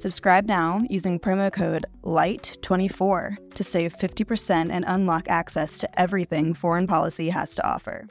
Subscribe 0.00 0.46
now 0.46 0.80
using 0.88 1.20
promo 1.20 1.52
code 1.52 1.84
LIGHT24 2.04 3.52
to 3.52 3.62
save 3.62 3.94
50% 3.94 4.70
and 4.72 4.82
unlock 4.88 5.28
access 5.28 5.76
to 5.76 6.00
everything 6.00 6.54
foreign 6.54 6.86
policy 6.86 7.28
has 7.28 7.54
to 7.56 7.66
offer. 7.68 8.08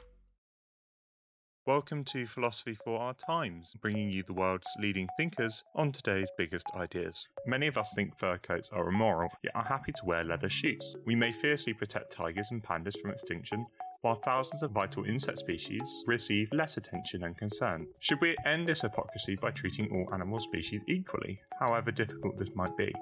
Welcome 1.66 2.04
to 2.04 2.28
Philosophy 2.28 2.78
for 2.84 3.00
Our 3.00 3.14
Times, 3.14 3.72
bringing 3.82 4.08
you 4.08 4.22
the 4.22 4.32
world's 4.32 4.68
leading 4.78 5.08
thinkers 5.16 5.64
on 5.74 5.90
today's 5.90 6.28
biggest 6.38 6.66
ideas. 6.76 7.26
Many 7.44 7.66
of 7.66 7.76
us 7.76 7.90
think 7.96 8.16
fur 8.20 8.38
coats 8.38 8.70
are 8.72 8.88
immoral, 8.88 9.30
yet 9.42 9.56
are 9.56 9.64
happy 9.64 9.90
to 9.90 10.04
wear 10.04 10.22
leather 10.22 10.48
shoes. 10.48 10.94
We 11.06 11.16
may 11.16 11.32
fiercely 11.32 11.72
protect 11.72 12.12
tigers 12.12 12.52
and 12.52 12.62
pandas 12.62 13.00
from 13.00 13.10
extinction, 13.10 13.66
while 14.02 14.20
thousands 14.24 14.62
of 14.62 14.70
vital 14.70 15.04
insect 15.04 15.38
species 15.38 15.82
receive 16.06 16.52
less 16.52 16.76
attention 16.76 17.24
and 17.24 17.36
concern. 17.36 17.86
Should 18.00 18.20
we 18.20 18.36
end 18.46 18.68
this 18.68 18.80
hypocrisy 18.80 19.36
by 19.36 19.50
treating 19.50 19.90
all 19.92 20.14
animal 20.14 20.40
species 20.40 20.82
equally, 20.88 21.40
however 21.58 21.90
difficult 21.90 22.38
this 22.38 22.54
might 22.54 22.76
be? 22.76 22.92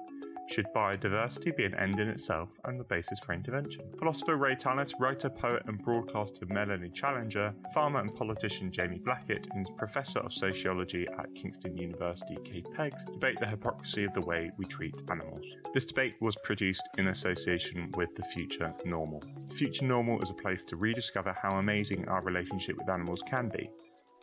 Should 0.51 0.73
biodiversity 0.75 1.55
be 1.55 1.65
an 1.65 1.75
end 1.75 1.99
in 1.99 2.07
itself 2.07 2.49
and 2.65 2.79
the 2.79 2.83
basis 2.83 3.19
for 3.19 3.33
intervention? 3.33 3.81
Philosopher 3.99 4.35
Ray 4.35 4.55
Tallis, 4.55 4.91
writer, 4.99 5.29
poet, 5.29 5.61
and 5.67 5.77
broadcaster 5.77 6.47
Melanie 6.47 6.89
Challenger, 6.89 7.53
farmer 7.71 7.99
and 7.99 8.15
politician 8.15 8.71
Jamie 8.71 8.97
Blackett, 8.97 9.47
and 9.53 9.69
professor 9.77 10.17
of 10.19 10.33
sociology 10.33 11.07
at 11.19 11.35
Kingston 11.35 11.77
University, 11.77 12.35
Kay 12.43 12.63
Peggs, 12.75 13.05
debate 13.05 13.39
the 13.39 13.45
hypocrisy 13.45 14.05
of 14.05 14.13
the 14.13 14.21
way 14.21 14.49
we 14.57 14.65
treat 14.65 14.95
animals. 15.11 15.45
This 15.75 15.85
debate 15.85 16.15
was 16.19 16.35
produced 16.43 16.89
in 16.97 17.09
association 17.09 17.91
with 17.95 18.15
The 18.15 18.23
Future 18.23 18.73
Normal. 18.85 19.21
The 19.49 19.55
Future 19.55 19.85
Normal 19.85 20.19
is 20.23 20.31
a 20.31 20.33
place 20.33 20.63
to 20.63 20.77
rediscover 20.77 21.31
how 21.39 21.59
amazing 21.59 22.07
our 22.07 22.23
relationship 22.23 22.75
with 22.75 22.89
animals 22.89 23.21
can 23.27 23.49
be, 23.49 23.69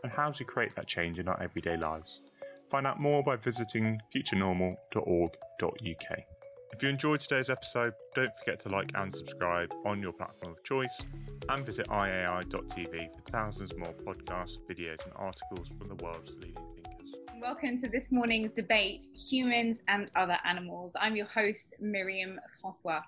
and 0.02 0.10
how 0.10 0.32
to 0.32 0.44
create 0.44 0.74
that 0.74 0.88
change 0.88 1.20
in 1.20 1.28
our 1.28 1.40
everyday 1.40 1.76
lives. 1.76 2.22
Find 2.70 2.84
out 2.84 3.00
more 3.00 3.22
by 3.22 3.36
visiting 3.36 4.00
futurenormal.org.uk. 4.14 6.18
If 6.72 6.82
you 6.82 6.88
enjoyed 6.88 7.20
today's 7.20 7.48
episode, 7.48 7.92
don't 8.16 8.32
forget 8.40 8.60
to 8.62 8.68
like 8.68 8.90
and 8.94 9.14
subscribe 9.14 9.72
on 9.84 10.02
your 10.02 10.12
platform 10.12 10.52
of 10.52 10.64
choice 10.64 11.00
and 11.48 11.64
visit 11.64 11.86
iai.tv 11.88 13.14
for 13.14 13.30
thousands 13.30 13.70
more 13.76 13.94
podcasts, 14.04 14.56
videos, 14.68 15.02
and 15.04 15.12
articles 15.14 15.68
from 15.78 15.88
the 15.88 16.04
world's 16.04 16.34
leading 16.34 16.56
thinkers. 16.74 17.14
Welcome 17.40 17.80
to 17.82 17.88
this 17.88 18.10
morning's 18.10 18.52
debate 18.52 19.06
Humans 19.14 19.78
and 19.86 20.10
Other 20.16 20.38
Animals. 20.44 20.92
I'm 21.00 21.14
your 21.14 21.26
host, 21.26 21.74
Myriam 21.80 22.36
Francois. 22.60 23.02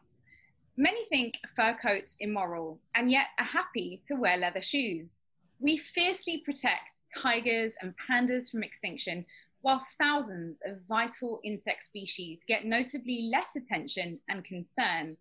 Many 0.77 1.05
think 1.07 1.35
fur 1.57 1.77
coats 1.83 2.15
immoral 2.21 2.79
and 2.95 3.11
yet 3.11 3.27
are 3.41 3.45
happy 3.45 4.03
to 4.07 4.15
wear 4.15 4.37
leather 4.37 4.63
shoes. 4.63 5.21
We 5.59 5.79
fiercely 5.79 6.43
protect 6.45 6.93
tigers 7.21 7.73
and 7.83 7.93
pandas 8.09 8.51
from 8.51 8.63
extinction 8.63 9.27
while 9.63 9.85
thousands 10.01 10.61
of 10.65 10.87
vital 10.89 11.41
insect 11.45 11.85
species 11.85 12.45
get 12.47 12.65
notably 12.65 13.31
less 13.33 13.57
attention 13.57 14.21
and 14.29 14.45
concern. 14.45 15.17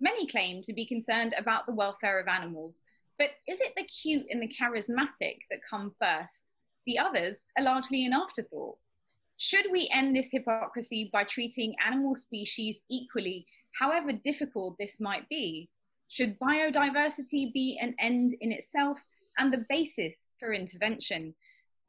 Many 0.00 0.26
claim 0.26 0.62
to 0.62 0.72
be 0.72 0.86
concerned 0.86 1.34
about 1.36 1.66
the 1.66 1.74
welfare 1.74 2.18
of 2.20 2.28
animals, 2.28 2.82
but 3.18 3.30
is 3.46 3.58
it 3.60 3.74
the 3.76 3.84
cute 3.84 4.26
and 4.30 4.40
the 4.40 4.48
charismatic 4.48 5.38
that 5.50 5.60
come 5.68 5.92
first? 6.00 6.52
The 6.86 6.98
others 6.98 7.44
are 7.58 7.64
largely 7.64 8.06
an 8.06 8.14
afterthought. 8.14 8.78
Should 9.36 9.66
we 9.70 9.90
end 9.92 10.14
this 10.14 10.30
hypocrisy 10.32 11.10
by 11.12 11.24
treating 11.24 11.74
animal 11.86 12.14
species 12.14 12.76
equally, 12.88 13.46
however 13.78 14.12
difficult 14.12 14.76
this 14.78 15.00
might 15.00 15.28
be? 15.28 15.68
Should 16.08 16.38
biodiversity 16.38 17.52
be 17.52 17.78
an 17.80 17.94
end 18.00 18.34
in 18.40 18.52
itself 18.52 18.98
and 19.38 19.52
the 19.52 19.64
basis 19.68 20.28
for 20.38 20.52
intervention? 20.52 21.34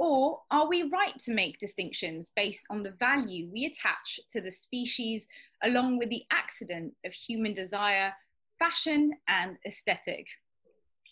Or 0.01 0.41
are 0.49 0.67
we 0.67 0.89
right 0.89 1.15
to 1.25 1.31
make 1.31 1.59
distinctions 1.59 2.31
based 2.35 2.65
on 2.71 2.81
the 2.81 2.89
value 2.89 3.47
we 3.53 3.65
attach 3.65 4.19
to 4.31 4.41
the 4.41 4.49
species, 4.49 5.27
along 5.61 5.99
with 5.99 6.09
the 6.09 6.23
accident 6.31 6.95
of 7.05 7.13
human 7.13 7.53
desire, 7.53 8.11
fashion, 8.57 9.11
and 9.27 9.57
aesthetic? 9.63 10.25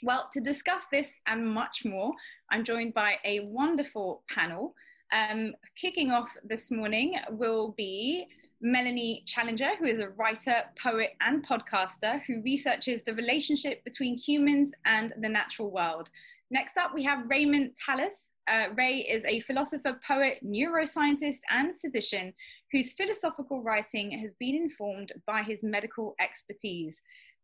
Well, 0.02 0.28
to 0.34 0.42
discuss 0.42 0.82
this 0.92 1.08
and 1.28 1.48
much 1.48 1.86
more, 1.86 2.14
I'm 2.50 2.64
joined 2.64 2.96
by 2.96 3.18
a 3.24 3.42
wonderful 3.42 4.24
panel. 4.28 4.74
Um, 5.12 5.54
kicking 5.80 6.10
off 6.10 6.30
this 6.44 6.72
morning 6.72 7.14
will 7.30 7.76
be 7.78 8.26
Melanie 8.60 9.22
Challenger, 9.28 9.76
who 9.78 9.86
is 9.86 10.00
a 10.00 10.10
writer, 10.10 10.64
poet, 10.82 11.12
and 11.22 11.48
podcaster 11.48 12.24
who 12.26 12.42
researches 12.42 13.04
the 13.06 13.14
relationship 13.14 13.84
between 13.84 14.18
humans 14.18 14.72
and 14.86 15.14
the 15.22 15.30
natural 15.30 15.70
world. 15.70 16.10
Next 16.50 16.78
up, 16.78 16.96
we 16.96 17.04
have 17.04 17.30
Raymond 17.30 17.74
Tallis, 17.76 18.32
uh, 18.50 18.70
Ray 18.76 18.98
is 18.98 19.24
a 19.26 19.42
philosopher, 19.42 20.00
poet, 20.06 20.40
neuroscientist, 20.44 21.40
and 21.50 21.80
physician 21.80 22.34
whose 22.72 22.92
philosophical 22.94 23.62
writing 23.62 24.12
has 24.12 24.32
been 24.40 24.56
informed 24.56 25.12
by 25.26 25.44
his 25.44 25.60
medical 25.62 26.16
expertise. 26.20 26.96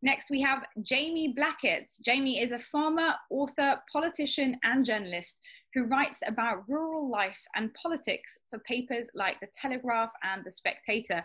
Next, 0.02 0.30
we 0.30 0.42
have 0.42 0.64
Jamie 0.82 1.32
Blackett. 1.34 1.90
Jamie 2.04 2.40
is 2.40 2.52
a 2.52 2.58
farmer, 2.58 3.14
author, 3.30 3.80
politician, 3.90 4.58
and 4.62 4.84
journalist 4.84 5.40
who 5.74 5.86
writes 5.86 6.20
about 6.26 6.68
rural 6.68 7.08
life 7.08 7.40
and 7.54 7.72
politics 7.74 8.36
for 8.50 8.58
papers 8.60 9.08
like 9.14 9.40
The 9.40 9.48
Telegraph 9.60 10.10
and 10.22 10.44
The 10.44 10.52
Spectator. 10.52 11.24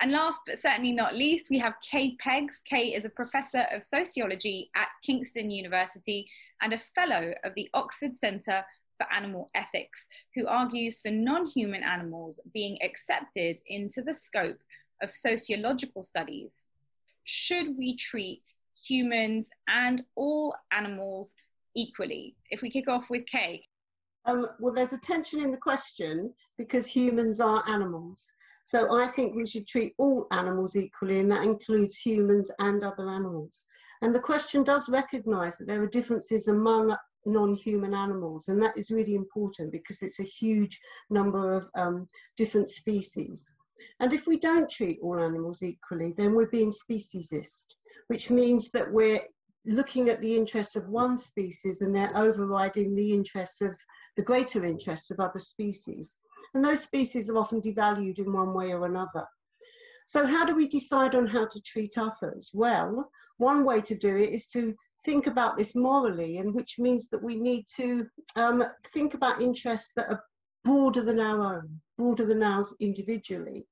And 0.00 0.12
last 0.12 0.40
but 0.46 0.58
certainly 0.58 0.92
not 0.92 1.14
least, 1.14 1.50
we 1.50 1.58
have 1.58 1.74
Kay 1.88 2.16
Peggs. 2.22 2.62
Kay 2.64 2.94
is 2.94 3.04
a 3.04 3.10
professor 3.10 3.66
of 3.72 3.84
sociology 3.84 4.70
at 4.74 4.88
Kingston 5.02 5.50
University 5.50 6.28
and 6.60 6.72
a 6.72 6.82
fellow 6.94 7.32
of 7.44 7.54
the 7.54 7.68
Oxford 7.74 8.16
Centre 8.18 8.64
for 8.96 9.12
Animal 9.12 9.50
Ethics, 9.54 10.06
who 10.34 10.46
argues 10.46 11.00
for 11.00 11.10
non 11.10 11.46
human 11.46 11.82
animals 11.82 12.40
being 12.52 12.78
accepted 12.82 13.60
into 13.66 14.02
the 14.02 14.14
scope 14.14 14.58
of 15.02 15.10
sociological 15.12 16.02
studies. 16.02 16.64
Should 17.24 17.76
we 17.76 17.96
treat 17.96 18.54
humans 18.86 19.50
and 19.68 20.02
all 20.14 20.54
animals 20.72 21.34
equally? 21.74 22.36
If 22.50 22.62
we 22.62 22.70
kick 22.70 22.88
off 22.88 23.10
with 23.10 23.26
Kay. 23.26 23.64
Um, 24.24 24.48
well, 24.58 24.74
there's 24.74 24.92
a 24.92 24.98
tension 24.98 25.40
in 25.40 25.50
the 25.52 25.56
question 25.56 26.32
because 26.58 26.86
humans 26.86 27.40
are 27.40 27.62
animals. 27.68 28.30
So 28.64 28.98
I 28.98 29.06
think 29.06 29.36
we 29.36 29.46
should 29.46 29.68
treat 29.68 29.94
all 29.96 30.26
animals 30.32 30.74
equally, 30.74 31.20
and 31.20 31.30
that 31.30 31.44
includes 31.44 31.96
humans 31.96 32.50
and 32.58 32.82
other 32.82 33.08
animals. 33.08 33.64
And 34.02 34.12
the 34.12 34.20
question 34.20 34.64
does 34.64 34.88
recognize 34.88 35.56
that 35.56 35.68
there 35.68 35.80
are 35.82 35.86
differences 35.86 36.48
among 36.48 36.96
non-human 37.26 37.94
animals 37.94 38.48
and 38.48 38.62
that 38.62 38.76
is 38.76 38.90
really 38.90 39.14
important 39.14 39.72
because 39.72 40.02
it's 40.02 40.20
a 40.20 40.24
huge 40.24 40.80
number 41.10 41.54
of 41.54 41.68
um, 41.76 42.06
different 42.36 42.70
species. 42.70 43.52
And 44.00 44.12
if 44.12 44.26
we 44.26 44.38
don't 44.38 44.70
treat 44.70 44.98
all 45.02 45.18
animals 45.18 45.62
equally 45.62 46.14
then 46.16 46.34
we're 46.34 46.46
being 46.46 46.70
speciesist 46.70 47.74
which 48.08 48.30
means 48.30 48.70
that 48.70 48.90
we're 48.90 49.20
looking 49.66 50.08
at 50.08 50.20
the 50.20 50.36
interests 50.36 50.76
of 50.76 50.88
one 50.88 51.18
species 51.18 51.80
and 51.80 51.94
they're 51.94 52.16
overriding 52.16 52.94
the 52.94 53.12
interests 53.12 53.60
of 53.60 53.76
the 54.16 54.22
greater 54.22 54.64
interests 54.64 55.10
of 55.10 55.20
other 55.20 55.40
species. 55.40 56.18
And 56.54 56.64
those 56.64 56.80
species 56.80 57.28
are 57.28 57.36
often 57.36 57.60
devalued 57.60 58.18
in 58.18 58.32
one 58.32 58.54
way 58.54 58.72
or 58.72 58.86
another. 58.86 59.26
So 60.06 60.24
how 60.24 60.44
do 60.44 60.54
we 60.54 60.68
decide 60.68 61.16
on 61.16 61.26
how 61.26 61.46
to 61.46 61.60
treat 61.62 61.98
others? 61.98 62.50
Well 62.54 63.10
one 63.38 63.64
way 63.64 63.80
to 63.82 63.94
do 63.96 64.16
it 64.16 64.30
is 64.30 64.46
to 64.48 64.74
think 65.06 65.26
about 65.26 65.56
this 65.56 65.74
morally, 65.74 66.38
and 66.38 66.54
which 66.54 66.78
means 66.78 67.08
that 67.08 67.22
we 67.22 67.36
need 67.36 67.64
to 67.76 68.06
um, 68.34 68.62
think 68.92 69.14
about 69.14 69.40
interests 69.40 69.92
that 69.96 70.10
are 70.10 70.22
broader 70.64 71.02
than 71.02 71.20
our 71.20 71.54
own, 71.54 71.80
broader 71.96 72.26
than 72.26 72.42
ours 72.42 72.74
individually. 72.80 73.66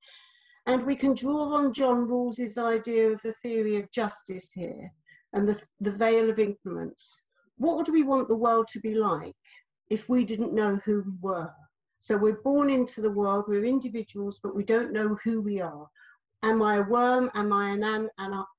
And 0.66 0.86
we 0.86 0.96
can 0.96 1.12
draw 1.14 1.52
on 1.52 1.75
John 1.75 2.08
Rawls's 2.08 2.56
idea 2.56 3.10
of 3.10 3.20
the 3.22 3.34
theory 3.42 3.76
of 3.76 3.90
justice 3.92 4.50
here. 4.52 4.90
and 5.34 5.48
the, 5.48 5.60
the 5.81 5.92
veil 5.92 6.31
of 6.31 6.38
ignorance. 6.38 7.20
What 7.58 7.76
would 7.76 7.88
we 7.88 8.02
want 8.02 8.28
the 8.28 8.37
world 8.37 8.69
to 8.69 8.80
be 8.80 8.94
like 8.94 9.34
if 9.90 10.08
we 10.08 10.25
didn't 10.25 10.54
know 10.54 10.80
who 10.84 11.02
we 11.02 11.12
were? 11.20 11.50
So 12.00 12.16
we're 12.16 12.42
born 12.42 12.70
into 12.70 13.00
the 13.00 13.10
world, 13.10 13.44
we're 13.48 13.64
individuals, 13.64 14.38
but 14.42 14.54
we 14.54 14.64
don't 14.64 14.92
know 14.92 15.16
who 15.25 15.40
we 15.40 15.60
are. 15.60 15.87
Am 16.44 16.61
I 16.61 16.76
a 16.76 16.82
worm? 16.82 17.31
Am 17.35 17.55
I 17.55 17.70
an 17.70 17.82
ant? 17.82 18.11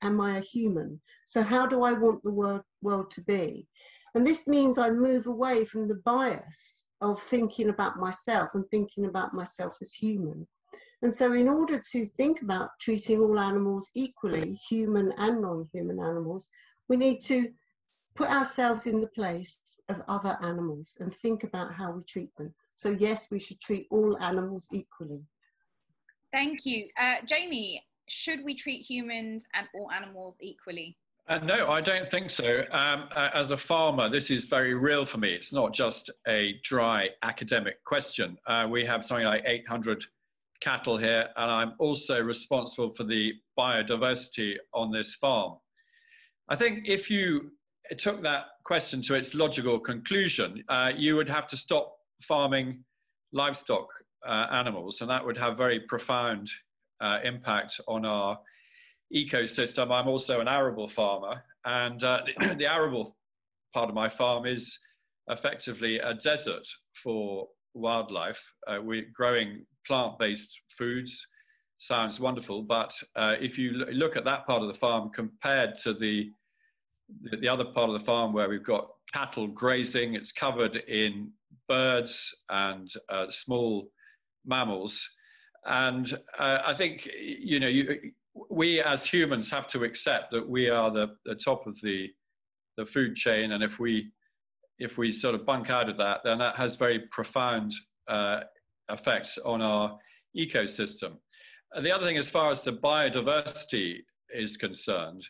Am 0.01 0.19
I 0.19 0.37
a 0.37 0.41
human? 0.41 0.99
So 1.27 1.43
how 1.43 1.67
do 1.67 1.83
I 1.83 1.93
want 1.93 2.23
the 2.23 2.31
world, 2.31 2.63
world 2.81 3.11
to 3.11 3.21
be? 3.21 3.67
And 4.15 4.25
this 4.25 4.47
means 4.47 4.79
I 4.79 4.89
move 4.89 5.27
away 5.27 5.65
from 5.65 5.87
the 5.87 6.01
bias 6.03 6.87
of 7.01 7.21
thinking 7.21 7.69
about 7.69 7.99
myself 7.99 8.49
and 8.55 8.67
thinking 8.71 9.05
about 9.05 9.35
myself 9.35 9.77
as 9.83 9.93
human. 9.93 10.47
And 11.03 11.15
so, 11.15 11.33
in 11.33 11.47
order 11.47 11.79
to 11.91 12.07
think 12.17 12.41
about 12.41 12.71
treating 12.81 13.19
all 13.19 13.39
animals 13.39 13.87
equally, 13.93 14.55
human 14.67 15.13
and 15.17 15.39
non 15.41 15.69
human 15.71 15.99
animals, 15.99 16.49
we 16.87 16.97
need 16.97 17.21
to 17.25 17.53
put 18.15 18.29
ourselves 18.29 18.87
in 18.87 18.99
the 18.99 19.09
place 19.09 19.79
of 19.89 20.01
other 20.07 20.39
animals 20.41 20.97
and 20.99 21.13
think 21.13 21.43
about 21.43 21.71
how 21.71 21.91
we 21.91 22.01
treat 22.05 22.35
them. 22.35 22.51
So, 22.73 22.89
yes, 22.89 23.27
we 23.29 23.37
should 23.37 23.59
treat 23.59 23.85
all 23.91 24.17
animals 24.17 24.67
equally. 24.71 25.21
Thank 26.35 26.65
you. 26.65 26.89
Uh, 27.01 27.15
Jamie, 27.25 27.81
should 28.09 28.43
we 28.43 28.55
treat 28.55 28.81
humans 28.81 29.45
and 29.53 29.69
all 29.73 29.89
animals 29.89 30.35
equally? 30.41 30.97
Uh, 31.29 31.37
no, 31.37 31.69
I 31.69 31.79
don't 31.79 32.11
think 32.11 32.29
so. 32.29 32.65
Um, 32.71 33.07
uh, 33.15 33.29
as 33.33 33.51
a 33.51 33.57
farmer, 33.57 34.09
this 34.09 34.29
is 34.29 34.43
very 34.43 34.73
real 34.73 35.05
for 35.05 35.17
me. 35.17 35.29
It's 35.33 35.53
not 35.53 35.73
just 35.73 36.11
a 36.27 36.59
dry 36.61 37.11
academic 37.23 37.81
question. 37.85 38.37
Uh, 38.47 38.67
we 38.69 38.83
have 38.83 39.05
something 39.05 39.25
like 39.25 39.43
800 39.45 40.03
cattle 40.59 40.97
here, 40.97 41.29
and 41.37 41.49
I'm 41.49 41.73
also 41.79 42.21
responsible 42.21 42.93
for 42.93 43.05
the 43.05 43.31
biodiversity 43.57 44.55
on 44.73 44.91
this 44.91 45.15
farm. 45.15 45.53
I 46.49 46.57
think 46.57 46.81
if 46.85 47.09
you 47.09 47.51
took 47.97 48.21
that 48.23 48.47
question 48.65 49.01
to 49.03 49.13
its 49.13 49.35
logical 49.35 49.79
conclusion, 49.79 50.65
uh, 50.67 50.91
you 50.93 51.15
would 51.15 51.29
have 51.29 51.47
to 51.47 51.55
stop 51.55 51.95
farming 52.21 52.83
livestock 53.31 53.87
uh, 54.25 54.47
animals, 54.51 55.01
and 55.01 55.09
that 55.09 55.25
would 55.25 55.37
have 55.37 55.57
very 55.57 55.79
profound 55.81 56.49
uh, 57.01 57.19
impact 57.23 57.79
on 57.87 58.05
our 58.05 58.39
ecosystem. 59.13 59.91
I'm 59.91 60.07
also 60.07 60.41
an 60.41 60.47
arable 60.47 60.87
farmer, 60.87 61.43
and 61.65 62.03
uh, 62.03 62.21
the, 62.57 62.65
arable 62.65 63.15
part 63.73 63.89
of 63.89 63.95
my 63.95 64.09
farm 64.09 64.45
is 64.45 64.77
effectively 65.27 65.99
a 65.99 66.13
desert 66.13 66.67
for 66.93 67.47
wildlife. 67.73 68.41
Uh, 68.67 68.79
we're 68.81 69.05
growing 69.13 69.65
plant-based 69.85 70.59
foods. 70.77 71.25
Sounds 71.77 72.19
wonderful, 72.19 72.63
but 72.63 72.93
uh, 73.15 73.35
if 73.39 73.57
you 73.57 73.71
look 73.71 74.15
at 74.15 74.25
that 74.25 74.47
part 74.47 74.61
of 74.61 74.67
the 74.67 74.73
farm 74.73 75.09
compared 75.09 75.77
to 75.79 75.93
the 75.93 76.31
the 77.39 77.47
other 77.47 77.65
part 77.65 77.87
of 77.87 77.99
the 77.99 78.03
farm 78.03 78.33
where 78.33 78.49
we've 78.49 78.63
got 78.63 78.89
cattle 79.13 79.45
grazing, 79.47 80.15
it's 80.15 80.31
covered 80.31 80.77
in 80.87 81.29
birds 81.67 82.33
and 82.49 82.91
uh, 83.09 83.29
small 83.29 83.91
mammals. 84.45 85.07
And 85.65 86.11
uh, 86.37 86.59
I 86.65 86.73
think, 86.73 87.09
you 87.17 87.59
know, 87.59 87.67
you, 87.67 88.11
we 88.49 88.81
as 88.81 89.05
humans 89.05 89.49
have 89.49 89.67
to 89.67 89.83
accept 89.83 90.31
that 90.31 90.47
we 90.47 90.69
are 90.69 90.91
the, 90.91 91.15
the 91.25 91.35
top 91.35 91.65
of 91.67 91.79
the, 91.81 92.09
the 92.77 92.85
food 92.85 93.15
chain. 93.15 93.53
And 93.53 93.63
if 93.63 93.79
we, 93.79 94.11
if 94.77 94.97
we 94.97 95.11
sort 95.11 95.35
of 95.35 95.45
bunk 95.45 95.69
out 95.69 95.89
of 95.89 95.97
that, 95.97 96.21
then 96.23 96.37
that 96.39 96.55
has 96.55 96.75
very 96.75 96.99
profound 97.11 97.73
uh, 98.07 98.41
effects 98.89 99.37
on 99.39 99.61
our 99.61 99.97
ecosystem. 100.37 101.13
And 101.73 101.85
the 101.85 101.91
other 101.91 102.05
thing, 102.05 102.17
as 102.17 102.29
far 102.29 102.51
as 102.51 102.63
the 102.63 102.73
biodiversity 102.73 103.99
is 104.29 104.57
concerned, 104.57 105.25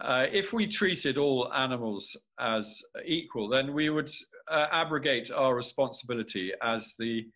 uh, 0.00 0.26
if 0.32 0.52
we 0.52 0.66
treated 0.66 1.16
all 1.16 1.52
animals 1.52 2.16
as 2.40 2.80
equal, 3.04 3.48
then 3.48 3.72
we 3.72 3.88
would 3.88 4.10
uh, 4.50 4.66
abrogate 4.72 5.30
our 5.30 5.54
responsibility 5.54 6.52
as 6.62 6.94
the 6.98 7.26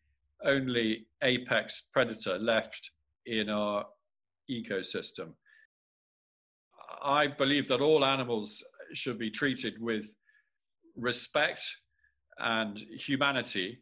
only 0.44 1.06
apex 1.23 1.88
predator 1.93 2.38
left 2.38 2.91
in 3.27 3.49
our 3.50 3.85
ecosystem. 4.50 5.33
I 7.03 7.27
believe 7.27 7.69
that 7.69 7.81
all 7.81 8.05
animals 8.05 8.62
should 8.93 9.19
be 9.19 9.31
treated 9.31 9.75
with 9.81 10.15
respect 10.97 11.62
and 12.38 12.79
humanity, 12.79 13.79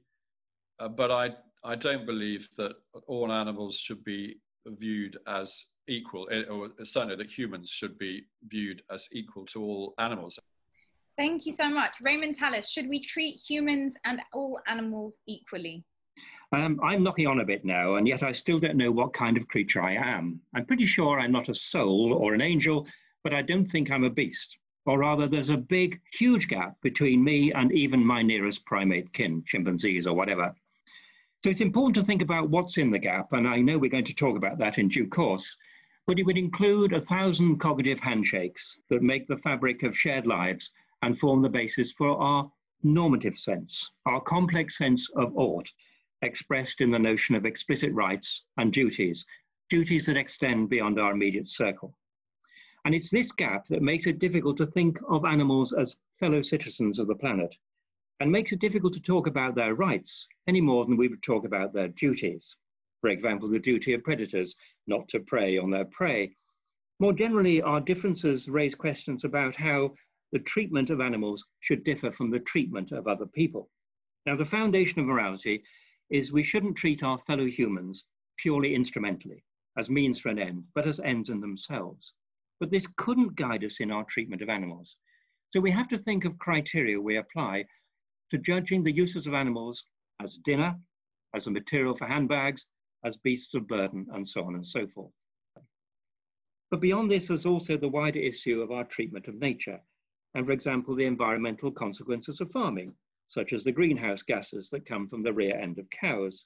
uh, 0.81 0.89
but 0.89 1.11
I, 1.11 1.31
I 1.65 1.75
don't 1.75 2.07
believe 2.07 2.49
that 2.57 2.73
all 3.07 3.33
animals 3.33 3.79
should 3.79 4.05
be 4.05 4.37
viewed 4.67 5.19
as 5.27 5.67
equal, 5.89 6.29
eh, 6.31 6.45
or 6.45 6.71
certainly 6.85 7.17
that 7.17 7.31
humans 7.31 7.71
should 7.71 7.99
be 7.99 8.25
viewed 8.49 8.83
as 8.91 9.09
equal 9.13 9.45
to 9.47 9.63
all 9.63 9.95
animals. 9.99 10.39
Thank 11.17 11.47
you 11.47 11.53
so 11.53 11.69
much. 11.69 11.97
Raymond 12.03 12.37
Tallis, 12.37 12.69
should 12.71 12.89
we 12.89 13.01
treat 13.01 13.37
humans 13.37 13.95
and 14.05 14.21
all 14.33 14.59
animals 14.67 15.19
equally? 15.29 15.85
Um, 16.53 16.79
I'm 16.83 17.03
knocking 17.03 17.27
on 17.27 17.41
a 17.41 17.45
bit 17.45 17.65
now, 17.65 17.97
and 17.97 18.07
yet 18.07 18.23
I 18.23 18.33
still 18.33 18.61
don't 18.61 18.77
know 18.77 18.93
what 18.93 19.13
kind 19.13 19.37
of 19.37 19.49
creature 19.49 19.83
I 19.83 19.95
am. 19.95 20.41
I'm 20.55 20.67
pretty 20.67 20.87
sure 20.87 21.19
I'm 21.19 21.33
not 21.33 21.49
a 21.49 21.55
soul 21.55 22.13
or 22.13 22.35
an 22.35 22.43
angel, 22.43 22.87
but 23.23 23.35
I 23.35 23.43
don't 23.43 23.67
think 23.67 23.91
I'm 23.91 24.05
a 24.05 24.11
beast. 24.11 24.59
Or 24.87 24.99
rather, 24.99 25.27
there's 25.27 25.51
a 25.51 25.57
big, 25.57 26.01
huge 26.13 26.47
gap 26.47 26.81
between 26.83 27.25
me 27.25 27.53
and 27.53 27.73
even 27.73 28.05
my 28.05 28.23
nearest 28.23 28.67
primate 28.67 29.13
kin, 29.13 29.43
chimpanzees 29.47 30.07
or 30.07 30.15
whatever. 30.15 30.55
So 31.43 31.51
it's 31.51 31.61
important 31.61 31.95
to 31.97 32.05
think 32.05 32.23
about 32.23 32.51
what's 32.51 32.79
in 32.79 32.91
the 32.91 32.99
gap, 32.99 33.33
and 33.33 33.49
I 33.49 33.61
know 33.61 33.79
we're 33.79 33.91
going 33.91 34.05
to 34.05 34.15
talk 34.15 34.37
about 34.37 34.59
that 34.59 34.79
in 34.79 34.89
due 34.89 35.09
course, 35.09 35.57
but 36.07 36.19
it 36.19 36.25
would 36.25 36.39
include 36.39 36.93
a 36.93 37.01
thousand 37.01 37.59
cognitive 37.59 38.01
handshakes 38.01 38.77
that 38.91 39.03
make 39.03 39.27
the 39.27 39.39
fabric 39.39 39.83
of 39.83 39.97
shared 39.97 40.27
lives 40.27 40.71
and 41.03 41.19
form 41.19 41.43
the 41.43 41.49
basis 41.49 41.93
for 41.93 42.17
our 42.19 42.51
normative 42.83 43.39
sense, 43.39 43.93
our 44.07 44.21
complex 44.21 44.77
sense 44.79 45.09
of 45.17 45.37
ought, 45.37 45.71
expressed 46.25 46.81
in 46.81 46.91
the 46.91 46.99
notion 46.99 47.35
of 47.35 47.47
explicit 47.47 47.93
rights 47.93 48.43
and 48.57 48.73
duties, 48.73 49.25
duties 49.71 50.07
that 50.07 50.17
extend 50.17 50.69
beyond 50.69 50.99
our 50.99 51.13
immediate 51.13 51.49
circle. 51.49 51.95
And 52.85 52.95
it's 52.95 53.11
this 53.11 53.33
gap 53.33 53.67
that 53.69 53.83
makes 53.83 54.07
it 54.07 54.19
difficult 54.19 54.57
to 54.59 54.67
think 54.67 54.99
of 55.09 55.25
animals 55.25 55.73
as 55.73 55.97
fellow 56.19 56.43
citizens 56.43 56.99
of 56.99 57.07
the 57.07 57.15
planet 57.15 57.55
and 58.21 58.31
makes 58.31 58.53
it 58.53 58.61
difficult 58.61 58.93
to 58.95 59.01
talk 59.01 59.27
about 59.27 59.55
their 59.55 59.75
rights 59.75 60.29
any 60.47 60.61
more 60.61 60.85
than 60.85 60.97
we 60.97 61.09
would 61.09 61.23
talk 61.23 61.45
about 61.45 61.73
their 61.73 61.89
duties. 61.89 62.57
For 63.01 63.11
example, 63.11 63.49
the 63.49 63.59
duty 63.59 63.93
of 63.93 64.05
predators 64.05 64.55
not 64.87 65.09
to 65.09 65.21
prey 65.21 65.59
on 65.59 65.71
their 65.71 65.85
prey. 65.87 66.37
More 67.01 67.13
generally, 67.13 67.61
our 67.61 67.81
differences 67.81 68.49
raise 68.49 68.75
questions 68.75 69.25
about 69.25 69.57
how 69.57 69.95
the 70.33 70.39
treatment 70.39 70.91
of 70.91 71.01
animals 71.01 71.45
should 71.61 71.85
differ 71.85 72.11
from 72.11 72.31
the 72.31 72.41
treatment 72.41 72.93
of 72.93 73.07
other 73.07 73.27
people. 73.27 73.71
Now, 74.27 74.37
the 74.37 74.47
foundation 74.47 75.01
of 75.01 75.07
morality 75.07 75.63
is 76.11 76.33
we 76.33 76.43
shouldn't 76.43 76.77
treat 76.77 77.03
our 77.03 77.19
fellow 77.19 77.47
humans 77.47 78.05
purely 78.37 78.75
instrumentally, 78.75 79.45
as 79.79 79.91
means 79.91 80.19
for 80.19 80.29
an 80.29 80.39
end, 80.39 80.65
but 80.75 80.87
as 80.87 81.01
ends 81.01 81.29
in 81.31 81.41
themselves. 81.41 82.15
But 82.61 82.71
this 82.71 82.87
couldn't 82.97 83.37
guide 83.37 83.65
us 83.65 83.81
in 83.81 83.91
our 83.91 84.05
treatment 84.05 84.43
of 84.43 84.49
animals. 84.49 84.97
So 85.51 85.61
we 85.61 85.71
have 85.71 85.89
to 85.89 85.99
think 85.99 86.25
of 86.25 86.39
criteria 86.39 87.01
we 87.01 87.17
apply 87.17 87.65
to 88.31 88.39
judging 88.39 88.83
the 88.83 88.93
uses 88.93 89.27
of 89.27 89.35
animals 89.35 89.85
as 90.21 90.39
dinner, 90.45 90.77
as 91.35 91.47
a 91.47 91.51
material 91.51 91.97
for 91.97 92.07
handbags, 92.07 92.67
as 93.05 93.17
beasts 93.19 93.55
of 93.55 93.69
burden, 93.69 94.07
and 94.13 94.29
so 94.29 94.45
on 94.45 94.55
and 94.55 94.67
so 94.67 94.87
forth. 94.89 95.13
But 96.71 96.81
beyond 96.81 97.11
this 97.11 97.29
was 97.29 97.47
also 97.47 97.77
the 97.77 97.89
wider 97.89 98.19
issue 98.19 98.61
of 98.61 98.71
our 98.71 98.85
treatment 98.85 99.29
of 99.29 99.37
nature, 99.37 99.81
and 100.35 100.47
for 100.47 100.53
example, 100.53 100.95
the 100.95 101.05
environmental 101.05 101.71
consequences 101.71 102.41
of 102.41 102.51
farming, 102.51 102.95
such 103.29 103.53
as 103.53 103.65
the 103.65 103.73
greenhouse 103.73 104.23
gases 104.23 104.71
that 104.71 104.87
come 104.87 105.09
from 105.09 105.23
the 105.23 105.33
rear 105.33 105.59
end 105.59 105.79
of 105.79 105.89
cows. 105.91 106.45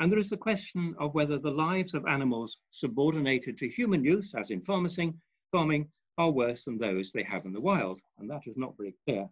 And 0.00 0.10
there 0.10 0.18
is 0.18 0.30
the 0.30 0.36
question 0.36 0.94
of 0.98 1.14
whether 1.14 1.38
the 1.38 1.50
lives 1.50 1.94
of 1.94 2.06
animals 2.06 2.58
subordinated 2.70 3.58
to 3.58 3.68
human 3.68 4.04
use, 4.04 4.34
as 4.34 4.50
in 4.50 4.60
farming, 4.62 5.20
farming 5.52 5.88
are 6.18 6.30
worse 6.30 6.64
than 6.64 6.78
those 6.78 7.12
they 7.12 7.22
have 7.22 7.44
in 7.44 7.52
the 7.52 7.60
wild, 7.60 8.00
and 8.18 8.28
that 8.30 8.42
is 8.46 8.56
not 8.56 8.76
very 8.76 8.94
clear. 9.06 9.28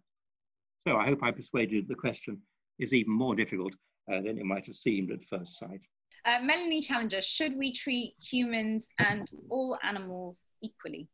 So 0.79 0.97
I 0.97 1.05
hope 1.05 1.23
I 1.23 1.31
persuaded 1.31 1.83
that 1.83 1.89
the 1.89 1.95
question 1.95 2.41
is 2.79 2.93
even 2.93 3.13
more 3.13 3.35
difficult 3.35 3.73
uh, 4.11 4.21
than 4.21 4.37
it 4.37 4.45
might 4.45 4.65
have 4.65 4.75
seemed 4.75 5.11
at 5.11 5.23
first 5.29 5.57
sight. 5.57 5.81
Uh, 6.25 6.39
Melanie 6.41 6.81
Challenger, 6.81 7.21
should 7.21 7.57
we 7.57 7.73
treat 7.73 8.15
humans 8.19 8.87
and 8.99 9.29
all 9.49 9.77
animals 9.83 10.45
equally? 10.61 11.09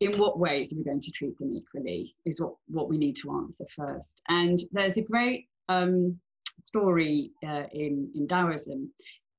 In 0.00 0.18
what 0.18 0.38
ways 0.38 0.72
are 0.72 0.76
we 0.76 0.84
going 0.84 1.00
to 1.00 1.12
treat 1.12 1.38
them 1.38 1.54
equally 1.54 2.14
is 2.24 2.40
what, 2.40 2.54
what 2.66 2.88
we 2.88 2.98
need 2.98 3.16
to 3.16 3.30
answer 3.30 3.64
first. 3.76 4.20
And 4.28 4.58
there's 4.72 4.98
a 4.98 5.02
great 5.02 5.48
um, 5.68 6.18
story 6.64 7.30
uh, 7.46 7.64
in, 7.72 8.10
in 8.14 8.26
Taoism, 8.26 8.90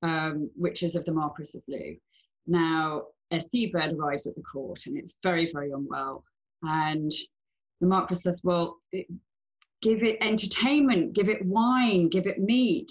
um, 0.02 0.50
which 0.56 0.82
is 0.82 0.94
of 0.94 1.04
the 1.04 1.12
Marquis 1.12 1.50
of 1.54 1.62
Lu. 1.68 1.96
Now, 2.46 3.02
a 3.30 3.40
seabird 3.40 3.92
arrives 3.92 4.26
at 4.26 4.34
the 4.34 4.42
court 4.42 4.86
and 4.86 4.96
it's 4.96 5.16
very, 5.22 5.50
very 5.52 5.72
unwell. 5.72 6.24
And 6.62 7.12
the 7.80 7.86
Marquis 7.86 8.16
says, 8.16 8.40
Well, 8.42 8.78
it, 8.92 9.06
give 9.82 10.02
it 10.02 10.18
entertainment, 10.20 11.14
give 11.14 11.28
it 11.28 11.44
wine, 11.44 12.08
give 12.08 12.26
it 12.26 12.38
meat 12.38 12.90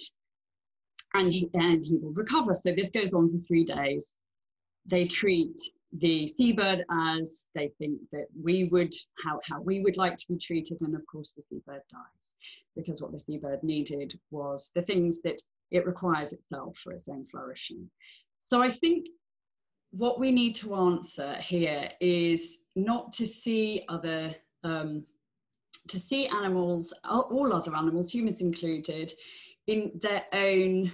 and 1.16 1.32
he, 1.32 1.50
and 1.54 1.84
he 1.86 1.98
will 1.98 2.14
recover. 2.14 2.54
So 2.54 2.74
this 2.74 2.92
goes 2.92 3.14
on 3.14 3.32
for 3.32 3.40
three 3.40 3.66
days. 3.66 4.14
They 4.86 5.08
treat 5.08 5.60
the 6.00 6.28
seabird 6.28 6.84
as 6.92 7.48
they 7.56 7.72
think 7.78 8.00
that 8.12 8.26
we 8.42 8.70
would 8.72 8.94
how, 9.24 9.40
how 9.50 9.62
we 9.62 9.82
would 9.82 9.98
like 9.98 10.18
to 10.18 10.26
be 10.28 10.38
treated 10.38 10.78
and 10.82 10.96
of 10.96 11.06
course 11.12 11.32
the 11.32 11.44
seabird 11.50 11.82
dies. 11.92 12.34
Because 12.76 13.02
what 13.02 13.12
the 13.12 13.20
seabird 13.20 13.64
needed 13.64 14.20
was 14.32 14.72
the 14.76 14.82
things 14.82 15.22
that 15.22 15.42
it 15.72 15.86
requires 15.86 16.34
itself 16.34 16.78
for 16.84 16.94
its 16.94 17.08
own 17.08 17.26
flourishing. 17.32 17.90
So 18.40 18.62
i 18.62 18.72
think 18.72 19.08
what 19.92 20.20
we 20.20 20.32
need 20.32 20.56
to 20.56 20.76
answer 20.76 21.36
here 21.36 21.90
is 22.02 22.60
not 22.76 23.14
to 23.14 23.26
see 23.26 23.86
other 23.88 24.32
um, 24.64 25.06
to 25.88 26.00
see 26.00 26.28
animals 26.28 26.94
all 27.06 27.54
other 27.54 27.76
animals 27.76 28.12
humans 28.12 28.42
included 28.42 29.14
in 29.68 29.92
their 30.02 30.24
own 30.34 30.92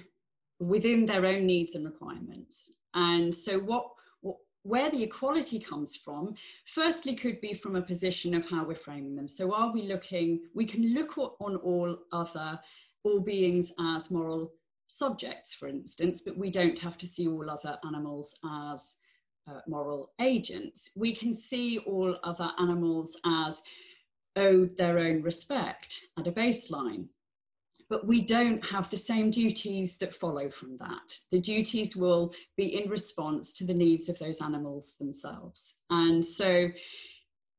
within 0.60 1.06
their 1.06 1.26
own 1.26 1.46
needs 1.46 1.74
and 1.76 1.86
requirements. 1.86 2.72
And 2.94 3.34
so 3.34 3.58
what 3.58 3.88
where 4.64 4.92
the 4.92 5.04
equality 5.04 5.60
comes 5.60 5.96
from, 5.96 6.36
firstly, 6.74 7.16
could 7.16 7.42
be 7.42 7.54
from 7.54 7.76
a 7.76 7.82
position 7.82 8.34
of 8.34 8.48
how 8.50 8.64
we're 8.64 8.76
framing 8.76 9.16
them. 9.16 9.28
So, 9.28 9.54
are 9.54 9.72
we 9.72 9.84
looking, 9.84 10.42
we 10.54 10.66
can 10.66 10.94
look 10.94 11.18
on 11.18 11.56
all 11.58 11.98
other, 12.12 12.60
all 13.04 13.20
beings 13.20 13.72
as 13.80 14.12
moral 14.12 14.54
subjects, 14.88 15.54
for 15.54 15.68
instance, 15.68 16.22
but 16.22 16.38
we 16.38 16.52
don't 16.52 16.78
have 16.78 16.98
to 17.00 17.08
see 17.08 17.28
all 17.28 17.50
other 17.50 17.78
animals 17.86 18.36
as 18.46 18.98
uh, 19.48 19.62
moral 19.68 20.12
agents. 20.20 20.92
We 20.96 21.16
can 21.16 21.34
see 21.34 21.80
all 21.80 22.18
other 22.24 22.52
animals 22.60 23.18
as 23.26 23.62
owed 24.36 24.78
their 24.78 25.00
own 25.00 25.22
respect 25.22 26.08
at 26.20 26.28
a 26.28 26.32
baseline 26.32 27.08
but 27.92 28.08
we 28.08 28.26
don't 28.26 28.66
have 28.66 28.90
the 28.90 28.96
same 28.96 29.30
duties 29.30 29.98
that 29.98 30.16
follow 30.16 30.50
from 30.50 30.78
that. 30.78 31.14
The 31.30 31.42
duties 31.42 31.94
will 31.94 32.34
be 32.56 32.82
in 32.82 32.90
response 32.90 33.52
to 33.56 33.66
the 33.66 33.74
needs 33.74 34.08
of 34.08 34.18
those 34.18 34.42
animals 34.42 34.94
themselves. 34.98 35.76
And 35.90 36.24
so, 36.26 36.70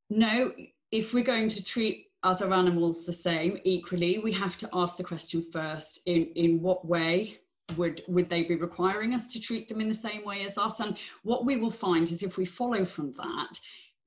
no, 0.08 0.50
if 0.90 1.12
we're 1.12 1.22
going 1.22 1.50
to 1.50 1.62
treat 1.62 2.06
other 2.22 2.50
animals 2.54 3.04
the 3.04 3.12
same 3.12 3.58
equally, 3.64 4.20
we 4.20 4.32
have 4.32 4.56
to 4.56 4.70
ask 4.72 4.96
the 4.96 5.04
question 5.04 5.44
first 5.52 6.00
in, 6.06 6.28
in 6.34 6.62
what 6.62 6.86
way 6.86 7.38
would 7.76 8.02
would 8.08 8.28
they 8.28 8.42
be 8.42 8.56
requiring 8.56 9.14
us 9.14 9.28
to 9.28 9.40
treat 9.40 9.68
them 9.68 9.80
in 9.80 9.88
the 9.88 9.94
same 9.94 10.24
way 10.24 10.44
as 10.44 10.58
us 10.58 10.80
and 10.80 10.94
what 11.22 11.46
we 11.46 11.56
will 11.56 11.70
find 11.70 12.10
is 12.10 12.22
if 12.22 12.36
we 12.36 12.44
follow 12.44 12.84
from 12.84 13.14
that 13.14 13.58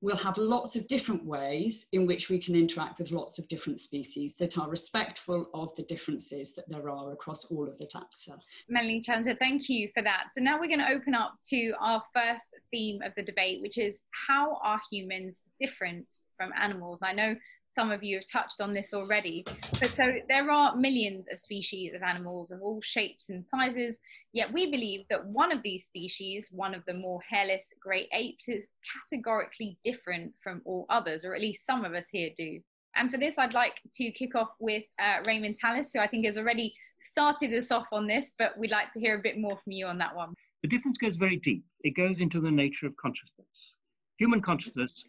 we'll 0.05 0.15
have 0.15 0.37
lots 0.37 0.75
of 0.75 0.87
different 0.87 1.25
ways 1.25 1.87
in 1.91 2.05
which 2.05 2.29
we 2.29 2.37
can 2.37 2.55
interact 2.55 2.99
with 2.99 3.09
lots 3.09 3.39
of 3.39 3.47
different 3.47 3.79
species 3.79 4.35
that 4.35 4.55
are 4.55 4.69
respectful 4.69 5.49
of 5.55 5.75
the 5.75 5.81
differences 5.81 6.53
that 6.53 6.69
there 6.69 6.91
are 6.91 7.11
across 7.11 7.45
all 7.45 7.67
of 7.67 7.75
the 7.79 7.87
taxa. 7.87 8.39
Melanie 8.69 9.01
Challenger, 9.01 9.35
thank 9.39 9.67
you 9.67 9.89
for 9.95 10.03
that. 10.03 10.25
So 10.35 10.43
now 10.43 10.59
we're 10.59 10.67
going 10.67 10.77
to 10.77 10.91
open 10.91 11.15
up 11.15 11.33
to 11.49 11.73
our 11.79 12.03
first 12.13 12.49
theme 12.69 13.01
of 13.01 13.13
the 13.17 13.23
debate, 13.23 13.63
which 13.63 13.79
is 13.79 13.97
how 14.11 14.59
are 14.63 14.79
humans 14.91 15.39
different 15.59 16.05
from 16.37 16.51
animals? 16.55 16.99
I 17.01 17.13
know 17.13 17.35
some 17.75 17.91
of 17.91 18.03
you 18.03 18.15
have 18.15 18.25
touched 18.31 18.61
on 18.61 18.73
this 18.73 18.93
already. 18.93 19.43
But 19.79 19.91
so 19.97 20.13
there 20.29 20.49
are 20.49 20.77
millions 20.77 21.27
of 21.29 21.39
species 21.39 21.93
of 21.93 22.01
animals 22.01 22.51
of 22.51 22.61
all 22.61 22.81
shapes 22.81 23.29
and 23.29 23.43
sizes, 23.43 23.97
yet 24.31 24.51
we 24.51 24.71
believe 24.71 25.01
that 25.09 25.25
one 25.27 25.51
of 25.51 25.61
these 25.61 25.83
species, 25.83 26.47
one 26.51 26.73
of 26.73 26.83
the 26.87 26.93
more 26.93 27.19
hairless 27.29 27.73
great 27.81 28.07
apes, 28.13 28.47
is 28.47 28.67
categorically 29.09 29.77
different 29.83 30.33
from 30.41 30.61
all 30.63 30.85
others, 30.89 31.25
or 31.25 31.35
at 31.35 31.41
least 31.41 31.65
some 31.65 31.83
of 31.83 31.93
us 31.93 32.05
here 32.11 32.29
do. 32.37 32.59
And 32.95 33.11
for 33.11 33.17
this, 33.17 33.37
I'd 33.37 33.53
like 33.53 33.81
to 33.95 34.11
kick 34.11 34.35
off 34.35 34.51
with 34.59 34.83
uh, 34.97 35.17
Raymond 35.25 35.57
Tallis, 35.59 35.91
who 35.93 35.99
I 35.99 36.07
think 36.07 36.25
has 36.25 36.37
already 36.37 36.73
started 36.97 37.53
us 37.53 37.71
off 37.71 37.87
on 37.91 38.07
this, 38.07 38.31
but 38.39 38.57
we'd 38.57 38.71
like 38.71 38.93
to 38.93 39.01
hear 39.01 39.19
a 39.19 39.21
bit 39.21 39.37
more 39.37 39.59
from 39.61 39.73
you 39.73 39.85
on 39.85 39.97
that 39.97 40.15
one. 40.15 40.33
The 40.63 40.69
difference 40.69 40.97
goes 40.97 41.17
very 41.17 41.37
deep. 41.43 41.65
It 41.81 41.95
goes 41.97 42.19
into 42.19 42.39
the 42.39 42.49
nature 42.49 42.87
of 42.87 42.95
consciousness. 42.95 43.75
Human 44.17 44.41
consciousness 44.41 45.03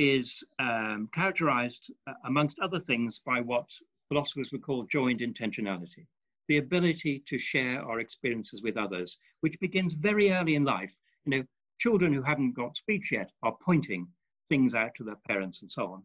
is 0.00 0.42
um, 0.58 1.10
characterized, 1.12 1.92
uh, 2.06 2.14
amongst 2.24 2.58
other 2.60 2.80
things, 2.80 3.20
by 3.26 3.40
what 3.40 3.66
philosophers 4.08 4.48
would 4.50 4.62
call 4.62 4.86
joint 4.90 5.20
intentionality, 5.20 6.06
the 6.48 6.56
ability 6.56 7.22
to 7.28 7.38
share 7.38 7.82
our 7.84 8.00
experiences 8.00 8.62
with 8.62 8.78
others, 8.78 9.18
which 9.42 9.60
begins 9.60 9.92
very 9.92 10.32
early 10.32 10.54
in 10.54 10.64
life. 10.64 10.90
You 11.26 11.30
know, 11.30 11.44
children 11.78 12.14
who 12.14 12.22
haven't 12.22 12.56
got 12.56 12.78
speech 12.78 13.12
yet 13.12 13.30
are 13.42 13.56
pointing 13.62 14.08
things 14.48 14.74
out 14.74 14.92
to 14.96 15.04
their 15.04 15.20
parents 15.28 15.60
and 15.60 15.70
so 15.70 15.92
on. 15.92 16.02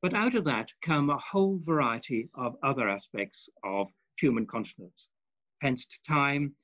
But 0.00 0.14
out 0.14 0.34
of 0.34 0.44
that 0.44 0.68
come 0.82 1.10
a 1.10 1.18
whole 1.18 1.60
variety 1.64 2.28
of 2.36 2.54
other 2.62 2.88
aspects 2.88 3.48
of 3.64 3.88
human 4.16 4.46
consciousness. 4.46 5.08
Hence 5.60 5.84
time, 6.06 6.54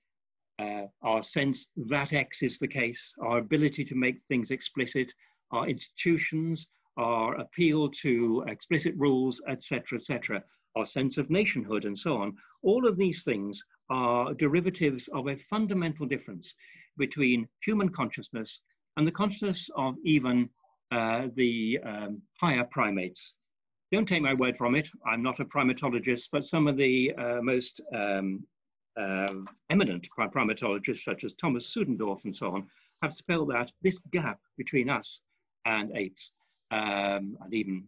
uh, 0.60 0.86
our 1.02 1.22
sense 1.22 1.66
that 1.88 2.12
X 2.12 2.42
is 2.42 2.58
the 2.58 2.68
case, 2.68 3.12
our 3.20 3.38
ability 3.38 3.84
to 3.86 3.94
make 3.94 4.18
things 4.28 4.50
explicit, 4.50 5.12
our 5.52 5.68
institutions, 5.68 6.66
our 6.96 7.34
appeal 7.36 7.88
to 7.88 8.44
explicit 8.46 8.94
rules, 8.96 9.40
etc., 9.48 9.98
etc., 9.98 10.42
our 10.76 10.86
sense 10.86 11.18
of 11.18 11.30
nationhood, 11.30 11.84
and 11.84 11.98
so 11.98 12.16
on. 12.16 12.36
All 12.62 12.86
of 12.86 12.96
these 12.96 13.22
things 13.22 13.62
are 13.88 14.34
derivatives 14.34 15.08
of 15.08 15.28
a 15.28 15.36
fundamental 15.36 16.06
difference 16.06 16.54
between 16.96 17.48
human 17.64 17.88
consciousness 17.88 18.60
and 18.96 19.06
the 19.06 19.12
consciousness 19.12 19.68
of 19.76 19.96
even 20.04 20.48
uh, 20.92 21.28
the 21.34 21.78
um, 21.84 22.22
higher 22.40 22.64
primates. 22.64 23.34
Don't 23.92 24.06
take 24.06 24.22
my 24.22 24.34
word 24.34 24.56
from 24.56 24.74
it. 24.74 24.88
I'm 25.06 25.22
not 25.22 25.40
a 25.40 25.44
primatologist, 25.44 26.28
but 26.30 26.44
some 26.44 26.68
of 26.68 26.76
the 26.76 27.12
uh, 27.14 27.40
most 27.42 27.80
um, 27.94 28.44
uh, 29.00 29.34
eminent 29.70 30.06
primatologists, 30.16 31.04
such 31.04 31.24
as 31.24 31.34
Thomas 31.34 31.72
Suddendorf 31.74 32.24
and 32.24 32.34
so 32.34 32.54
on, 32.54 32.66
have 33.02 33.14
spelled 33.14 33.52
out 33.52 33.72
this 33.82 33.98
gap 34.12 34.38
between 34.58 34.90
us 34.90 35.20
and 35.64 35.96
apes, 35.96 36.32
um, 36.70 37.36
and 37.40 37.52
even 37.52 37.84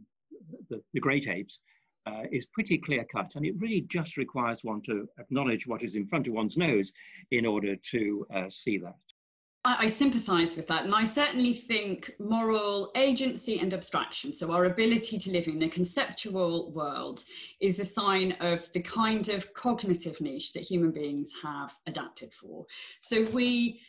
the, 0.71 0.83
the 0.93 1.01
great 1.01 1.29
apes, 1.29 1.61
uh, 2.07 2.23
is 2.33 2.47
pretty 2.47 2.79
clear 2.79 3.05
cut. 3.05 3.33
And 3.37 3.47
it 3.47 3.55
really 3.59 3.83
just 3.83 4.17
requires 4.17 4.59
one 4.63 4.83
to 4.83 5.09
acknowledge 5.19 5.67
what 5.67 5.83
is 5.83 5.95
in 5.95 6.07
front 6.07 6.27
of 6.27 6.33
one's 6.33 6.57
nose 6.57 6.93
in 7.31 7.47
order 7.47 7.77
to 7.93 8.27
uh, 8.35 8.51
see 8.51 8.79
that. 8.79 8.97
I, 9.65 9.85
I 9.85 9.87
sympathize 9.87 10.57
with 10.57 10.67
that. 10.67 10.85
And 10.85 10.95
I 10.95 11.05
certainly 11.05 11.55
think 11.55 12.13
moral 12.19 12.91
agency 12.97 13.61
and 13.61 13.73
abstraction, 13.73 14.33
so 14.33 14.51
our 14.51 14.65
ability 14.65 15.19
to 15.21 15.31
live 15.31 15.47
in 15.47 15.63
a 15.63 15.69
conceptual 15.69 16.73
world, 16.73 17.23
is 17.61 17.79
a 17.79 17.85
sign 17.85 18.33
of 18.41 18.71
the 18.73 18.83
kind 18.83 19.29
of 19.29 19.53
cognitive 19.55 20.21
niche 20.21 20.53
that 20.55 20.65
human 20.65 20.91
beings 20.91 21.33
have 21.43 21.73
adapted 21.87 22.33
for. 22.35 22.67
So 22.99 23.27
we 23.31 23.81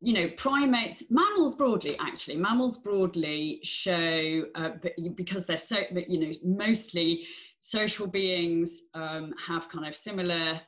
you 0.00 0.12
know, 0.12 0.28
primates, 0.36 1.02
mammals 1.10 1.56
broadly, 1.56 1.96
actually, 1.98 2.36
mammals 2.36 2.78
broadly 2.78 3.60
show, 3.64 4.44
uh, 4.54 4.70
because 5.14 5.44
they're 5.44 5.56
so, 5.56 5.78
you 6.06 6.20
know, 6.20 6.32
mostly 6.44 7.26
social 7.58 8.06
beings 8.06 8.82
um, 8.94 9.34
have 9.44 9.68
kind 9.68 9.86
of 9.86 9.96
similar 9.96 10.60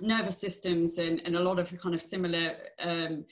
nervous 0.00 0.38
systems 0.38 0.98
and, 0.98 1.20
and 1.24 1.36
a 1.36 1.40
lot 1.40 1.58
of 1.58 1.70
the 1.70 1.76
kind 1.76 1.94
of 1.94 2.02
similar 2.02 2.54
um, 2.80 3.24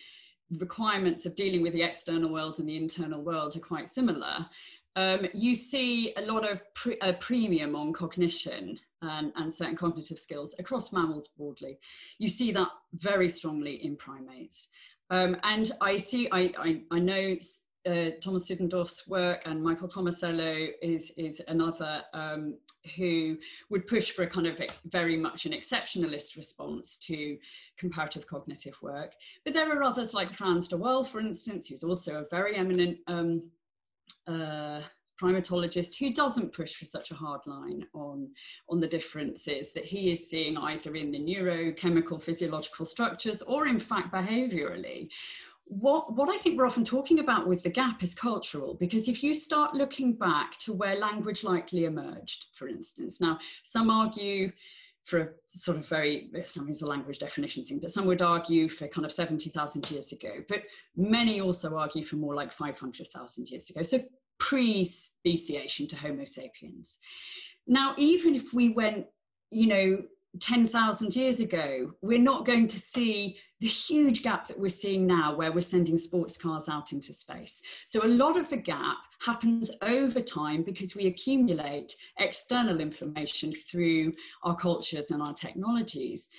requirements 0.58 1.24
of 1.26 1.34
dealing 1.34 1.62
with 1.62 1.72
the 1.72 1.82
external 1.82 2.30
world 2.30 2.58
and 2.58 2.68
the 2.68 2.76
internal 2.76 3.22
world 3.22 3.56
are 3.56 3.60
quite 3.60 3.88
similar. 3.88 4.46
Um, 4.94 5.26
you 5.32 5.54
see 5.54 6.12
a 6.18 6.20
lot 6.20 6.48
of 6.48 6.60
pre- 6.74 6.98
a 7.00 7.14
premium 7.14 7.74
on 7.74 7.94
cognition 7.94 8.78
and, 9.00 9.32
and 9.36 9.52
certain 9.52 9.76
cognitive 9.76 10.18
skills 10.18 10.54
across 10.58 10.92
mammals 10.92 11.28
broadly. 11.28 11.78
You 12.18 12.28
see 12.28 12.52
that 12.52 12.68
very 12.94 13.28
strongly 13.28 13.84
in 13.84 13.96
primates. 13.96 14.68
Um, 15.12 15.36
and 15.42 15.70
I 15.82 15.98
see, 15.98 16.26
I, 16.32 16.54
I, 16.58 16.80
I 16.90 16.98
know 16.98 17.36
uh, 17.84 18.10
Thomas 18.22 18.48
Suddendorf's 18.48 19.06
work 19.06 19.42
and 19.44 19.62
Michael 19.62 19.86
Tomasello 19.86 20.70
is, 20.80 21.12
is 21.18 21.42
another 21.48 22.02
um, 22.14 22.54
who 22.96 23.36
would 23.68 23.86
push 23.86 24.12
for 24.12 24.22
a 24.22 24.26
kind 24.26 24.46
of 24.46 24.58
a, 24.58 24.68
very 24.86 25.18
much 25.18 25.44
an 25.44 25.52
exceptionalist 25.52 26.38
response 26.38 26.96
to 26.96 27.36
comparative 27.76 28.26
cognitive 28.26 28.74
work. 28.80 29.12
But 29.44 29.52
there 29.52 29.70
are 29.70 29.82
others 29.82 30.14
like 30.14 30.32
Frans 30.32 30.66
de 30.66 30.78
Waal, 30.78 31.04
for 31.04 31.20
instance, 31.20 31.66
who's 31.66 31.84
also 31.84 32.22
a 32.22 32.28
very 32.30 32.56
eminent 32.56 32.96
um, 33.06 33.42
uh, 34.26 34.80
primatologist 35.22 35.96
who 35.96 36.12
doesn't 36.12 36.52
push 36.52 36.74
for 36.74 36.84
such 36.84 37.10
a 37.10 37.14
hard 37.14 37.40
line 37.46 37.86
on, 37.94 38.28
on 38.68 38.80
the 38.80 38.88
differences 38.88 39.72
that 39.72 39.84
he 39.84 40.12
is 40.12 40.28
seeing 40.28 40.56
either 40.56 40.94
in 40.96 41.12
the 41.12 41.18
neurochemical 41.18 42.20
physiological 42.20 42.84
structures 42.84 43.42
or 43.42 43.66
in 43.66 43.78
fact 43.78 44.12
behaviorally. 44.12 45.08
What, 45.64 46.14
what 46.14 46.28
I 46.28 46.38
think 46.38 46.58
we're 46.58 46.66
often 46.66 46.84
talking 46.84 47.20
about 47.20 47.46
with 47.46 47.62
the 47.62 47.70
gap 47.70 48.02
is 48.02 48.14
cultural, 48.14 48.74
because 48.74 49.08
if 49.08 49.22
you 49.22 49.32
start 49.32 49.74
looking 49.74 50.12
back 50.14 50.58
to 50.58 50.72
where 50.72 50.96
language 50.96 51.44
likely 51.44 51.84
emerged, 51.84 52.46
for 52.54 52.68
instance, 52.68 53.20
now 53.20 53.38
some 53.62 53.88
argue 53.88 54.50
for 55.04 55.20
a 55.20 55.28
sort 55.54 55.78
of 55.78 55.88
very, 55.88 56.30
some 56.44 56.68
is 56.68 56.82
a 56.82 56.86
language 56.86 57.18
definition 57.18 57.64
thing, 57.64 57.78
but 57.78 57.90
some 57.90 58.06
would 58.06 58.22
argue 58.22 58.68
for 58.68 58.86
kind 58.88 59.04
of 59.04 59.12
70,000 59.12 59.90
years 59.90 60.12
ago, 60.12 60.44
but 60.48 60.60
many 60.96 61.40
also 61.40 61.76
argue 61.76 62.04
for 62.04 62.16
more 62.16 62.34
like 62.34 62.52
500,000 62.52 63.50
years 63.50 63.70
ago. 63.70 63.82
So 63.82 64.00
pre-speciation 64.38 65.86
to 65.88 65.96
Homo 65.96 66.24
sapiens. 66.24 66.98
Now, 67.66 67.94
even 67.96 68.34
if 68.34 68.52
we 68.52 68.70
went, 68.70 69.06
you 69.50 69.66
know, 69.66 70.02
10,000 70.40 71.14
years 71.14 71.40
ago, 71.40 71.92
we're 72.00 72.18
not 72.18 72.46
going 72.46 72.66
to 72.66 72.80
see 72.80 73.36
the 73.60 73.66
huge 73.66 74.22
gap 74.22 74.48
that 74.48 74.58
we're 74.58 74.70
seeing 74.70 75.06
now 75.06 75.36
where 75.36 75.52
we're 75.52 75.60
sending 75.60 75.98
sports 75.98 76.38
cars 76.38 76.68
out 76.68 76.92
into 76.92 77.12
space. 77.12 77.60
So 77.86 78.04
a 78.04 78.08
lot 78.08 78.38
of 78.38 78.48
the 78.48 78.56
gap 78.56 78.96
happens 79.20 79.70
over 79.82 80.20
time 80.20 80.62
because 80.62 80.94
we 80.94 81.06
accumulate 81.06 81.94
external 82.18 82.80
information 82.80 83.52
through 83.52 84.14
our 84.42 84.56
cultures 84.56 85.10
and 85.10 85.22
our 85.22 85.34
technologies 85.34 86.30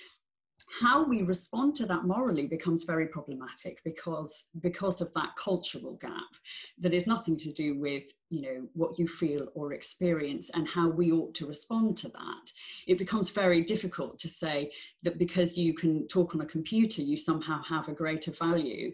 how 0.80 1.04
we 1.04 1.22
respond 1.22 1.74
to 1.76 1.86
that 1.86 2.04
morally 2.04 2.46
becomes 2.46 2.82
very 2.82 3.06
problematic 3.06 3.80
because 3.84 4.48
because 4.60 5.00
of 5.00 5.12
that 5.14 5.30
cultural 5.36 5.94
gap 6.00 6.30
that 6.78 6.92
is 6.92 7.06
nothing 7.06 7.36
to 7.36 7.52
do 7.52 7.78
with 7.78 8.02
you 8.30 8.42
know 8.42 8.68
what 8.72 8.98
you 8.98 9.06
feel 9.06 9.48
or 9.54 9.72
experience 9.72 10.50
and 10.54 10.66
how 10.66 10.88
we 10.88 11.12
ought 11.12 11.34
to 11.34 11.46
respond 11.46 11.96
to 11.96 12.08
that. 12.08 12.52
It 12.86 12.98
becomes 12.98 13.30
very 13.30 13.62
difficult 13.64 14.18
to 14.18 14.28
say 14.28 14.72
that 15.04 15.18
because 15.18 15.56
you 15.56 15.74
can 15.74 16.08
talk 16.08 16.34
on 16.34 16.40
a 16.40 16.46
computer 16.46 17.02
you 17.02 17.16
somehow 17.16 17.62
have 17.62 17.88
a 17.88 17.92
greater 17.92 18.32
value 18.32 18.92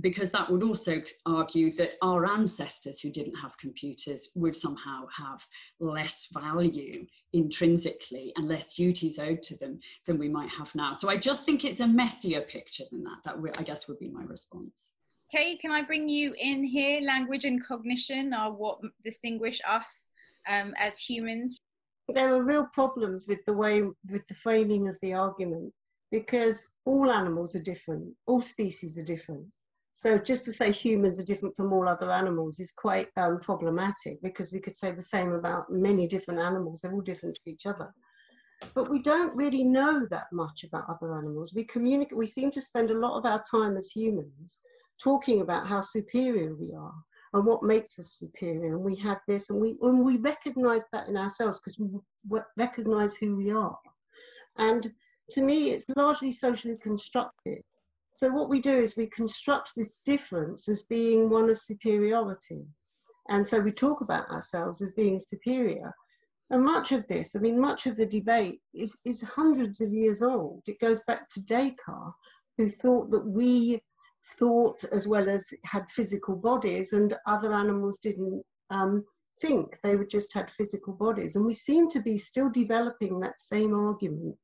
because 0.00 0.30
that 0.30 0.50
would 0.50 0.62
also 0.62 1.02
argue 1.26 1.72
that 1.72 1.92
our 2.02 2.26
ancestors 2.26 3.00
who 3.00 3.10
didn't 3.10 3.34
have 3.34 3.56
computers 3.58 4.28
would 4.34 4.54
somehow 4.54 5.06
have 5.16 5.42
less 5.80 6.28
value 6.32 7.06
intrinsically 7.32 8.32
and 8.36 8.46
less 8.46 8.74
duties 8.74 9.18
owed 9.18 9.42
to 9.42 9.56
them 9.58 9.78
than 10.06 10.18
we 10.18 10.28
might 10.28 10.50
have 10.50 10.72
now. 10.74 10.92
So 10.92 11.08
I 11.08 11.16
just 11.16 11.44
think 11.44 11.64
it's 11.64 11.80
a 11.80 11.86
messier 11.86 12.42
picture 12.42 12.84
than 12.90 13.02
that. 13.04 13.18
That 13.24 13.36
I 13.58 13.62
guess 13.62 13.88
would 13.88 13.98
be 13.98 14.08
my 14.08 14.22
response. 14.22 14.90
Kay, 15.34 15.56
can 15.56 15.70
I 15.70 15.82
bring 15.82 16.08
you 16.08 16.34
in 16.38 16.64
here? 16.64 17.00
Language 17.02 17.44
and 17.44 17.64
cognition 17.64 18.32
are 18.32 18.52
what 18.52 18.78
distinguish 19.04 19.60
us 19.68 20.08
um, 20.48 20.74
as 20.78 20.98
humans. 20.98 21.58
There 22.08 22.34
are 22.34 22.42
real 22.42 22.66
problems 22.72 23.28
with 23.28 23.44
the 23.44 23.52
way, 23.52 23.82
with 24.10 24.26
the 24.28 24.34
framing 24.34 24.88
of 24.88 24.98
the 25.02 25.12
argument, 25.12 25.74
because 26.10 26.70
all 26.86 27.12
animals 27.12 27.54
are 27.54 27.62
different, 27.62 28.14
all 28.26 28.40
species 28.40 28.96
are 28.96 29.04
different. 29.04 29.44
So 29.98 30.16
just 30.16 30.44
to 30.44 30.52
say 30.52 30.70
humans 30.70 31.18
are 31.18 31.24
different 31.24 31.56
from 31.56 31.72
all 31.72 31.88
other 31.88 32.12
animals 32.12 32.60
is 32.60 32.70
quite 32.70 33.08
um, 33.16 33.40
problematic 33.40 34.22
because 34.22 34.52
we 34.52 34.60
could 34.60 34.76
say 34.76 34.92
the 34.92 35.02
same 35.02 35.32
about 35.32 35.72
many 35.72 36.06
different 36.06 36.38
animals. 36.38 36.80
They're 36.80 36.92
all 36.92 37.00
different 37.00 37.34
to 37.34 37.50
each 37.50 37.66
other. 37.66 37.92
But 38.74 38.88
we 38.88 39.02
don't 39.02 39.34
really 39.34 39.64
know 39.64 40.06
that 40.08 40.26
much 40.30 40.62
about 40.62 40.88
other 40.88 41.18
animals. 41.18 41.52
We 41.52 41.64
communicate, 41.64 42.16
we 42.16 42.26
seem 42.26 42.52
to 42.52 42.60
spend 42.60 42.92
a 42.92 42.98
lot 42.98 43.18
of 43.18 43.26
our 43.26 43.42
time 43.50 43.76
as 43.76 43.90
humans 43.90 44.60
talking 45.02 45.40
about 45.40 45.66
how 45.66 45.80
superior 45.80 46.54
we 46.54 46.72
are 46.72 46.94
and 47.32 47.44
what 47.44 47.64
makes 47.64 47.98
us 47.98 48.12
superior. 48.12 48.76
And 48.76 48.84
we 48.84 48.94
have 48.98 49.18
this, 49.26 49.50
and 49.50 49.60
we, 49.60 49.74
and 49.82 50.04
we 50.04 50.18
recognize 50.18 50.84
that 50.92 51.08
in 51.08 51.16
ourselves 51.16 51.58
because 51.58 51.76
we 51.76 52.38
recognize 52.56 53.16
who 53.16 53.34
we 53.34 53.50
are. 53.50 53.76
And 54.58 54.92
to 55.30 55.42
me, 55.42 55.70
it's 55.70 55.86
largely 55.96 56.30
socially 56.30 56.76
constructed 56.80 57.64
so 58.18 58.28
what 58.30 58.48
we 58.48 58.60
do 58.60 58.76
is 58.76 58.96
we 58.96 59.06
construct 59.06 59.74
this 59.76 59.94
difference 60.04 60.68
as 60.68 60.82
being 60.82 61.30
one 61.30 61.48
of 61.50 61.58
superiority. 61.60 62.66
And 63.28 63.46
so 63.46 63.60
we 63.60 63.70
talk 63.70 64.00
about 64.00 64.28
ourselves 64.28 64.82
as 64.82 64.90
being 64.90 65.20
superior. 65.20 65.92
And 66.50 66.64
much 66.64 66.90
of 66.90 67.06
this, 67.06 67.36
I 67.36 67.38
mean, 67.38 67.60
much 67.60 67.86
of 67.86 67.94
the 67.94 68.06
debate 68.06 68.60
is, 68.74 68.98
is 69.04 69.22
hundreds 69.22 69.80
of 69.80 69.92
years 69.92 70.20
old. 70.20 70.62
It 70.66 70.80
goes 70.80 71.00
back 71.06 71.28
to 71.28 71.40
Descartes, 71.42 72.12
who 72.56 72.68
thought 72.68 73.08
that 73.12 73.24
we 73.24 73.80
thought 74.36 74.82
as 74.90 75.06
well 75.06 75.28
as 75.28 75.48
had 75.62 75.88
physical 75.88 76.34
bodies 76.34 76.94
and 76.94 77.14
other 77.28 77.52
animals 77.52 78.00
didn't 78.00 78.42
um, 78.70 79.04
think, 79.40 79.78
they 79.84 79.94
just 80.10 80.34
had 80.34 80.50
physical 80.50 80.92
bodies. 80.92 81.36
And 81.36 81.46
we 81.46 81.54
seem 81.54 81.88
to 81.90 82.00
be 82.00 82.18
still 82.18 82.50
developing 82.50 83.20
that 83.20 83.38
same 83.38 83.74
argument 83.74 84.34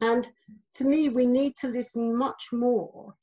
and 0.00 0.28
to 0.74 0.84
me, 0.84 1.08
we 1.08 1.26
need 1.26 1.56
to 1.56 1.68
listen 1.68 2.16
much 2.16 2.48
more 2.52 3.14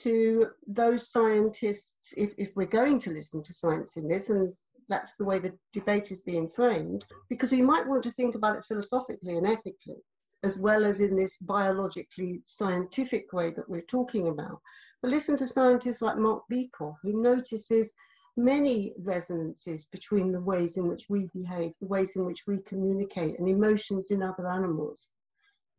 to 0.00 0.48
those 0.66 1.10
scientists, 1.10 2.12
if, 2.16 2.34
if 2.36 2.54
we're 2.54 2.66
going 2.66 2.98
to 3.00 3.10
listen 3.10 3.42
to 3.42 3.52
science 3.52 3.96
in 3.96 4.06
this, 4.06 4.28
and 4.28 4.52
that's 4.88 5.14
the 5.16 5.24
way 5.24 5.38
the 5.38 5.56
debate 5.72 6.10
is 6.10 6.20
being 6.20 6.48
framed, 6.48 7.04
because 7.28 7.50
we 7.50 7.62
might 7.62 7.86
want 7.86 8.02
to 8.02 8.10
think 8.12 8.34
about 8.34 8.56
it 8.56 8.64
philosophically 8.64 9.36
and 9.36 9.46
ethically, 9.46 10.02
as 10.42 10.58
well 10.58 10.84
as 10.84 11.00
in 11.00 11.16
this 11.16 11.38
biologically 11.38 12.40
scientific 12.44 13.32
way 13.32 13.50
that 13.50 13.68
we're 13.68 13.80
talking 13.82 14.28
about. 14.28 14.60
But 15.00 15.10
listen 15.10 15.36
to 15.38 15.46
scientists 15.46 16.02
like 16.02 16.18
Marc 16.18 16.42
Bekoff, 16.52 16.96
who 17.02 17.22
notices 17.22 17.92
many 18.36 18.92
resonances 18.98 19.86
between 19.86 20.30
the 20.30 20.40
ways 20.40 20.76
in 20.76 20.86
which 20.86 21.06
we 21.08 21.30
behave, 21.34 21.72
the 21.80 21.86
ways 21.86 22.16
in 22.16 22.26
which 22.26 22.46
we 22.46 22.58
communicate, 22.66 23.38
and 23.38 23.48
emotions 23.48 24.10
in 24.10 24.22
other 24.22 24.46
animals. 24.48 25.12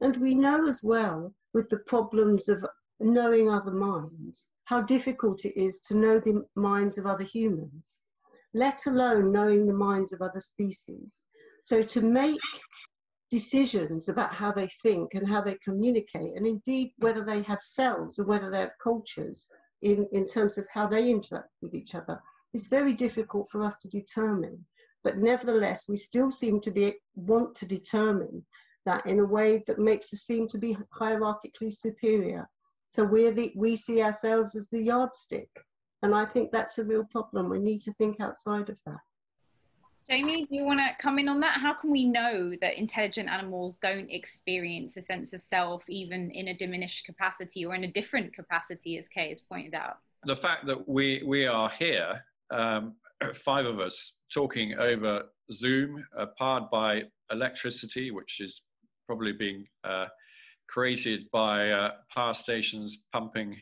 And 0.01 0.15
we 0.17 0.35
know 0.35 0.67
as 0.67 0.83
well 0.83 1.33
with 1.53 1.69
the 1.69 1.79
problems 1.79 2.49
of 2.49 2.65
knowing 2.99 3.49
other 3.49 3.71
minds, 3.71 4.47
how 4.65 4.81
difficult 4.81 5.45
it 5.45 5.59
is 5.59 5.79
to 5.81 5.97
know 5.97 6.19
the 6.19 6.45
minds 6.55 6.97
of 6.97 7.05
other 7.05 7.23
humans, 7.23 7.99
let 8.53 8.85
alone 8.85 9.31
knowing 9.31 9.65
the 9.65 9.73
minds 9.73 10.13
of 10.13 10.21
other 10.21 10.39
species. 10.39 11.23
So 11.63 11.81
to 11.81 12.01
make 12.01 12.39
decisions 13.29 14.07
about 14.07 14.33
how 14.33 14.51
they 14.51 14.67
think 14.81 15.13
and 15.13 15.27
how 15.27 15.41
they 15.41 15.55
communicate, 15.63 16.35
and 16.35 16.45
indeed 16.47 16.91
whether 16.99 17.23
they 17.23 17.41
have 17.43 17.61
selves 17.61 18.19
or 18.19 18.25
whether 18.25 18.49
they 18.49 18.59
have 18.59 18.77
cultures 18.81 19.47
in, 19.81 20.07
in 20.11 20.25
terms 20.25 20.57
of 20.57 20.67
how 20.71 20.87
they 20.87 21.09
interact 21.09 21.49
with 21.61 21.73
each 21.73 21.95
other, 21.95 22.21
is 22.53 22.67
very 22.67 22.93
difficult 22.93 23.49
for 23.49 23.61
us 23.63 23.77
to 23.77 23.89
determine. 23.89 24.63
But 25.03 25.17
nevertheless, 25.17 25.87
we 25.87 25.97
still 25.97 26.31
seem 26.31 26.59
to 26.61 26.71
be 26.71 26.95
want 27.15 27.55
to 27.55 27.65
determine 27.65 28.45
that 28.87 29.05
in 29.05 29.19
a 29.19 29.25
way 29.25 29.61
that 29.67 29.77
makes 29.77 30.13
us 30.13 30.21
seem 30.21 30.47
to 30.47 30.57
be 30.57 30.75
hierarchically 30.97 31.71
superior. 31.71 32.49
So 32.89 33.03
we're 33.03 33.31
the, 33.31 33.51
we 33.55 33.75
see 33.75 34.01
ourselves 34.01 34.55
as 34.55 34.69
the 34.69 34.81
yardstick. 34.81 35.49
And 36.03 36.15
I 36.15 36.23
think 36.23 36.51
that's 36.51 36.77
a 36.77 36.85
real 36.85 37.03
problem. 37.03 37.49
We 37.49 37.59
need 37.59 37.81
to 37.81 37.91
think 37.93 38.21
outside 38.21 38.69
of 38.69 38.79
that. 38.85 38.99
Jamie, 40.09 40.45
do 40.45 40.55
you 40.55 40.63
want 40.63 40.79
to 40.79 40.95
come 41.01 41.19
in 41.19 41.27
on 41.27 41.41
that? 41.41 41.59
How 41.59 41.73
can 41.73 41.91
we 41.91 42.05
know 42.05 42.53
that 42.61 42.77
intelligent 42.77 43.27
animals 43.27 43.75
don't 43.81 44.09
experience 44.09 44.95
a 44.95 45.01
sense 45.01 45.33
of 45.33 45.41
self, 45.41 45.83
even 45.89 46.31
in 46.31 46.47
a 46.47 46.57
diminished 46.57 47.05
capacity 47.05 47.65
or 47.65 47.75
in 47.75 47.83
a 47.83 47.91
different 47.91 48.33
capacity, 48.33 48.97
as 48.97 49.09
Kay 49.09 49.31
has 49.31 49.41
pointed 49.41 49.75
out? 49.75 49.97
The 50.23 50.35
fact 50.35 50.65
that 50.67 50.87
we, 50.87 51.23
we 51.25 51.45
are 51.45 51.69
here, 51.69 52.23
um, 52.51 52.95
five 53.35 53.65
of 53.65 53.81
us, 53.81 54.21
talking 54.33 54.75
over 54.79 55.23
Zoom, 55.51 56.05
uh, 56.17 56.27
powered 56.39 56.69
by 56.69 57.03
electricity, 57.29 58.11
which 58.11 58.39
is 58.39 58.61
probably 59.07 59.31
being 59.31 59.65
uh, 59.83 60.05
created 60.69 61.25
by 61.31 61.71
uh, 61.71 61.91
power 62.13 62.33
stations 62.33 63.05
pumping 63.11 63.57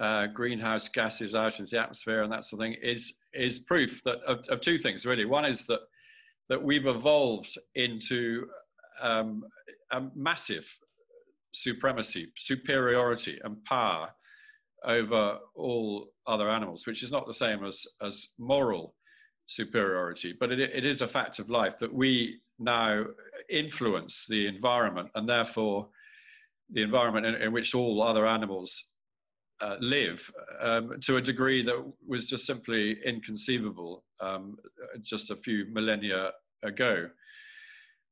uh, 0.00 0.26
greenhouse 0.28 0.88
gases 0.88 1.34
out 1.34 1.58
into 1.58 1.70
the 1.70 1.80
atmosphere 1.80 2.22
and 2.22 2.32
that 2.32 2.44
sort 2.44 2.60
of 2.60 2.64
thing 2.64 2.76
is 2.82 3.14
is 3.34 3.60
proof 3.60 4.02
that 4.04 4.18
of, 4.26 4.38
of 4.48 4.60
two 4.60 4.78
things 4.78 5.04
really. 5.04 5.24
One 5.24 5.44
is 5.44 5.66
that 5.66 5.80
that 6.48 6.62
we've 6.62 6.86
evolved 6.86 7.56
into 7.76 8.46
um, 9.00 9.44
a 9.92 10.02
massive 10.16 10.66
supremacy, 11.52 12.32
superiority, 12.36 13.38
and 13.44 13.62
power 13.64 14.10
over 14.84 15.38
all 15.54 16.08
other 16.26 16.50
animals, 16.50 16.86
which 16.86 17.02
is 17.02 17.12
not 17.12 17.26
the 17.26 17.34
same 17.34 17.64
as 17.64 17.86
as 18.02 18.30
moral 18.38 18.94
superiority, 19.46 20.34
but 20.38 20.52
it, 20.52 20.60
it 20.60 20.84
is 20.84 21.02
a 21.02 21.08
fact 21.08 21.38
of 21.38 21.50
life 21.50 21.76
that 21.78 21.92
we 21.92 22.40
now 22.60 23.04
influence 23.48 24.26
the 24.28 24.46
environment 24.46 25.08
and 25.14 25.28
therefore 25.28 25.88
the 26.72 26.82
environment 26.82 27.26
in, 27.26 27.34
in 27.36 27.52
which 27.52 27.74
all 27.74 28.02
other 28.02 28.26
animals 28.26 28.90
uh, 29.60 29.76
live 29.80 30.30
um, 30.60 30.94
to 31.00 31.16
a 31.16 31.20
degree 31.20 31.62
that 31.62 31.92
was 32.06 32.26
just 32.26 32.46
simply 32.46 32.98
inconceivable 33.04 34.04
um, 34.20 34.56
just 35.02 35.30
a 35.30 35.36
few 35.36 35.66
millennia 35.70 36.30
ago. 36.62 37.08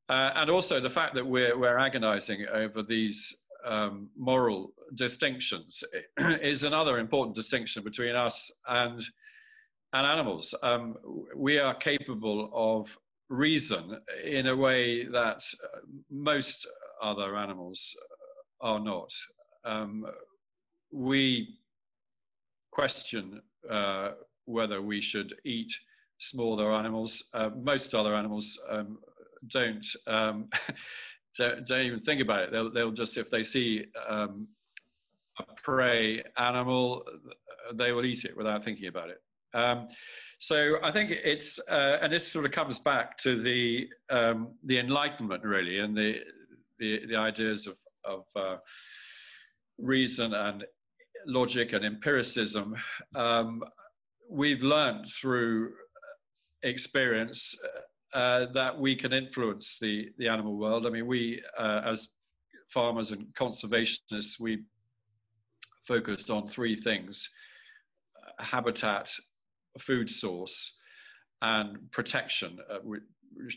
Uh, 0.08 0.32
and 0.36 0.50
also 0.50 0.80
the 0.80 0.90
fact 0.90 1.14
that 1.14 1.26
we're, 1.26 1.56
we're 1.58 1.78
agonizing 1.78 2.46
over 2.52 2.82
these 2.82 3.44
um, 3.64 4.08
moral 4.16 4.72
distinctions 4.94 5.84
is 6.18 6.64
another 6.64 6.98
important 6.98 7.36
distinction 7.36 7.82
between 7.82 8.14
us 8.14 8.50
and, 8.68 9.02
and 9.92 10.06
animals. 10.06 10.54
Um, 10.62 10.96
we 11.36 11.58
are 11.58 11.74
capable 11.74 12.50
of 12.54 12.96
reason 13.28 13.98
in 14.24 14.46
a 14.46 14.56
way 14.56 15.04
that 15.04 15.42
uh, 15.64 15.78
most 16.10 16.66
other 17.02 17.36
animals 17.36 17.94
are 18.60 18.80
not. 18.80 19.10
Um, 19.64 20.06
we 20.92 21.56
question 22.72 23.42
uh, 23.70 24.12
whether 24.46 24.80
we 24.80 25.00
should 25.00 25.34
eat 25.44 25.72
smaller 26.18 26.72
animals. 26.72 27.28
Uh, 27.34 27.50
most 27.62 27.94
other 27.94 28.14
animals 28.14 28.58
um, 28.70 28.98
don't, 29.48 29.86
um, 30.06 30.48
don't, 31.38 31.66
don't 31.66 31.86
even 31.86 32.00
think 32.00 32.20
about 32.20 32.44
it. 32.44 32.52
They'll, 32.52 32.72
they'll 32.72 32.92
just 32.92 33.16
if 33.16 33.30
they 33.30 33.44
see 33.44 33.86
um, 34.08 34.48
a 35.38 35.44
prey 35.62 36.22
animal, 36.36 37.04
they 37.74 37.92
will 37.92 38.04
eat 38.04 38.24
it 38.24 38.36
without 38.36 38.64
thinking 38.64 38.88
about 38.88 39.10
it. 39.10 39.20
Um, 39.54 39.88
so 40.38 40.76
I 40.82 40.92
think 40.92 41.10
it's, 41.10 41.58
uh, 41.68 41.98
and 42.00 42.12
this 42.12 42.30
sort 42.30 42.44
of 42.44 42.52
comes 42.52 42.78
back 42.78 43.16
to 43.18 43.42
the 43.42 43.88
um, 44.10 44.54
the 44.64 44.78
Enlightenment 44.78 45.42
really, 45.42 45.80
and 45.80 45.96
the 45.96 46.20
the, 46.78 47.06
the 47.06 47.16
ideas 47.16 47.66
of, 47.66 47.76
of 48.04 48.24
uh, 48.36 48.56
reason 49.78 50.32
and 50.32 50.64
logic 51.26 51.72
and 51.72 51.84
empiricism, 51.84 52.76
um, 53.14 53.62
we've 54.30 54.62
learned 54.62 55.08
through 55.08 55.72
experience 56.62 57.56
uh, 58.14 58.46
that 58.54 58.78
we 58.78 58.96
can 58.96 59.12
influence 59.12 59.78
the, 59.80 60.08
the 60.18 60.28
animal 60.28 60.56
world. 60.56 60.86
I 60.86 60.90
mean, 60.90 61.06
we, 61.06 61.42
uh, 61.58 61.82
as 61.84 62.08
farmers 62.68 63.12
and 63.12 63.26
conservationists, 63.34 64.40
we 64.40 64.62
focused 65.86 66.30
on 66.30 66.46
three 66.46 66.76
things 66.76 67.28
uh, 68.16 68.42
habitat, 68.42 69.10
food 69.78 70.10
source, 70.10 70.78
and 71.42 71.90
protection, 71.92 72.58
uh, 72.70 72.78
which, 72.82 73.02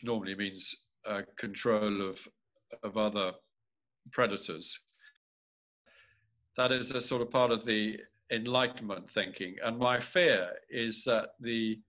normally 0.04 0.36
means 0.36 0.76
uh, 1.10 1.22
control 1.38 2.08
of, 2.08 2.20
of 2.84 2.98
other 2.98 3.32
predators. 4.12 4.78
That 6.58 6.72
is 6.72 6.92
a 6.92 7.02
sort 7.02 7.22
of 7.22 7.32
part 7.32 7.52
of 7.52 7.66
the 7.66 7.98
Enlightenment 8.32 9.10
thinking. 9.10 9.56
And 9.64 9.80
my 9.80 10.00
fear 10.00 10.50
is 10.70 11.04
that 11.06 11.30
the 11.40 11.80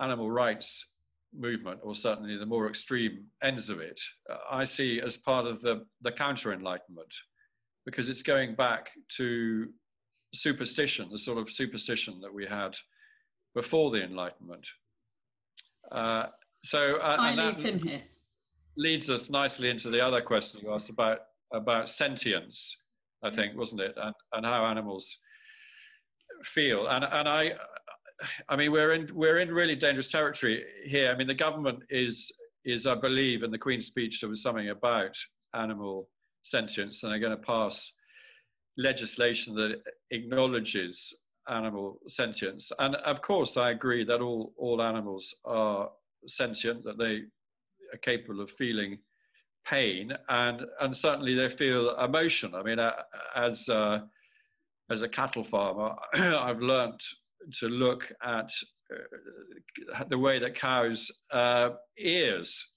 animal 0.00 0.30
rights 0.30 0.98
movement, 1.36 1.80
or 1.82 1.94
certainly 1.94 2.36
the 2.36 2.46
more 2.46 2.68
extreme 2.68 3.24
ends 3.42 3.70
of 3.70 3.80
it, 3.80 4.00
uh, 4.30 4.36
I 4.50 4.64
see 4.64 5.00
as 5.00 5.16
part 5.16 5.46
of 5.46 5.62
the, 5.62 5.86
the 6.02 6.12
counter 6.12 6.52
Enlightenment, 6.52 7.14
because 7.86 8.08
it's 8.08 8.22
going 8.22 8.54
back 8.54 8.90
to 9.16 9.68
superstition, 10.34 11.08
the 11.10 11.18
sort 11.18 11.38
of 11.38 11.50
superstition 11.50 12.20
that 12.20 12.32
we 12.32 12.46
had 12.46 12.76
before 13.54 13.90
the 13.90 14.02
Enlightenment. 14.02 14.66
Uh, 15.90 16.26
so, 16.62 16.96
uh, 16.96 17.16
and 17.20 17.38
that 17.38 18.02
leads 18.76 19.10
us 19.10 19.30
nicely 19.30 19.68
into 19.70 19.90
the 19.90 20.04
other 20.04 20.20
question 20.20 20.60
you 20.62 20.72
asked 20.72 20.90
about 20.90 21.18
about 21.52 21.88
sentience. 21.88 22.84
I 23.22 23.30
think 23.30 23.56
wasn't 23.56 23.82
it, 23.82 23.94
and, 23.96 24.14
and 24.32 24.44
how 24.44 24.66
animals 24.66 25.18
feel. 26.44 26.86
And 26.88 27.04
and 27.04 27.28
I 27.28 27.52
I 28.48 28.56
mean, 28.56 28.72
we're 28.72 28.94
in 28.94 29.10
we're 29.14 29.38
in 29.38 29.52
really 29.52 29.76
dangerous 29.76 30.10
territory 30.10 30.64
here. 30.84 31.10
I 31.10 31.16
mean, 31.16 31.26
the 31.26 31.34
government 31.34 31.80
is 31.90 32.32
is 32.64 32.86
I 32.86 32.94
believe 32.94 33.42
in 33.42 33.50
the 33.50 33.58
Queen's 33.58 33.86
speech 33.86 34.20
there 34.20 34.30
was 34.30 34.42
something 34.42 34.70
about 34.70 35.16
animal 35.54 36.08
sentience, 36.42 37.02
and 37.02 37.12
they're 37.12 37.18
going 37.18 37.36
to 37.36 37.46
pass 37.46 37.92
legislation 38.76 39.54
that 39.54 39.80
acknowledges 40.10 41.12
animal 41.48 41.98
sentience. 42.08 42.72
And 42.78 42.96
of 42.96 43.22
course, 43.22 43.56
I 43.56 43.70
agree 43.70 44.04
that 44.04 44.20
all 44.20 44.52
all 44.56 44.82
animals 44.82 45.34
are 45.44 45.90
sentient, 46.26 46.84
that 46.84 46.98
they 46.98 47.22
are 47.92 47.98
capable 48.02 48.40
of 48.40 48.50
feeling 48.50 48.98
pain, 49.66 50.12
and 50.28 50.62
and 50.80 50.96
certainly 50.96 51.34
they 51.34 51.48
feel 51.48 51.96
emotion. 51.96 52.54
I 52.54 52.62
mean, 52.62 52.78
as 53.36 53.68
uh, 53.68 54.00
as 54.90 55.02
a 55.02 55.08
cattle 55.08 55.44
farmer, 55.44 55.94
I've 56.14 56.60
learnt 56.60 57.02
to 57.60 57.68
look 57.68 58.10
at 58.22 58.50
uh, 58.92 60.04
the 60.08 60.18
way 60.18 60.38
that 60.38 60.54
cows' 60.54 61.10
uh, 61.30 61.70
ears 61.98 62.74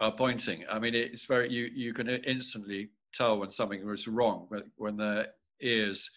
are 0.00 0.12
pointing. 0.12 0.64
I 0.70 0.78
mean, 0.78 0.94
it's 0.94 1.24
very 1.26 1.50
you 1.50 1.68
you 1.74 1.94
can 1.94 2.08
instantly 2.08 2.90
tell 3.14 3.38
when 3.38 3.50
something 3.50 3.88
is 3.90 4.08
wrong 4.08 4.48
when 4.76 4.96
their 4.96 5.28
ears 5.62 6.10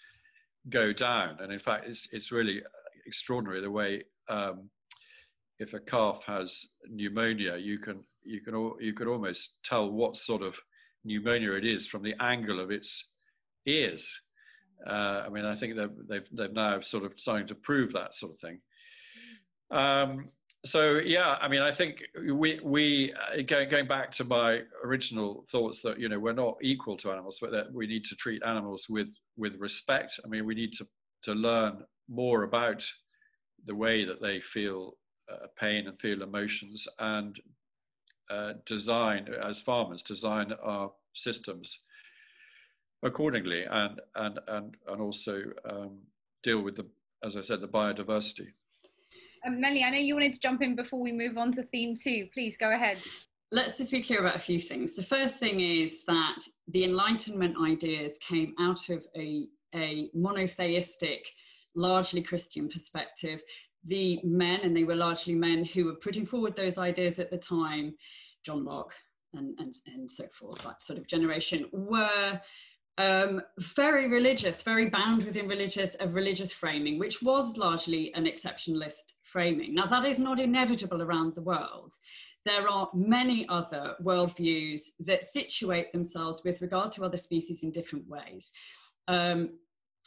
go 0.69 0.91
down, 0.91 1.38
and 1.39 1.52
in 1.52 1.60
fact, 1.60 1.88
it's 1.88 2.12
it's 2.13 2.32
really 2.32 2.62
extraordinary 3.06 3.62
the 3.62 3.72
way. 3.72 4.04
Um, 4.28 4.69
if 5.60 5.74
a 5.74 5.80
calf 5.80 6.22
has 6.26 6.65
pneumonia, 6.89 7.58
you 7.58 7.80
can 7.80 8.04
you 8.24 8.41
can 8.41 8.74
you 8.80 8.93
could 8.93 9.08
almost 9.08 9.60
tell 9.63 9.89
what 9.91 10.17
sort 10.17 10.41
of 10.41 10.56
pneumonia 11.04 11.54
it 11.54 11.65
is 11.65 11.88
from 11.88 12.04
the 12.04 12.15
angle 12.19 12.60
of 12.60 12.72
its 12.72 13.12
ears. 13.65 14.19
Uh, 14.88 15.24
I 15.26 15.30
mean, 15.30 15.45
I 15.45 15.56
think 15.56 15.76
they've, 15.76 15.89
they've, 16.08 16.28
they've 16.32 16.54
now 16.54 16.80
sort 16.80 17.04
of 17.04 17.13
starting 17.17 17.48
to 17.48 17.56
prove 17.56 17.91
that 17.93 18.15
sort 18.15 18.34
of 18.34 18.39
thing. 18.39 18.62
Um, 19.72 20.30
so 20.65 20.98
yeah, 20.98 21.38
I 21.41 21.48
mean, 21.48 21.62
I 21.62 21.72
think 21.72 22.04
we 22.34 22.60
we 22.63 23.13
uh, 23.13 23.41
going, 23.43 23.69
going 23.69 23.88
back 23.88 24.12
to 24.13 24.24
my 24.24 24.62
original 24.84 25.45
thoughts 25.50 25.82
that 25.84 26.00
you 26.00 26.10
know 26.10 26.19
we're 26.19 26.34
not 26.34 26.58
equal 26.62 26.98
to 26.98 27.12
animals, 27.12 27.38
but 27.41 27.52
that 27.52 27.74
we 27.74 27.88
need 27.88 28.04
to 28.06 28.15
treat 28.15 28.43
animals 28.43 28.88
with 28.89 29.10
with 29.38 29.56
respect. 29.58 30.19
I 30.24 30.28
mean, 30.28 30.45
we 30.45 30.56
need 30.56 30.74
to 30.74 30.88
to 31.24 31.34
learn 31.34 31.84
more 32.10 32.43
about 32.43 32.84
the 33.65 33.76
way 33.76 34.04
that 34.04 34.22
they 34.22 34.41
feel 34.41 34.98
uh, 35.32 35.48
pain 35.58 35.88
and 35.88 36.00
feel 36.00 36.24
emotions, 36.24 36.88
and 37.00 37.39
uh, 38.30 38.54
design 38.65 39.28
as 39.41 39.62
farmers 39.62 40.04
design 40.04 40.54
our 40.62 40.91
systems 41.13 41.80
accordingly 43.04 43.63
and 43.63 44.02
and 44.15 44.39
and 44.48 44.76
and 44.88 45.02
also 45.02 45.41
um, 45.69 46.00
deal 46.43 46.62
with 46.62 46.76
the 46.76 46.86
as 47.24 47.38
I 47.38 47.41
said 47.41 47.62
the 47.62 47.67
biodiversity. 47.67 48.48
Um, 49.45 49.62
Melly, 49.62 49.84
I 49.84 49.89
know 49.89 49.97
you 49.97 50.15
wanted 50.15 50.34
to 50.34 50.39
jump 50.39 50.62
in 50.62 50.75
before 50.75 51.02
we 51.02 51.12
move 51.12 51.38
on 51.38 51.52
to 51.54 51.63
theme 51.63 51.95
two. 51.97 52.28
Please 52.34 52.58
go 52.58 52.73
ahead. 52.73 52.97
Let's 53.52 53.78
just 53.78 53.91
be 53.91 54.04
clear 54.04 54.19
about 54.19 54.36
a 54.36 54.39
few 54.39 54.60
things. 54.60 54.93
The 54.93 55.04
first 55.04 55.39
thing 55.39 55.60
is 55.60 56.04
that 56.06 56.39
the 56.67 56.84
Enlightenment 56.84 57.56
ideas 57.63 58.17
came 58.19 58.54
out 58.60 58.89
of 58.89 59.04
a, 59.15 59.47
a 59.73 60.10
monotheistic, 60.13 61.25
largely 61.75 62.21
Christian 62.21 62.69
perspective. 62.69 63.41
The 63.86 64.19
men, 64.23 64.60
and 64.62 64.75
they 64.75 64.84
were 64.84 64.95
largely 64.95 65.34
men 65.34 65.65
who 65.65 65.86
were 65.86 65.95
putting 65.95 66.25
forward 66.25 66.56
those 66.56 66.78
ideas 66.78 67.17
at 67.17 67.32
the 67.32 67.38
time, 67.38 67.95
John 68.45 68.65
Locke 68.65 68.93
and, 69.34 69.58
and, 69.60 69.73
and 69.95 70.10
so 70.10 70.25
forth, 70.38 70.62
that 70.63 70.82
sort 70.82 70.99
of 70.99 71.08
generation, 71.08 71.65
were 71.71 72.39
um, 72.99 73.41
very 73.75 74.10
religious, 74.10 74.62
very 74.62 74.89
bound 74.89 75.23
within 75.23 75.47
religious 75.47 75.95
a 76.02 76.08
religious 76.08 76.52
framing, 76.52 76.99
which 76.99 77.21
was 77.21 77.58
largely 77.58 78.13
an 78.13 78.25
exceptionalist 78.25 79.13
framing. 79.32 79.74
Now 79.74 79.86
that 79.86 80.06
is 80.06 80.20
not 80.20 80.39
inevitable 80.39 81.02
around 81.02 81.36
the 81.36 81.42
world. 81.42 81.94
There 82.46 82.68
are 82.68 82.89
many 82.94 83.48
other 83.50 83.96
worldviews 84.02 84.82
that 85.02 85.24
situate 85.24 85.92
themselves 85.92 86.42
with 86.44 86.62
regard 86.62 86.92
to 86.94 87.04
other 87.04 87.18
species 87.18 87.63
in 87.63 87.72
different 87.72 88.08
ways. 88.08 88.52
Um, 89.08 89.52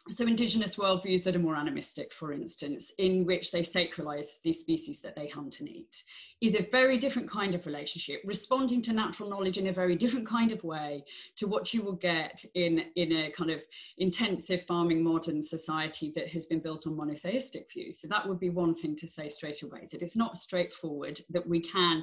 so 0.09 0.27
indigenous 0.27 0.77
worldviews 0.77 1.23
that 1.23 1.37
are 1.37 1.41
more 1.41 1.55
animistic, 1.55 2.12
for 2.12 2.33
instance, 2.33 2.91
in 2.99 3.25
which 3.25 3.53
they 3.53 3.61
sacralize 3.61 4.43
these 4.43 4.59
species 4.59 5.01
that 5.01 5.15
they 5.15 5.29
hunt 5.29 5.61
and 5.61 5.69
eat, 5.69 6.03
is 6.41 6.57
a 6.57 6.69
very 6.73 6.99
different 6.99 7.31
kind 7.31 7.55
of 7.55 7.65
relationship, 7.67 8.21
responding 8.25 8.83
to 8.83 8.93
natural 8.93 9.31
knowledge 9.31 9.59
in 9.59 9.69
a 9.69 9.73
very 9.73 9.95
different 9.95 10.27
kind 10.27 10.51
of 10.51 10.62
way 10.65 11.05
to 11.37 11.47
what 11.47 11.73
you 11.73 11.83
will 11.83 11.93
get 11.93 12.45
in, 12.55 12.85
in 12.97 13.12
a 13.12 13.31
kind 13.31 13.51
of 13.51 13.61
intensive 13.99 14.62
farming 14.67 15.05
modern 15.05 15.41
society 15.41 16.12
that 16.17 16.29
has 16.29 16.47
been 16.47 16.61
built 16.61 16.85
on 16.87 16.97
monotheistic 16.97 17.69
views. 17.73 18.01
So 18.01 18.09
that 18.09 18.29
would 18.29 18.41
be 18.41 18.51
one 18.51 18.75
thing 18.75 18.97
to 18.97 19.07
say 19.07 19.29
straight 19.29 19.62
away, 19.62 19.88
that 19.93 20.03
it's 20.03 20.17
not 20.17 20.37
straightforward, 20.37 21.21
that 21.31 21.49
we 21.49 21.61
can 21.61 22.03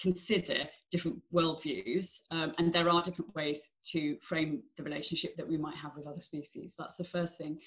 consider 0.00 0.68
different 0.90 1.20
worldviews, 1.32 2.20
um, 2.30 2.54
and 2.58 2.72
there 2.72 2.88
are 2.88 3.02
different 3.02 3.34
ways 3.34 3.70
to 3.92 4.16
frame 4.22 4.62
the 4.76 4.82
relationship 4.82 5.36
that 5.36 5.48
we 5.48 5.56
might 5.56 5.76
have 5.76 5.94
with 5.96 6.06
other 6.06 6.20
species. 6.20 6.74
That's 6.78 6.96
the 6.96 7.04
first 7.04 7.38
thing. 7.38 7.58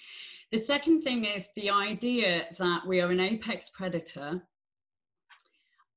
The 0.52 0.58
second 0.58 1.02
thing 1.04 1.26
is 1.26 1.48
the 1.56 1.69
idea 1.69 2.46
that 2.58 2.86
we 2.86 3.02
are 3.02 3.12
an 3.12 3.19
apex 3.19 3.69
predator 3.69 4.41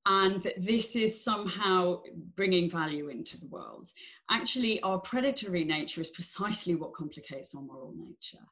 and 0.07 0.40
that 0.42 0.64
this 0.64 0.94
is 0.94 1.22
somehow 1.22 2.01
bringing 2.37 2.70
value 2.70 3.09
into 3.09 3.38
the 3.40 3.46
world. 3.46 3.90
Actually, 4.31 4.81
our 4.83 5.01
predatory 5.01 5.64
nature 5.64 6.01
is 6.01 6.11
precisely 6.11 6.77
what 6.77 6.94
complicates 6.94 7.55
our 7.57 7.62
moral 7.62 7.92
nature. 7.96 8.44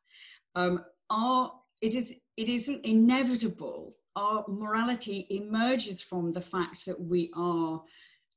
Um, 0.56 0.84
our, 1.10 1.52
it, 1.80 1.94
is, 1.94 2.12
it 2.36 2.48
isn't 2.48 2.84
inevitable 2.84 3.94
our 4.16 4.44
morality 4.48 5.26
emerges 5.30 6.02
from 6.02 6.32
the 6.32 6.40
fact 6.40 6.86
that 6.86 7.00
we 7.00 7.30
are 7.34 7.82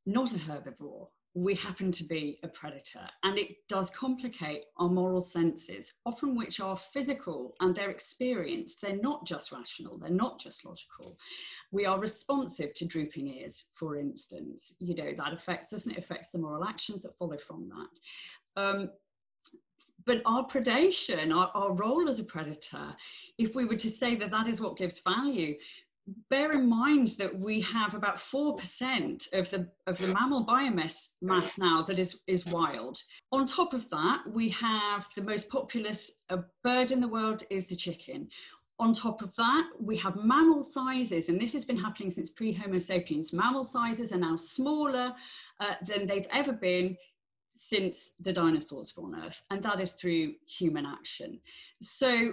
not 0.05 0.33
a 0.33 0.37
herbivore. 0.37 1.07
We 1.33 1.53
happen 1.53 1.91
to 1.91 2.03
be 2.03 2.39
a 2.41 2.47
predator, 2.47 3.07
and 3.23 3.37
it 3.37 3.57
does 3.69 3.91
complicate 3.91 4.63
our 4.77 4.89
moral 4.89 5.21
senses, 5.21 5.93
often 6.03 6.35
which 6.35 6.59
are 6.59 6.75
physical 6.75 7.53
and 7.59 7.75
they're 7.75 7.91
experienced. 7.91 8.81
They're 8.81 8.97
not 8.97 9.23
just 9.23 9.51
rational, 9.51 9.99
they're 9.99 10.09
not 10.09 10.39
just 10.39 10.65
logical. 10.65 11.19
We 11.71 11.85
are 11.85 11.99
responsive 11.99 12.73
to 12.73 12.85
drooping 12.85 13.27
ears, 13.27 13.65
for 13.75 13.97
instance. 13.97 14.73
You 14.79 14.95
know, 14.95 15.11
that 15.15 15.33
affects 15.33 15.73
us 15.73 15.85
and 15.85 15.95
it 15.95 16.03
affects 16.03 16.31
the 16.31 16.39
moral 16.39 16.65
actions 16.65 17.03
that 17.03 17.17
follow 17.19 17.37
from 17.37 17.69
that. 17.69 18.61
Um, 18.61 18.89
but 20.07 20.21
our 20.25 20.47
predation, 20.47 21.35
our, 21.35 21.51
our 21.53 21.73
role 21.73 22.09
as 22.09 22.19
a 22.19 22.23
predator, 22.23 22.95
if 23.37 23.53
we 23.53 23.65
were 23.65 23.75
to 23.75 23.91
say 23.91 24.15
that 24.15 24.31
that 24.31 24.47
is 24.47 24.61
what 24.61 24.77
gives 24.77 24.99
value, 24.99 25.55
bear 26.29 26.53
in 26.53 26.69
mind 26.69 27.09
that 27.19 27.37
we 27.37 27.59
have 27.59 27.93
about 27.93 28.17
4% 28.17 29.33
of 29.33 29.49
the 29.49 29.69
of 29.85 29.97
the 29.97 30.07
mammal 30.07 30.45
biomass 30.45 31.09
mass 31.21 31.57
now 31.57 31.83
that 31.83 31.99
is 31.99 32.21
is 32.27 32.45
wild. 32.45 33.03
On 33.33 33.45
top 33.45 33.73
of 33.73 33.89
that 33.89 34.21
we 34.25 34.47
have 34.49 35.07
the 35.15 35.21
most 35.21 35.49
populous 35.49 36.11
uh, 36.29 36.37
bird 36.63 36.91
in 36.91 37.01
the 37.01 37.07
world 37.07 37.43
is 37.49 37.65
the 37.65 37.75
chicken. 37.75 38.29
On 38.79 38.93
top 38.93 39.21
of 39.21 39.35
that 39.35 39.69
we 39.81 39.97
have 39.97 40.15
mammal 40.15 40.63
sizes 40.63 41.27
and 41.27 41.41
this 41.41 41.51
has 41.51 41.65
been 41.65 41.77
happening 41.77 42.11
since 42.11 42.29
pre 42.29 42.53
homo 42.53 42.79
sapiens. 42.79 43.33
Mammal 43.33 43.65
sizes 43.65 44.13
are 44.13 44.17
now 44.29 44.37
smaller 44.37 45.13
uh, 45.59 45.73
than 45.85 46.07
they've 46.07 46.27
ever 46.31 46.53
been 46.53 46.95
since 47.57 48.11
the 48.19 48.31
dinosaurs 48.31 48.95
were 48.95 49.03
on 49.03 49.15
Earth, 49.25 49.41
and 49.49 49.61
that 49.63 49.79
is 49.79 49.93
through 49.93 50.35
human 50.45 50.85
action. 50.85 51.39
So 51.81 52.31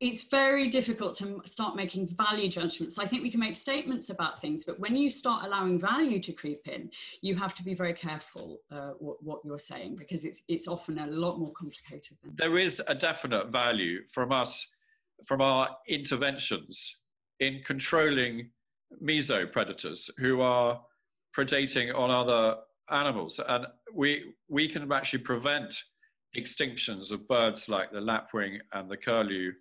it's 0.00 0.22
very 0.22 0.70
difficult 0.70 1.14
to 1.18 1.42
start 1.44 1.76
making 1.76 2.08
value 2.16 2.48
judgments. 2.48 2.98
I 2.98 3.06
think 3.06 3.22
we 3.22 3.30
can 3.30 3.40
make 3.40 3.54
statements 3.54 4.08
about 4.08 4.40
things, 4.40 4.64
but 4.64 4.80
when 4.80 4.96
you 4.96 5.10
start 5.10 5.44
allowing 5.44 5.78
value 5.78 6.20
to 6.22 6.32
creep 6.32 6.66
in, 6.66 6.90
you 7.20 7.36
have 7.36 7.54
to 7.54 7.62
be 7.62 7.74
very 7.74 7.92
careful 7.92 8.60
uh, 8.70 8.92
what, 8.98 9.22
what, 9.22 9.40
you're 9.44 9.58
saying 9.58 9.96
because 9.96 10.24
it's 10.24 10.42
it's 10.48 10.66
often 10.66 10.98
a 10.98 11.06
lot 11.06 11.38
more 11.38 11.52
complicated. 11.52 12.16
Than 12.22 12.34
there 12.36 12.56
is 12.58 12.82
a 12.88 12.94
definite 12.94 13.48
value 13.48 14.00
from 14.08 14.32
us, 14.32 14.74
from 15.26 15.42
our 15.42 15.68
interventions 15.86 16.96
in 17.40 17.60
controlling 17.66 18.50
meso 19.02 19.50
predators 19.50 20.10
who 20.18 20.40
are 20.40 20.80
predating 21.36 21.94
on 21.94 22.10
other 22.10 22.56
animals, 22.90 23.40
and 23.48 23.66
we 23.94 24.34
we 24.48 24.68
can 24.68 24.90
actually 24.92 25.22
prevent 25.22 25.82
extinctions 26.36 27.10
of 27.10 27.26
birds 27.28 27.68
like 27.68 27.90
the 27.90 28.00
lapwing 28.00 28.58
and 28.72 28.88
the 28.88 28.96
curlew 28.96 29.52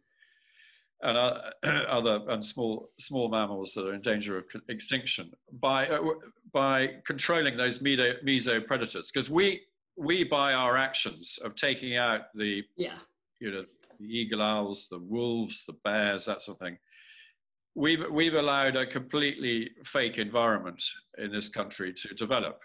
and 1.01 1.17
uh, 1.17 1.39
other 1.89 2.21
and 2.29 2.45
small 2.45 2.89
small 2.99 3.29
mammals 3.29 3.73
that 3.73 3.87
are 3.87 3.93
in 3.93 4.01
danger 4.01 4.37
of 4.37 4.45
extinction 4.67 5.31
by 5.61 5.87
uh, 5.87 5.99
by 6.51 6.89
controlling 7.05 7.57
those 7.57 7.79
meso, 7.79 8.13
meso 8.23 8.65
predators. 8.65 9.11
Because 9.11 9.29
we 9.29 9.61
we 9.97 10.23
by 10.23 10.53
our 10.53 10.77
actions 10.77 11.39
of 11.43 11.55
taking 11.55 11.97
out 11.97 12.33
the 12.35 12.63
yeah. 12.77 12.97
you 13.39 13.51
know 13.51 13.65
the 13.99 14.05
eagle 14.05 14.41
owls 14.41 14.87
the 14.89 14.99
wolves 14.99 15.65
the 15.65 15.75
bears 15.83 16.25
that 16.25 16.41
sort 16.41 16.55
of 16.55 16.65
thing 16.65 16.77
we've 17.75 18.09
we've 18.09 18.35
allowed 18.35 18.77
a 18.77 18.85
completely 18.85 19.71
fake 19.83 20.17
environment 20.17 20.81
in 21.17 21.31
this 21.31 21.49
country 21.49 21.93
to 21.93 22.13
develop 22.15 22.61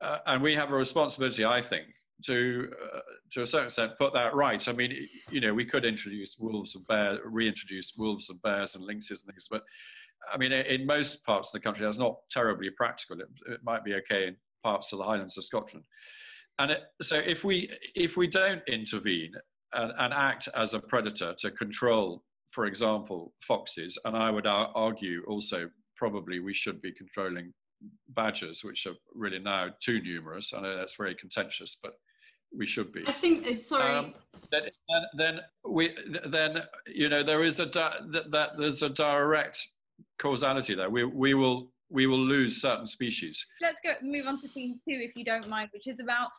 uh, 0.00 0.18
and 0.26 0.42
we 0.42 0.54
have 0.54 0.70
a 0.70 0.74
responsibility 0.74 1.44
i 1.44 1.60
think 1.60 1.86
to 2.24 2.70
uh, 2.94 3.00
to 3.32 3.42
a 3.42 3.46
certain 3.46 3.66
extent 3.66 3.92
put 3.98 4.12
that 4.12 4.34
right. 4.34 4.68
I 4.68 4.72
mean, 4.72 4.94
you 5.30 5.40
know, 5.40 5.54
we 5.54 5.64
could 5.64 5.84
introduce 5.84 6.36
wolves 6.38 6.74
and 6.76 6.86
bears, 6.86 7.18
reintroduce 7.24 7.92
wolves 7.96 8.28
and 8.28 8.40
bears 8.42 8.74
and 8.74 8.84
lynxes 8.84 9.22
and 9.22 9.32
things, 9.32 9.48
but 9.50 9.62
I 10.32 10.36
mean, 10.36 10.52
in 10.52 10.86
most 10.86 11.24
parts 11.24 11.48
of 11.48 11.52
the 11.52 11.60
country, 11.60 11.84
that's 11.84 11.98
not 11.98 12.18
terribly 12.30 12.70
practical. 12.70 13.20
It, 13.20 13.28
it 13.48 13.60
might 13.64 13.84
be 13.84 13.94
okay 13.94 14.26
in 14.28 14.36
parts 14.62 14.92
of 14.92 14.98
the 14.98 15.04
Highlands 15.04 15.38
of 15.38 15.44
Scotland. 15.44 15.84
And 16.58 16.72
it, 16.72 16.82
so, 17.00 17.16
if 17.16 17.44
we 17.44 17.70
if 17.94 18.16
we 18.16 18.26
don't 18.26 18.62
intervene 18.68 19.32
and, 19.72 19.92
and 19.98 20.12
act 20.12 20.48
as 20.54 20.74
a 20.74 20.80
predator 20.80 21.34
to 21.38 21.50
control, 21.50 22.22
for 22.50 22.66
example, 22.66 23.32
foxes, 23.42 23.98
and 24.04 24.16
I 24.16 24.30
would 24.30 24.46
argue 24.46 25.22
also 25.26 25.70
probably 25.96 26.40
we 26.40 26.54
should 26.54 26.82
be 26.82 26.92
controlling 26.92 27.52
badgers, 28.08 28.64
which 28.64 28.86
are 28.86 28.94
really 29.14 29.38
now 29.38 29.68
too 29.80 30.00
numerous. 30.00 30.52
I 30.54 30.60
know 30.60 30.76
that's 30.76 30.96
very 30.96 31.14
contentious, 31.14 31.76
but 31.82 31.94
we 32.56 32.66
should 32.66 32.92
be. 32.92 33.04
I 33.06 33.12
think. 33.12 33.46
Uh, 33.46 33.54
sorry. 33.54 33.94
Um, 33.94 34.14
then, 34.50 34.62
then 35.16 35.40
we 35.64 35.94
then 36.26 36.62
you 36.86 37.08
know 37.08 37.22
there 37.22 37.42
is 37.42 37.60
a 37.60 37.66
di- 37.66 38.00
that, 38.12 38.30
that 38.30 38.50
there's 38.58 38.82
a 38.82 38.88
direct 38.88 39.66
causality 40.18 40.74
there. 40.74 40.90
We 40.90 41.04
we 41.04 41.34
will 41.34 41.72
we 41.90 42.06
will 42.06 42.18
lose 42.18 42.60
certain 42.60 42.86
species. 42.86 43.44
Let's 43.60 43.80
go 43.84 43.92
move 44.02 44.26
on 44.26 44.40
to 44.40 44.48
theme 44.48 44.80
two, 44.84 44.98
if 45.00 45.16
you 45.16 45.24
don't 45.24 45.48
mind, 45.48 45.70
which 45.72 45.86
is 45.88 46.00
about 46.00 46.30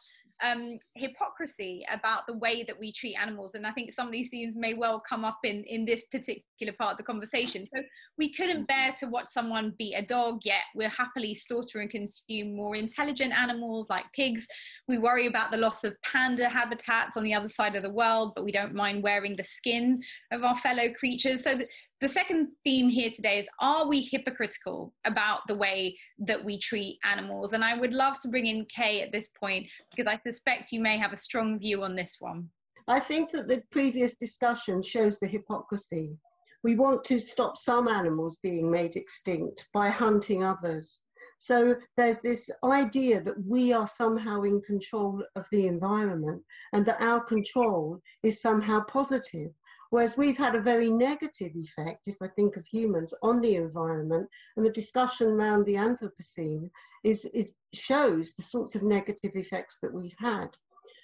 um, 0.42 0.80
hypocrisy 0.96 1.86
about 1.92 2.28
the 2.28 2.38
way 2.38 2.64
that 2.64 2.78
we 2.80 2.92
treat 2.92 3.16
animals. 3.16 3.54
And 3.54 3.66
I 3.66 3.72
think 3.72 3.92
some 3.94 4.08
of 4.08 4.12
these 4.12 4.30
themes 4.30 4.56
may 4.56 4.74
well 4.74 5.02
come 5.08 5.24
up 5.24 5.40
in, 5.44 5.64
in 5.66 5.86
this 5.86 6.04
particular 6.12 6.74
part 6.78 6.94
of 6.94 6.98
the 6.98 7.04
conversation. 7.04 7.66
So 7.66 7.82
we 8.18 8.34
couldn't 8.34 8.68
bear 8.68 8.94
to 9.00 9.08
watch 9.08 9.28
someone 9.30 9.74
beat 9.78 9.96
a 9.96 10.02
dog, 10.02 10.42
yet 10.44 10.64
we'll 10.76 10.90
happily 10.90 11.34
slaughter 11.34 11.80
and 11.80 11.90
consume 11.90 12.56
more 12.56 12.76
intelligent 12.76 13.34
animals 13.34 13.90
like 13.90 14.06
pigs. 14.14 14.48
We 14.88 14.98
worry 14.98 15.28
about 15.28 15.52
the 15.52 15.58
loss 15.58 15.84
of 15.84 15.96
panda 16.04 16.50
habitats 16.50 17.18
on 17.18 17.24
the 17.24 17.34
other 17.34 17.50
side 17.50 17.76
of 17.76 17.84
the 17.84 17.90
world, 17.90 18.34
but 18.36 18.44
we 18.44 18.52
don't 18.52 18.74
mind 18.74 19.04
wearing 19.04 19.36
the 19.36 19.44
skin 19.44 20.02
of 20.32 20.44
our 20.44 20.58
fellow 20.58 20.92
creatures. 20.94 21.44
So 21.44 21.56
the, 21.56 21.68
the 22.02 22.10
second 22.10 22.48
theme 22.64 22.90
here 22.90 23.12
today 23.12 23.40
is 23.40 23.48
Are 23.60 23.88
we 23.88 24.02
hypocritical 24.02 24.94
about 25.06 25.42
the 25.48 25.56
way 25.56 25.98
that 26.20 26.44
we 26.44 26.58
treat 26.58 26.98
animals? 27.04 27.54
And 27.54 27.64
I 27.64 27.78
would 27.78 27.94
love 27.94 28.20
to 28.22 28.28
bring 28.28 28.48
in 28.48 28.66
Kay 28.66 29.02
at 29.02 29.12
this 29.12 29.28
point 29.40 29.68
because 29.96 30.12
I 30.12 30.18
suspect 30.32 30.72
you 30.72 30.80
may 30.80 30.98
have 30.98 31.12
a 31.12 31.18
strong 31.18 31.60
view 31.60 31.84
on 31.84 31.94
this 31.96 32.18
one. 32.20 32.50
I 32.88 33.00
think 33.00 33.32
that 33.32 33.48
the 33.48 33.62
previous 33.70 34.14
discussion 34.14 34.82
shows 34.82 35.20
the 35.20 35.28
hypocrisy. 35.28 36.18
We 36.64 36.76
want 36.76 37.04
to 37.06 37.20
stop 37.20 37.58
some 37.58 37.88
animals 37.88 38.38
being 38.42 38.72
made 38.72 38.96
extinct 38.96 39.68
by 39.74 39.90
hunting 39.90 40.44
others. 40.44 41.04
So 41.38 41.76
there's 41.98 42.22
this 42.22 42.50
idea 42.64 43.22
that 43.22 43.46
we 43.46 43.74
are 43.74 43.88
somehow 43.88 44.44
in 44.44 44.62
control 44.62 45.24
of 45.36 45.46
the 45.52 45.68
environment 45.68 46.42
and 46.72 46.86
that 46.86 47.02
our 47.02 47.20
control 47.20 48.00
is 48.24 48.42
somehow 48.42 48.84
positive. 48.88 49.52
Whereas 49.92 50.16
we've 50.16 50.38
had 50.38 50.56
a 50.56 50.62
very 50.62 50.90
negative 50.90 51.54
effect, 51.54 52.08
if 52.08 52.16
I 52.22 52.30
think 52.30 52.56
of 52.56 52.66
humans, 52.66 53.14
on 53.22 53.42
the 53.42 53.56
environment, 53.56 54.30
and 54.56 54.66
the 54.66 54.72
discussion 54.72 55.28
around 55.28 55.66
the 55.66 55.76
Anthropocene 55.76 56.72
is 57.04 57.26
it 57.34 57.52
shows 57.74 58.32
the 58.32 58.42
sorts 58.42 58.74
of 58.74 58.84
negative 58.84 59.36
effects 59.36 59.80
that 59.80 59.94
we've 59.94 60.16
had. 60.18 60.58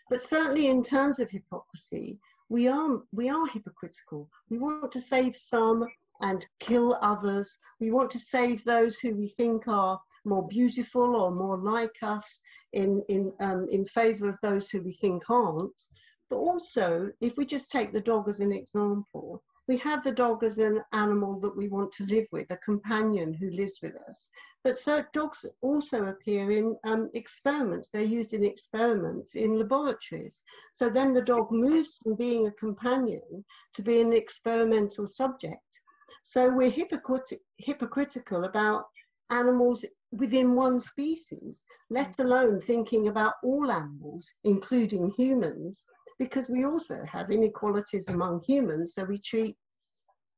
But 0.10 0.22
certainly 0.22 0.68
in 0.68 0.84
terms 0.84 1.20
of 1.20 1.30
hypocrisy, 1.30 2.18
we 2.48 2.70
are 2.70 3.02
we 3.12 3.28
are 3.28 3.46
hypocritical. 3.46 4.30
We 4.50 4.58
want 4.58 4.94
to 4.94 5.02
save 5.02 5.36
some 5.36 5.86
and 6.22 6.46
kill 6.62 6.98
others. 7.02 7.58
We 7.82 7.92
want 7.92 8.10
to 8.12 8.20
save 8.20 8.64
those 8.64 9.00
who 9.00 9.14
we 9.16 9.28
think 9.28 9.68
are 9.68 10.00
more 10.24 10.48
beautiful 10.48 11.14
or 11.18 11.30
more 11.30 11.58
like 11.58 11.98
us 12.04 12.40
in 12.72 13.04
in 13.10 13.34
um, 13.42 13.68
in 13.70 13.84
favour 13.84 14.30
of 14.30 14.40
those 14.42 14.70
who 14.70 14.82
we 14.82 14.94
think 14.94 15.30
aren't. 15.30 15.88
But 16.30 16.38
also, 16.38 17.12
if 17.22 17.38
we 17.38 17.46
just 17.46 17.72
take 17.72 17.94
the 17.94 18.02
dog 18.02 18.28
as 18.28 18.40
an 18.40 18.52
example, 18.52 19.42
we 19.68 19.78
have 19.78 20.04
the 20.04 20.12
dog 20.12 20.44
as 20.44 20.58
an 20.60 20.82
animal 20.94 21.40
that 21.42 21.56
we 21.56 21.68
want 21.68 21.92
to 21.94 22.06
live 22.06 22.26
with, 22.32 22.50
a 22.52 22.58
companion 22.58 23.34
who 23.34 23.50
lives 23.52 23.80
with 23.82 23.96
us. 24.08 24.30
But 24.64 24.78
so 24.78 25.04
dogs 25.14 25.46
also 25.62 26.06
appear 26.08 26.52
in 26.52 26.78
um, 26.86 27.10
experiments. 27.14 27.90
They're 27.90 28.04
used 28.04 28.34
in 28.34 28.46
experiments 28.46 29.36
in 29.36 29.58
laboratories. 29.58 30.42
So 30.74 30.90
then 30.90 31.14
the 31.14 31.22
dog 31.22 31.52
moves 31.52 31.98
from 32.02 32.16
being 32.16 32.48
a 32.48 32.52
companion 32.52 33.44
to 33.74 33.82
being 33.82 34.08
an 34.08 34.14
experimental 34.14 35.06
subject. 35.06 35.82
So 36.22 36.50
we're 36.50 36.72
hypocrit- 36.72 37.42
hypocritical 37.58 38.46
about 38.46 38.86
animals 39.30 39.84
within 40.12 40.56
one 40.56 40.80
species, 40.80 41.66
let 41.90 42.18
alone 42.20 42.62
thinking 42.62 43.10
about 43.10 43.34
all 43.44 43.70
animals, 43.70 44.34
including 44.46 45.12
humans, 45.12 45.86
because 46.20 46.50
we 46.50 46.66
also 46.66 47.04
have 47.06 47.32
inequalities 47.32 48.08
among 48.08 48.42
humans, 48.42 48.94
so 48.96 49.04
we 49.04 49.18
treat 49.18 49.56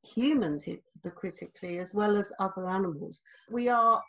humans 0.04 0.65
hypocritically 0.65 1.80
as 1.80 1.94
well 1.94 2.18
as 2.18 2.32
other 2.39 2.70
animals. 2.70 3.22
We 3.50 3.70
are 3.70 4.02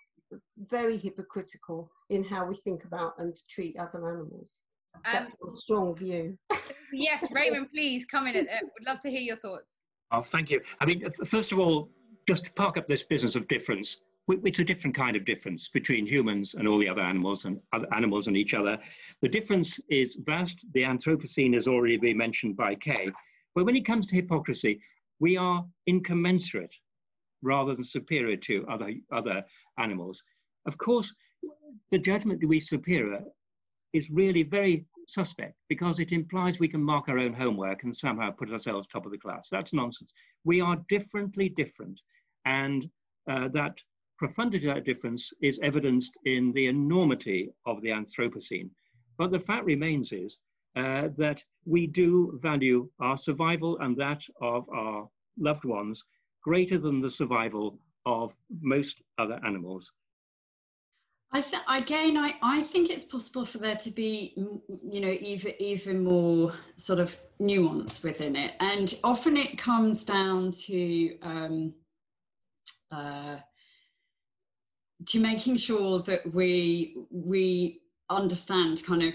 very 0.68 0.96
hypocritical 0.96 1.90
in 2.10 2.24
how 2.24 2.46
we 2.46 2.56
think 2.56 2.84
about 2.84 3.14
and 3.18 3.36
treat 3.48 3.76
other 3.76 4.08
animals. 4.08 4.60
That's 5.04 5.30
um, 5.30 5.36
a 5.46 5.50
strong 5.50 5.96
view. 5.96 6.38
yes, 6.92 7.24
Raymond, 7.32 7.68
please 7.72 8.04
come 8.04 8.26
in. 8.26 8.36
Uh, 8.36 8.58
would 8.62 8.86
love 8.86 9.00
to 9.00 9.10
hear 9.10 9.20
your 9.20 9.36
thoughts. 9.36 9.82
Oh, 10.12 10.22
thank 10.22 10.50
you. 10.50 10.60
I 10.80 10.86
mean, 10.86 11.04
first 11.26 11.52
of 11.52 11.58
all, 11.58 11.88
just 12.28 12.46
to 12.46 12.52
park 12.52 12.76
up 12.76 12.86
this 12.86 13.02
business 13.02 13.36
of 13.36 13.46
difference, 13.48 14.00
it's 14.32 14.58
a 14.58 14.64
different 14.64 14.96
kind 14.96 15.16
of 15.16 15.24
difference 15.24 15.68
between 15.68 16.06
humans 16.06 16.54
and 16.54 16.66
all 16.66 16.78
the 16.78 16.88
other 16.88 17.02
animals 17.02 17.44
and 17.44 17.60
other 17.72 17.86
animals 17.94 18.26
and 18.26 18.36
each 18.36 18.54
other. 18.54 18.78
The 19.22 19.28
difference 19.28 19.80
is 19.88 20.16
vast. 20.24 20.64
The 20.74 20.82
Anthropocene 20.82 21.54
has 21.54 21.68
already 21.68 21.96
been 21.96 22.16
mentioned 22.16 22.56
by 22.56 22.74
Kay. 22.74 23.10
But 23.54 23.64
when 23.64 23.76
it 23.76 23.86
comes 23.86 24.06
to 24.08 24.16
hypocrisy, 24.16 24.80
we 25.18 25.36
are 25.36 25.64
incommensurate 25.86 26.74
rather 27.42 27.74
than 27.74 27.84
superior 27.84 28.36
to 28.36 28.66
other, 28.68 28.92
other 29.12 29.44
animals. 29.78 30.22
Of 30.66 30.78
course, 30.78 31.14
the 31.90 31.98
judgment 31.98 32.40
that 32.40 32.46
we 32.46 32.58
are 32.58 32.60
superior 32.60 33.22
is 33.92 34.10
really 34.10 34.42
very 34.42 34.84
suspect 35.06 35.54
because 35.68 35.98
it 35.98 36.12
implies 36.12 36.58
we 36.58 36.68
can 36.68 36.82
mark 36.82 37.08
our 37.08 37.18
own 37.18 37.32
homework 37.32 37.82
and 37.82 37.96
somehow 37.96 38.30
put 38.30 38.52
ourselves 38.52 38.86
top 38.86 39.06
of 39.06 39.12
the 39.12 39.18
class. 39.18 39.48
That's 39.50 39.72
nonsense. 39.72 40.12
We 40.44 40.60
are 40.60 40.78
differently 40.88 41.48
different, 41.48 42.00
and 42.44 42.88
uh, 43.28 43.48
that 43.48 43.74
profundity 44.20 44.68
of 44.68 44.74
that 44.74 44.84
difference 44.84 45.32
is 45.40 45.58
evidenced 45.62 46.12
in 46.26 46.52
the 46.52 46.66
enormity 46.66 47.50
of 47.64 47.80
the 47.80 47.88
Anthropocene. 47.88 48.68
But 49.16 49.30
the 49.30 49.40
fact 49.40 49.64
remains 49.64 50.12
is 50.12 50.38
uh, 50.76 51.08
that 51.16 51.42
we 51.64 51.86
do 51.86 52.38
value 52.42 52.88
our 53.00 53.16
survival 53.16 53.78
and 53.80 53.96
that 53.96 54.22
of 54.42 54.68
our 54.68 55.08
loved 55.38 55.64
ones 55.64 56.04
greater 56.44 56.78
than 56.78 57.00
the 57.00 57.08
survival 57.10 57.78
of 58.04 58.34
most 58.60 59.00
other 59.16 59.40
animals. 59.46 59.90
I 61.32 61.40
th- 61.40 61.62
again, 61.68 62.18
I, 62.18 62.34
I 62.42 62.62
think 62.62 62.90
it's 62.90 63.04
possible 63.04 63.46
for 63.46 63.58
there 63.58 63.76
to 63.76 63.90
be, 63.90 64.34
you 64.36 65.00
know, 65.00 65.16
even 65.32 65.52
even 65.60 66.04
more 66.04 66.52
sort 66.76 66.98
of 66.98 67.16
nuance 67.38 68.02
within 68.02 68.34
it, 68.36 68.52
and 68.60 68.98
often 69.04 69.36
it 69.36 69.56
comes 69.56 70.02
down 70.02 70.50
to 70.66 71.18
um, 71.22 71.72
uh, 72.90 73.36
to 75.06 75.20
making 75.20 75.56
sure 75.56 76.02
that 76.02 76.32
we 76.34 76.96
we 77.10 77.80
understand 78.08 78.82
kind 78.84 79.02
of 79.02 79.14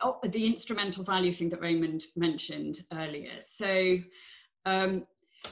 oh, 0.00 0.18
the 0.22 0.46
instrumental 0.46 1.04
value 1.04 1.32
thing 1.32 1.48
that 1.50 1.60
Raymond 1.60 2.04
mentioned 2.16 2.82
earlier. 2.92 3.32
So, 3.40 3.96
um, 4.66 5.06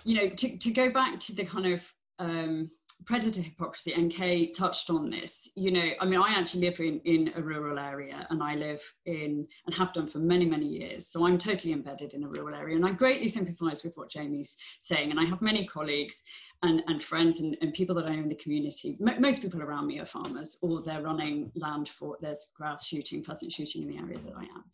you 0.05 0.17
know, 0.17 0.29
to, 0.29 0.59
to 0.59 0.71
go 0.71 0.91
back 0.91 1.19
to 1.21 1.35
the 1.35 1.45
kind 1.45 1.67
of 1.75 1.83
um, 2.19 2.71
predator 3.05 3.41
hypocrisy, 3.41 3.93
and 3.95 4.13
Kay 4.13 4.51
touched 4.53 4.91
on 4.91 5.11
this. 5.11 5.49
You 5.55 5.71
know, 5.71 5.91
I 6.01 6.05
mean, 6.05 6.21
I 6.21 6.35
actually 6.39 6.69
live 6.69 6.81
in, 6.81 7.01
in 7.05 7.33
a 7.37 7.43
rural 7.43 7.79
area 7.79 8.27
and 8.31 8.43
I 8.43 8.55
live 8.55 8.83
in, 9.07 9.47
and 9.67 9.75
have 9.75 9.93
done 9.93 10.07
for 10.07 10.19
many, 10.19 10.45
many 10.45 10.67
years. 10.67 11.07
So 11.07 11.27
I'm 11.27 11.39
totally 11.39 11.73
embedded 11.73 12.15
in 12.15 12.25
a 12.25 12.29
rural 12.29 12.55
area. 12.55 12.77
And 12.77 12.85
I 12.85 12.93
greatly 12.93 13.29
sympathize 13.29 13.83
with 13.83 13.97
what 13.97 14.11
Jamie's 14.11 14.57
saying. 14.81 15.11
And 15.11 15.21
I 15.21 15.25
have 15.25 15.41
many 15.41 15.67
colleagues 15.67 16.23
and, 16.63 16.83
and 16.87 17.03
friends 17.03 17.41
and, 17.41 17.57
and 17.63 17.73
people 17.73 17.95
that 17.97 18.11
I 18.11 18.15
know 18.15 18.23
in 18.23 18.29
the 18.29 18.35
community. 18.35 18.99
M- 19.07 19.21
most 19.21 19.43
people 19.43 19.63
around 19.63 19.87
me 19.87 20.01
are 20.01 20.07
farmers 20.07 20.59
or 20.61 20.83
they're 20.83 21.03
running 21.03 21.51
land 21.55 21.89
for, 21.89 22.19
there's 22.21 22.51
grouse 22.55 22.87
shooting, 22.87 23.23
pheasant 23.23 23.53
shooting 23.53 23.83
in 23.83 23.89
the 23.89 23.99
area 23.99 24.19
that 24.25 24.35
I 24.37 24.43
am. 24.43 24.65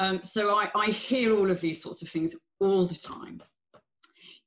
Um, 0.00 0.22
so 0.22 0.50
I, 0.50 0.70
I 0.74 0.86
hear 0.86 1.36
all 1.36 1.50
of 1.50 1.60
these 1.60 1.82
sorts 1.82 2.02
of 2.02 2.08
things 2.08 2.36
all 2.60 2.86
the 2.86 2.94
time 2.94 3.42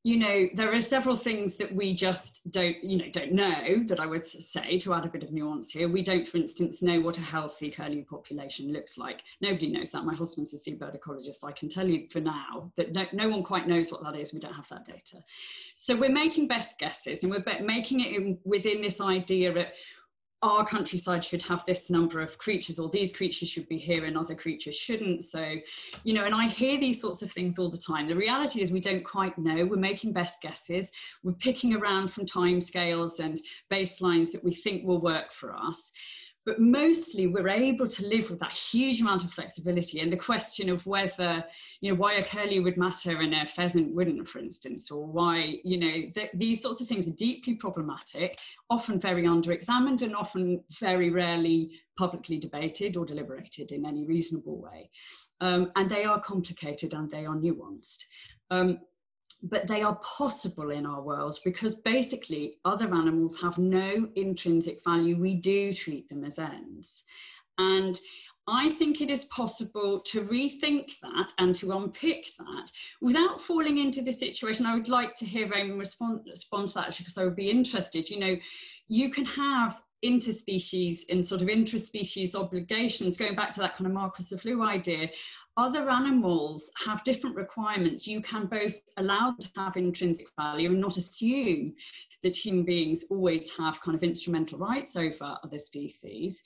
you 0.04 0.18
know 0.18 0.48
there 0.56 0.74
are 0.74 0.82
several 0.82 1.16
things 1.16 1.58
that 1.58 1.74
we 1.76 1.94
just 1.94 2.50
don't 2.52 2.84
you 2.84 2.98
know 2.98 3.10
don't 3.12 3.32
know 3.32 3.84
that 3.86 4.00
i 4.00 4.06
would 4.06 4.26
say 4.26 4.80
to 4.80 4.94
add 4.94 5.06
a 5.06 5.10
bit 5.10 5.24
of 5.24 5.32
nuance 5.32 5.72
here. 5.72 5.88
We 5.88 6.04
don't 6.04 6.28
for 6.28 6.38
instance 6.38 6.82
know 6.82 7.00
what 7.00 7.18
a 7.18 7.22
healthy 7.22 7.70
curlew 7.70 8.04
population 8.04 8.74
looks 8.74 8.98
like. 8.98 9.22
Nobody 9.42 9.70
knows 9.72 9.92
that. 9.92 10.04
My 10.04 10.16
husband's 10.16 10.54
a 10.54 10.58
seabird 10.58 11.00
ecologist 11.00 11.44
i 11.44 11.52
can 11.52 11.70
tell 11.70 11.88
you 11.88 12.08
for 12.10 12.20
now 12.20 12.72
that 12.78 12.94
no, 12.94 13.06
no 13.14 13.30
one 13.30 13.44
quite 13.44 13.68
knows 13.68 13.92
what 13.92 14.04
that 14.04 14.16
is. 14.16 14.34
We 14.34 14.40
don't 14.40 14.54
have 14.54 14.70
that 14.70 14.86
data. 14.86 15.24
So 15.76 15.98
we're 15.98 16.12
making 16.12 16.48
best 16.48 16.80
guesses 16.80 17.24
and 17.24 17.32
we're 17.32 17.62
making 17.62 18.00
it 18.00 18.16
in, 18.16 18.40
within 18.44 18.82
this 18.82 19.02
idea 19.02 19.54
that 19.54 19.74
our 20.44 20.66
countryside 20.66 21.24
should 21.24 21.42
have 21.44 21.64
this 21.66 21.90
number 21.90 22.20
of 22.20 22.38
creatures 22.38 22.80
or 22.80 22.90
these 22.90 23.14
creatures 23.14 23.48
should 23.48 23.68
be 23.70 23.78
here 23.78 24.06
and 24.06 24.18
other 24.18 24.34
creatures 24.34 24.76
shouldn't. 24.76 25.24
So 25.24 25.56
you 26.04 26.14
know 26.14 26.26
and 26.26 26.34
i 26.34 26.48
hear 26.48 26.80
these 26.80 27.00
sorts 27.00 27.22
of 27.22 27.32
things 27.32 27.60
all 27.60 27.70
the 27.70 27.78
time. 27.78 28.08
The 28.08 28.16
reality 28.16 28.62
is 28.62 28.72
we 28.72 28.80
don't 28.80 29.06
quite 29.06 29.38
know. 29.38 29.66
We're 29.66 29.78
making 29.78 30.14
best 30.14 30.42
guesses. 30.42 30.92
We're 31.24 31.34
picking 31.34 31.76
around 31.76 32.12
from 32.12 32.26
time 32.26 32.60
scales 32.62 33.20
and 33.20 33.40
baselines 33.72 34.32
that 34.32 34.44
we 34.44 34.54
think 34.54 34.86
will 34.86 35.02
work 35.02 35.32
for 35.32 35.56
us 35.56 35.92
but 36.46 36.60
mostly 36.60 37.28
we're 37.28 37.50
able 37.50 37.88
to 37.88 38.08
live 38.08 38.30
with 38.30 38.40
that 38.40 38.52
huge 38.52 39.02
amount 39.02 39.24
of 39.24 39.32
flexibility 39.32 40.00
and 40.00 40.12
the 40.12 40.18
question 40.18 40.70
of 40.70 40.86
whether 40.86 41.44
you 41.82 41.92
know 41.92 42.00
why 42.00 42.14
a 42.14 42.24
curlew 42.24 42.64
would 42.64 42.78
matter 42.78 43.20
and 43.20 43.34
a 43.34 43.46
pheasant 43.46 43.94
wouldn't 43.94 44.28
for 44.28 44.40
instance 44.40 44.90
or 44.90 45.06
why 45.06 45.56
you 45.64 45.78
know 45.78 46.10
th- 46.16 46.32
these 46.34 46.62
sorts 46.62 46.82
of 46.82 46.88
things 46.88 47.08
are 47.08 47.16
deeply 47.16 47.56
problematic 47.56 48.40
often 48.70 49.00
very 49.00 49.28
under-examined 49.28 50.02
and 50.02 50.16
often 50.16 50.64
very 50.80 51.10
rarely 51.10 51.72
publicly 51.98 52.40
debated 52.40 52.98
or 52.98 53.06
deliberated 53.06 53.72
in 53.72 53.86
any 53.86 54.06
reasonable 54.06 54.60
way. 54.60 54.90
Um, 55.40 55.72
and 55.76 55.90
they 55.90 56.04
are 56.04 56.20
complicated 56.20 56.94
and 56.94 57.10
they 57.10 57.26
are 57.26 57.36
nuanced. 57.36 58.06
Um, 58.50 58.80
but 59.44 59.68
they 59.68 59.82
are 59.82 59.96
possible 59.96 60.72
in 60.72 60.86
our 60.86 61.02
world 61.02 61.40
because 61.44 61.76
basically 61.76 62.58
other 62.66 62.94
animals 62.94 63.40
have 63.42 63.58
no 63.58 64.08
intrinsic 64.16 64.84
value. 64.84 65.20
We 65.20 65.36
do 65.36 65.74
treat 65.74 66.08
them 66.10 66.24
as 66.24 66.38
ends. 66.38 67.04
And 67.58 68.00
I 68.48 68.72
think 68.72 69.02
it 69.02 69.10
is 69.10 69.26
possible 69.26 70.00
to 70.02 70.24
rethink 70.24 70.92
that 71.02 71.32
and 71.38 71.56
to 71.56 71.72
unpick 71.72 72.32
that 72.40 72.72
without 73.00 73.42
falling 73.42 73.78
into 73.78 74.02
the 74.02 74.12
situation. 74.12 74.66
I 74.66 74.76
would 74.76 74.90
like 74.90 75.16
to 75.16 75.26
hear 75.26 75.48
Raymond 75.48 75.80
respond, 75.80 76.22
respond 76.28 76.68
to 76.70 76.74
that 76.76 76.88
actually, 76.88 77.04
because 77.06 77.18
I 77.18 77.24
would 77.24 77.36
be 77.36 77.50
interested. 77.50 78.10
You 78.10 78.20
know, 78.20 78.36
you 78.88 79.12
can 79.12 79.26
have 79.26 79.82
interspecies 80.04 81.02
and 81.10 81.26
sort 81.26 81.42
of 81.42 81.48
intraspecies 81.48 82.36
obligations, 82.36 83.18
going 83.18 83.36
back 83.36 83.52
to 83.54 83.60
that 83.60 83.76
kind 83.76 83.86
of 83.86 83.94
Marcus 83.94 84.32
of 84.32 84.44
Loo 84.44 84.64
idea, 84.64 85.10
other 85.58 85.90
animals 85.90 86.72
have 86.86 87.04
different 87.04 87.36
requirements. 87.36 88.08
You 88.08 88.22
can 88.22 88.46
both 88.46 88.74
allow 88.98 89.36
to 89.40 89.50
have 89.58 89.76
intrinsic 89.76 90.28
value 90.38 90.72
and 90.72 90.80
not 90.80 90.98
assume 90.98 91.74
that 92.24 92.38
human 92.38 92.64
beings 92.64 93.04
always 93.10 93.52
have 93.58 93.82
kind 93.82 93.96
of 93.96 94.04
instrumental 94.04 94.60
rights 94.60 94.96
over 94.96 95.38
other 95.44 95.58
species. 95.58 96.42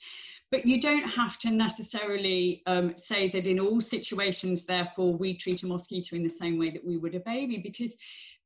But 0.50 0.66
you 0.66 0.80
don't 0.80 1.08
have 1.08 1.38
to 1.40 1.50
necessarily 1.50 2.62
um, 2.66 2.96
say 2.96 3.30
that 3.30 3.46
in 3.46 3.60
all 3.60 3.80
situations, 3.80 4.64
therefore, 4.64 5.14
we 5.14 5.36
treat 5.36 5.62
a 5.62 5.66
mosquito 5.66 6.16
in 6.16 6.22
the 6.22 6.28
same 6.28 6.58
way 6.58 6.70
that 6.70 6.84
we 6.84 6.96
would 6.96 7.14
a 7.14 7.20
baby, 7.20 7.60
because 7.62 7.96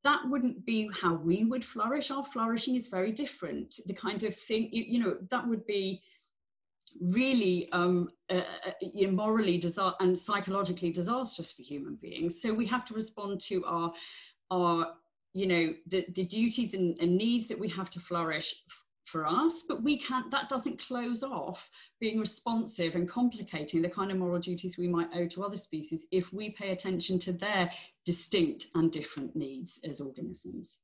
that 0.02 0.20
wouldn't 0.26 0.64
be 0.66 0.90
how 1.00 1.14
we 1.14 1.44
would 1.44 1.64
flourish. 1.64 2.10
Our 2.10 2.24
flourishing 2.24 2.74
is 2.74 2.88
very 2.88 3.12
different. 3.12 3.76
The 3.86 3.94
kind 3.94 4.22
of 4.24 4.34
thing, 4.34 4.68
you, 4.72 4.84
you 4.86 4.98
know, 4.98 5.16
that 5.30 5.46
would 5.46 5.66
be 5.66 6.02
really 7.00 7.68
um, 7.72 8.10
uh, 8.30 8.42
uh 8.64 9.10
morally 9.10 9.58
disa- 9.58 9.94
and 10.00 10.16
psychologically 10.16 10.90
disastrous 10.90 11.52
for 11.52 11.62
human 11.62 11.96
beings. 11.96 12.40
So 12.40 12.52
we 12.52 12.66
have 12.66 12.84
to 12.86 12.94
respond 12.94 13.40
to 13.42 13.64
our, 13.64 13.92
our 14.50 14.94
you 15.32 15.46
know, 15.46 15.74
the, 15.86 16.06
the 16.14 16.24
duties 16.24 16.74
and, 16.74 16.98
and 16.98 17.16
needs 17.16 17.46
that 17.48 17.58
we 17.58 17.68
have 17.68 17.90
to 17.90 18.00
flourish 18.00 18.54
for 19.10 19.26
us, 19.26 19.64
but 19.66 19.82
we 19.82 19.98
can't, 19.98 20.30
that 20.30 20.48
doesn't 20.48 20.78
close 20.78 21.22
off 21.22 21.68
being 22.00 22.20
responsive 22.20 22.94
and 22.94 23.08
complicating 23.08 23.82
the 23.82 23.88
kind 23.88 24.10
of 24.10 24.18
moral 24.18 24.38
duties 24.38 24.78
we 24.78 24.88
might 24.88 25.08
owe 25.14 25.26
to 25.26 25.42
other 25.42 25.56
species 25.56 26.06
if 26.12 26.32
we 26.32 26.50
pay 26.50 26.70
attention 26.70 27.18
to 27.18 27.32
their 27.32 27.70
distinct 28.04 28.68
and 28.74 28.92
different 28.92 29.34
needs 29.34 29.80
as 29.88 30.00
organisms. 30.00 30.78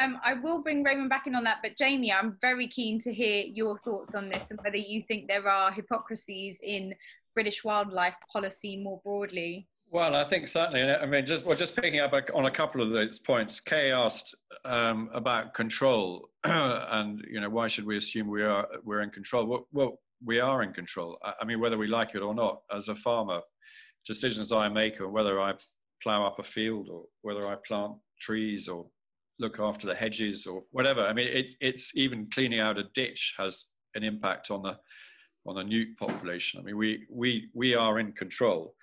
Um, 0.00 0.18
I 0.24 0.34
will 0.34 0.62
bring 0.62 0.82
Raymond 0.82 1.08
back 1.08 1.26
in 1.26 1.34
on 1.36 1.44
that, 1.44 1.58
but 1.62 1.76
Jamie, 1.76 2.12
I'm 2.12 2.36
very 2.40 2.66
keen 2.66 3.00
to 3.02 3.12
hear 3.12 3.44
your 3.46 3.78
thoughts 3.78 4.14
on 4.14 4.28
this 4.28 4.42
and 4.50 4.58
whether 4.62 4.76
you 4.76 5.02
think 5.06 5.28
there 5.28 5.48
are 5.48 5.70
hypocrisies 5.70 6.58
in 6.62 6.94
British 7.34 7.62
wildlife 7.62 8.16
policy 8.32 8.76
more 8.76 9.00
broadly. 9.04 9.68
Well, 9.90 10.16
I 10.16 10.24
think 10.24 10.48
certainly. 10.48 10.82
I 10.82 11.06
mean, 11.06 11.24
just 11.24 11.44
well, 11.44 11.56
just 11.56 11.76
picking 11.76 12.00
up 12.00 12.12
on 12.34 12.46
a 12.46 12.50
couple 12.50 12.82
of 12.82 12.90
those 12.90 13.20
points. 13.20 13.60
Kay 13.60 13.92
asked 13.92 14.34
um, 14.64 15.08
about 15.12 15.54
control, 15.54 16.30
and 16.44 17.24
you 17.30 17.40
know, 17.40 17.50
why 17.50 17.68
should 17.68 17.86
we 17.86 17.96
assume 17.96 18.26
we 18.26 18.42
are 18.42 18.66
we're 18.82 19.02
in 19.02 19.10
control? 19.10 19.66
Well, 19.70 20.00
we 20.24 20.40
are 20.40 20.62
in 20.64 20.72
control. 20.72 21.18
I 21.22 21.44
mean, 21.44 21.60
whether 21.60 21.78
we 21.78 21.86
like 21.86 22.16
it 22.16 22.22
or 22.22 22.34
not, 22.34 22.62
as 22.74 22.88
a 22.88 22.96
farmer, 22.96 23.40
decisions 24.04 24.50
I 24.50 24.68
make 24.68 25.00
on 25.00 25.12
whether 25.12 25.40
I 25.40 25.54
plough 26.02 26.26
up 26.26 26.40
a 26.40 26.42
field 26.42 26.88
or 26.90 27.04
whether 27.22 27.46
I 27.46 27.56
plant 27.66 27.92
trees 28.20 28.68
or 28.68 28.86
look 29.38 29.58
after 29.58 29.86
the 29.86 29.94
hedges 29.94 30.46
or 30.46 30.62
whatever. 30.70 31.02
I 31.02 31.12
mean, 31.12 31.28
it, 31.28 31.54
it's 31.60 31.96
even 31.96 32.30
cleaning 32.30 32.60
out 32.60 32.78
a 32.78 32.84
ditch 32.94 33.34
has 33.38 33.66
an 33.94 34.04
impact 34.04 34.50
on 34.50 34.62
the 34.62 34.78
on 35.46 35.56
the 35.56 35.64
newt 35.64 35.96
population. 35.98 36.60
I 36.60 36.62
mean, 36.62 36.76
we 36.76 37.06
we 37.10 37.48
we 37.54 37.74
are 37.74 37.98
in 37.98 38.12
control. 38.12 38.74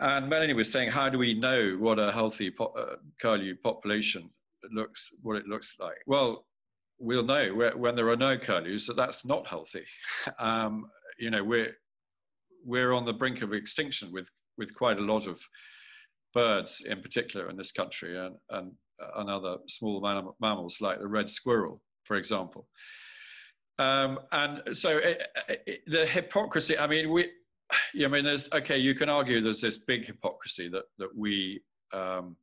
And 0.00 0.28
Melanie 0.28 0.54
was 0.54 0.72
saying, 0.72 0.90
how 0.90 1.08
do 1.08 1.18
we 1.18 1.34
know 1.34 1.76
what 1.78 2.00
a 2.00 2.10
healthy 2.10 2.50
po- 2.50 2.74
uh, 2.76 2.96
curlew 3.20 3.54
population 3.62 4.30
looks, 4.72 5.10
what 5.22 5.36
it 5.36 5.46
looks 5.46 5.76
like? 5.78 5.98
Well, 6.08 6.44
we'll 6.98 7.22
know 7.22 7.70
when 7.76 7.94
there 7.94 8.08
are 8.08 8.16
no 8.16 8.36
curlews 8.36 8.86
that 8.86 8.96
that's 8.96 9.24
not 9.24 9.46
healthy. 9.46 9.84
Um, 10.38 10.86
you 11.18 11.30
know, 11.30 11.44
we're 11.44 11.76
we're 12.64 12.92
on 12.92 13.04
the 13.04 13.12
brink 13.12 13.42
of 13.42 13.52
extinction 13.52 14.10
with 14.12 14.28
with 14.58 14.74
quite 14.74 14.98
a 14.98 15.02
lot 15.02 15.26
of 15.26 15.40
birds 16.34 16.82
in 16.88 17.02
particular 17.02 17.48
in 17.50 17.56
this 17.56 17.72
country 17.72 18.18
and, 18.18 18.34
and 18.50 18.72
and 19.16 19.30
other 19.30 19.56
small 19.68 20.00
mammals 20.40 20.80
like 20.80 21.00
the 21.00 21.08
red 21.08 21.30
squirrel, 21.30 21.80
for 22.04 22.16
example. 22.16 22.68
Um, 23.78 24.20
and 24.32 24.76
so 24.76 24.98
it, 24.98 25.22
it, 25.66 25.80
the 25.86 26.06
hypocrisy, 26.06 26.78
I 26.78 26.86
mean, 26.86 27.10
we, 27.10 27.30
I 27.72 28.08
mean, 28.08 28.24
there's, 28.24 28.52
okay, 28.52 28.78
you 28.78 28.94
can 28.94 29.08
argue 29.08 29.40
there's 29.40 29.60
this 29.60 29.78
big 29.78 30.04
hypocrisy 30.04 30.68
that, 30.68 30.84
that 30.98 31.16
we, 31.16 31.62
um, 31.92 32.36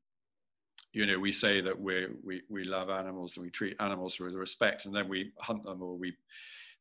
you 0.91 1.06
know, 1.06 1.19
we 1.19 1.32
say 1.32 1.62
that 1.62 1.80
we, 1.80 2.08
we, 2.24 2.41
we 2.50 2.63
love 2.63 2.89
animals 2.89 3.38
and 3.38 3.45
we 3.45 3.52
treat 3.52 3.78
animals 3.80 4.19
with 4.19 4.34
respect 4.34 4.86
and 4.86 4.95
then 4.95 5.08
we 5.08 5.32
hunt 5.39 5.63
them 5.63 5.82
or 5.82 5.95
we 5.95 6.15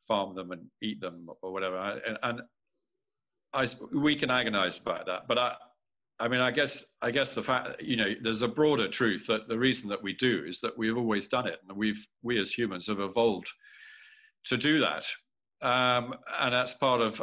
farm 0.07 0.35
them 0.35 0.51
and 0.51 0.67
eat 0.83 1.01
them 1.01 1.29
or 1.43 1.53
whatever. 1.53 2.01
And, 2.07 2.19
and 2.23 2.41
I, 3.53 3.69
we 3.93 4.17
can 4.17 4.31
agonize 4.31 4.81
about 4.81 5.07
that, 5.07 5.29
but 5.29 5.39
I, 5.39 5.55
I 6.21 6.29
mean, 6.29 6.41
I 6.41 6.51
guess 6.51 6.85
I 7.01 7.11
guess 7.11 7.35
the 7.35 7.43
fact 7.43 7.81
you 7.83 7.97
know 7.97 8.13
there's 8.23 8.43
a 8.43 8.49
broader 8.49 8.89
truth 8.89 9.27
that 9.29 9.49
the 9.49 9.59
reason 9.59 9.89
that 9.91 10.03
we 10.03 10.15
do 10.15 10.45
is 10.47 10.61
that 10.61 10.77
we've 10.77 10.97
always 10.97 11.29
done 11.29 11.47
it, 11.47 11.61
and 11.69 11.77
we've 11.77 12.07
we 12.23 12.41
as 12.41 12.53
humans 12.53 12.89
have 12.89 13.01
evolved 13.01 13.49
to 14.47 14.57
do 14.57 14.81
that, 14.81 15.07
um, 15.63 16.15
and 16.41 16.53
that's 16.53 16.75
part 16.75 17.01
of 17.01 17.23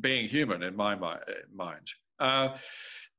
being 0.00 0.28
human 0.28 0.62
in 0.62 0.76
my 0.76 0.94
mind. 0.94 1.88
Uh, 2.18 2.56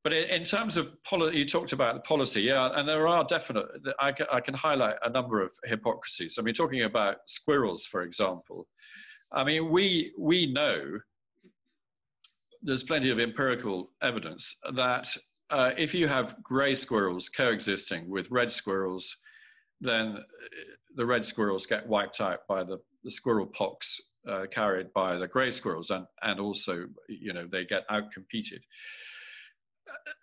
but 0.04 0.14
in 0.14 0.44
terms 0.44 0.78
of 0.78 0.92
policy, 1.04 1.38
you 1.38 1.46
talked 1.46 1.74
about 1.74 1.94
the 1.94 2.02
policy, 2.02 2.42
yeah, 2.42 2.72
and 2.74 2.88
there 2.88 3.08
are 3.08 3.24
definite. 3.24 3.66
I 4.00 4.12
can, 4.12 4.26
I 4.32 4.40
can 4.40 4.56
highlight 4.56 4.96
a 5.04 5.10
number 5.10 5.42
of 5.42 5.52
hypocrisies. 5.64 6.38
I 6.40 6.42
mean, 6.42 6.56
talking 6.56 6.84
about 6.84 7.18
squirrels, 7.28 7.86
for 7.86 8.02
example. 8.02 8.68
I 9.32 9.44
mean, 9.44 9.70
we 9.70 10.14
we 10.18 10.52
know 10.52 11.00
there's 12.62 12.84
plenty 12.84 13.10
of 13.10 13.20
empirical 13.20 13.92
evidence 14.02 14.56
that 14.74 15.16
uh, 15.50 15.72
if 15.78 15.94
you 15.94 16.08
have 16.08 16.42
grey 16.44 16.76
squirrels 16.76 17.30
coexisting 17.30 18.10
with 18.10 18.30
red 18.32 18.52
squirrels, 18.52 19.18
then 19.82 20.18
uh, 20.18 20.22
the 20.96 21.06
red 21.06 21.26
squirrels 21.26 21.66
get 21.66 21.88
wiped 21.88 22.22
out 22.22 22.48
by 22.48 22.64
the, 22.64 22.80
the 23.04 23.12
squirrel 23.12 23.46
pox 23.46 24.00
uh, 24.30 24.46
carried 24.52 24.94
by 24.94 25.18
the 25.18 25.28
grey 25.28 25.52
squirrels, 25.52 25.90
and, 25.90 26.06
and 26.22 26.40
also, 26.40 26.86
you 27.10 27.34
know, 27.34 27.48
they 27.52 27.66
get 27.66 27.88
outcompeted. 27.90 28.62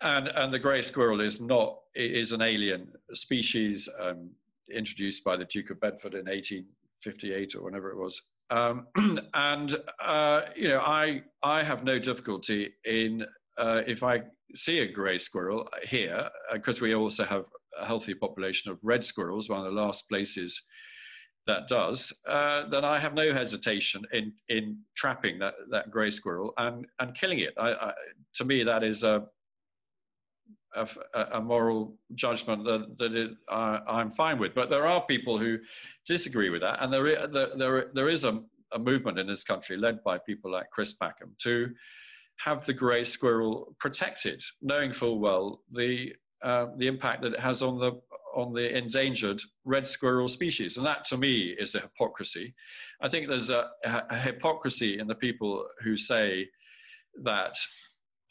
And, 0.01 0.27
and 0.29 0.53
the 0.53 0.59
grey 0.59 0.81
squirrel 0.81 1.21
is 1.21 1.41
not 1.41 1.77
is 1.93 2.31
an 2.31 2.41
alien 2.41 2.91
species 3.13 3.89
um, 3.99 4.29
introduced 4.73 5.23
by 5.23 5.35
the 5.35 5.45
Duke 5.45 5.69
of 5.69 5.81
Bedford 5.81 6.13
in 6.13 6.25
1858 6.25 7.55
or 7.55 7.63
whenever 7.63 7.91
it 7.91 7.97
was. 7.97 8.21
Um, 8.49 8.87
and 9.33 9.77
uh, 10.03 10.41
you 10.55 10.69
know, 10.69 10.79
I 10.79 11.21
I 11.43 11.63
have 11.63 11.83
no 11.83 11.99
difficulty 11.99 12.73
in 12.85 13.25
uh, 13.57 13.81
if 13.87 14.03
I 14.03 14.21
see 14.55 14.79
a 14.79 14.91
grey 14.91 15.19
squirrel 15.19 15.67
here 15.83 16.29
because 16.53 16.81
uh, 16.81 16.85
we 16.85 16.95
also 16.95 17.23
have 17.23 17.45
a 17.79 17.85
healthy 17.85 18.13
population 18.13 18.71
of 18.71 18.79
red 18.81 19.03
squirrels, 19.03 19.49
one 19.49 19.59
of 19.59 19.65
the 19.65 19.79
last 19.79 20.09
places 20.09 20.61
that 21.47 21.67
does, 21.67 22.13
uh, 22.27 22.69
then 22.69 22.85
I 22.85 22.99
have 22.99 23.13
no 23.13 23.33
hesitation 23.33 24.03
in 24.13 24.33
in 24.49 24.79
trapping 24.95 25.39
that 25.39 25.55
that 25.71 25.91
grey 25.91 26.11
squirrel 26.11 26.53
and 26.57 26.85
and 26.99 27.15
killing 27.15 27.39
it. 27.39 27.53
I, 27.57 27.71
I, 27.71 27.93
to 28.35 28.45
me, 28.45 28.63
that 28.63 28.83
is 28.83 29.03
a 29.03 29.25
a, 30.75 30.87
a 31.33 31.41
moral 31.41 31.95
judgment 32.15 32.63
that 32.65 32.97
that 32.99 33.13
it, 33.13 33.31
uh, 33.49 33.79
I'm 33.87 34.11
fine 34.11 34.37
with. 34.39 34.53
But 34.53 34.69
there 34.69 34.87
are 34.87 35.01
people 35.05 35.37
who 35.37 35.57
disagree 36.05 36.49
with 36.49 36.61
that, 36.61 36.81
and 36.81 36.91
there 36.91 37.27
there 37.27 37.49
there, 37.57 37.85
there 37.93 38.09
is 38.09 38.25
a, 38.25 38.41
a 38.71 38.79
movement 38.79 39.19
in 39.19 39.27
this 39.27 39.43
country 39.43 39.77
led 39.77 40.03
by 40.03 40.17
people 40.19 40.51
like 40.51 40.69
Chris 40.71 40.93
Packham 40.93 41.35
to 41.39 41.71
have 42.37 42.65
the 42.65 42.73
grey 42.73 43.03
squirrel 43.03 43.75
protected, 43.79 44.41
knowing 44.61 44.93
full 44.93 45.19
well 45.19 45.61
the 45.71 46.13
uh, 46.41 46.67
the 46.77 46.87
impact 46.87 47.21
that 47.21 47.33
it 47.33 47.39
has 47.39 47.61
on 47.61 47.79
the 47.79 47.99
on 48.35 48.53
the 48.53 48.77
endangered 48.77 49.41
red 49.65 49.87
squirrel 49.87 50.27
species. 50.27 50.77
And 50.77 50.85
that 50.85 51.03
to 51.05 51.17
me 51.17 51.55
is 51.59 51.75
a 51.75 51.79
hypocrisy. 51.81 52.53
I 53.01 53.09
think 53.09 53.27
there's 53.27 53.49
a, 53.49 53.69
a 53.83 54.15
hypocrisy 54.15 54.99
in 54.99 55.07
the 55.07 55.15
people 55.15 55.67
who 55.81 55.97
say 55.97 56.47
that 57.23 57.55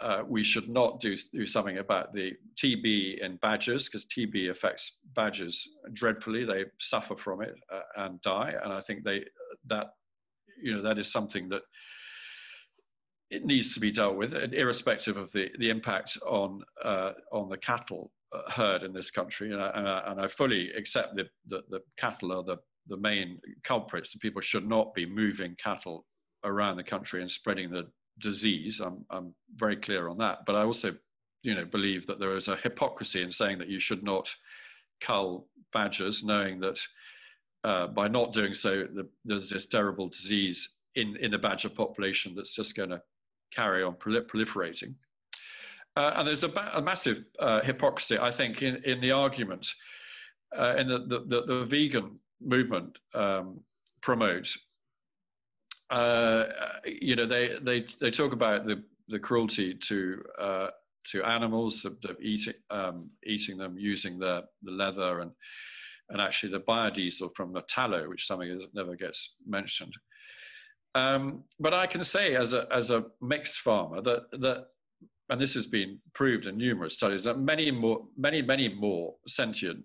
uh, 0.01 0.23
we 0.27 0.45
should 0.45 0.69
not 0.69 1.01
do, 1.01 1.17
do 1.33 1.47
something 1.47 1.79
about 1.79 2.13
the 2.13 2.33
TB 2.57 3.19
in 3.19 3.37
badgers 3.37 3.89
because 3.89 4.07
TB 4.07 4.51
affects 4.51 5.01
badgers 5.15 5.67
dreadfully. 5.93 6.45
They 6.45 6.67
suffer 6.79 7.17
from 7.17 7.43
it 7.43 7.55
uh, 7.73 8.05
and 8.05 8.21
die. 8.23 8.55
And 8.63 8.73
I 8.73 8.81
think 8.81 9.03
they, 9.03 9.25
that, 9.67 9.89
you 10.63 10.75
know, 10.75 10.83
that 10.83 10.99
is 10.99 11.11
something 11.11 11.49
that 11.49 11.63
it 13.31 13.45
needs 13.45 13.75
to 13.75 13.81
be 13.81 13.91
dealt 13.91 14.17
with, 14.17 14.35
irrespective 14.35 15.17
of 15.17 15.33
the, 15.33 15.51
the 15.59 15.69
impact 15.69 16.17
on, 16.27 16.63
uh, 16.83 17.13
on 17.33 17.49
the 17.49 17.59
cattle 17.59 18.13
uh, 18.33 18.51
herd 18.51 18.83
in 18.83 18.93
this 18.93 19.11
country, 19.11 19.53
and 19.53 19.61
I, 19.61 19.71
and 19.75 19.89
I, 19.89 20.03
and 20.07 20.21
I 20.21 20.29
fully 20.29 20.71
accept 20.73 21.17
that 21.17 21.29
the, 21.47 21.63
the 21.69 21.81
cattle 21.97 22.33
are 22.33 22.43
the, 22.43 22.57
the 22.87 22.97
main 22.97 23.39
culprits. 23.65 24.13
The 24.13 24.19
people 24.19 24.41
should 24.41 24.69
not 24.69 24.95
be 24.95 25.07
moving 25.07 25.57
cattle 25.63 26.07
around 26.45 26.77
the 26.77 26.85
country 26.85 27.21
and 27.21 27.31
spreading 27.31 27.71
the 27.71 27.89
disease. 28.21 28.81
I'm, 28.81 29.05
I'm 29.11 29.35
very 29.55 29.77
clear 29.77 30.09
on 30.09 30.19
that. 30.19 30.41
But 30.47 30.57
I 30.57 30.63
also, 30.63 30.95
you 31.43 31.55
know, 31.55 31.65
believe 31.65 32.07
that 32.07 32.19
there 32.19 32.37
is 32.37 32.49
a 32.49 32.57
hypocrisy 32.57 33.23
in 33.23 33.33
saying 33.33 33.59
that 33.59 33.69
you 33.69 33.81
should 33.81 34.03
not 34.03 34.35
cull 35.01 35.49
badgers, 35.73 36.25
knowing 36.25 36.61
that 36.61 36.81
uh, 37.65 37.87
by 37.89 38.09
not 38.09 38.33
doing 38.33 38.55
so, 38.55 38.85
the, 38.85 39.09
there's 39.25 39.51
this 39.51 39.67
terrible 39.67 40.09
disease 40.09 40.79
in, 40.95 41.17
in 41.17 41.31
the 41.31 41.39
badger 41.39 41.69
population 41.69 42.35
that's 42.35 42.55
just 42.55 42.77
going 42.77 42.91
to 42.91 43.03
carry 43.53 43.83
on 43.83 43.95
proliferating. 43.95 44.95
Uh, 45.97 46.13
and 46.17 46.29
there's 46.29 46.45
a, 46.45 46.71
a 46.75 46.81
massive 46.81 47.25
uh, 47.41 47.61
hypocrisy, 47.61 48.19
I 48.19 48.31
think, 48.31 48.63
in, 48.63 48.77
in 48.85 49.01
the 49.01 49.11
argument, 49.11 49.67
uh, 50.57 50.77
in 50.77 50.89
the, 50.89 50.99
the, 50.99 51.43
the, 51.47 51.65
vegan 51.65 52.21
movement 52.41 52.99
um, 53.15 53.61
promotes. 54.01 54.57
Uh, 55.91 56.45
you 56.85 57.17
know, 57.17 57.27
they, 57.27 57.57
they, 57.63 57.87
they 58.01 58.11
talk 58.11 58.33
about 58.33 58.67
the, 58.67 58.83
the 59.09 59.19
cruelty 59.19 59.75
to, 59.75 60.23
uh, 60.39 60.69
to 61.05 61.25
animals, 61.25 61.83
the, 61.83 62.17
eating, 62.21 62.55
um, 62.71 63.11
eating 63.25 63.57
them, 63.57 63.77
using 63.79 64.19
the, 64.19 64.45
the 64.63 64.71
leather, 64.71 65.21
and, 65.21 65.31
and 66.11 66.21
actually 66.21 66.53
the 66.53 66.61
biodiesel 66.61 67.31
from 67.35 67.53
the 67.53 67.63
tallow, 67.63 68.09
which 68.09 68.27
something 68.27 68.59
that 68.59 68.75
never 68.75 68.97
gets 68.97 69.37
mentioned. 69.47 69.95
Um, 70.95 71.45
but 71.59 71.73
I 71.73 71.87
can 71.87 72.05
say, 72.05 72.35
as 72.35 72.53
a, 72.53 72.67
as 72.73 72.91
a 72.91 73.07
mixed 73.21 73.61
farmer, 73.61 74.03
that, 74.03 74.31
that 74.33 74.67
and 75.31 75.41
this 75.41 75.55
has 75.55 75.67
been 75.67 75.99
proved 76.15 76.47
in 76.47 76.57
numerous 76.57 76.95
studies, 76.95 77.25
that 77.25 77.39
many 77.39 77.71
more, 77.71 78.07
many, 78.17 78.43
many 78.43 78.69
more 78.69 79.15
sentient 79.27 79.85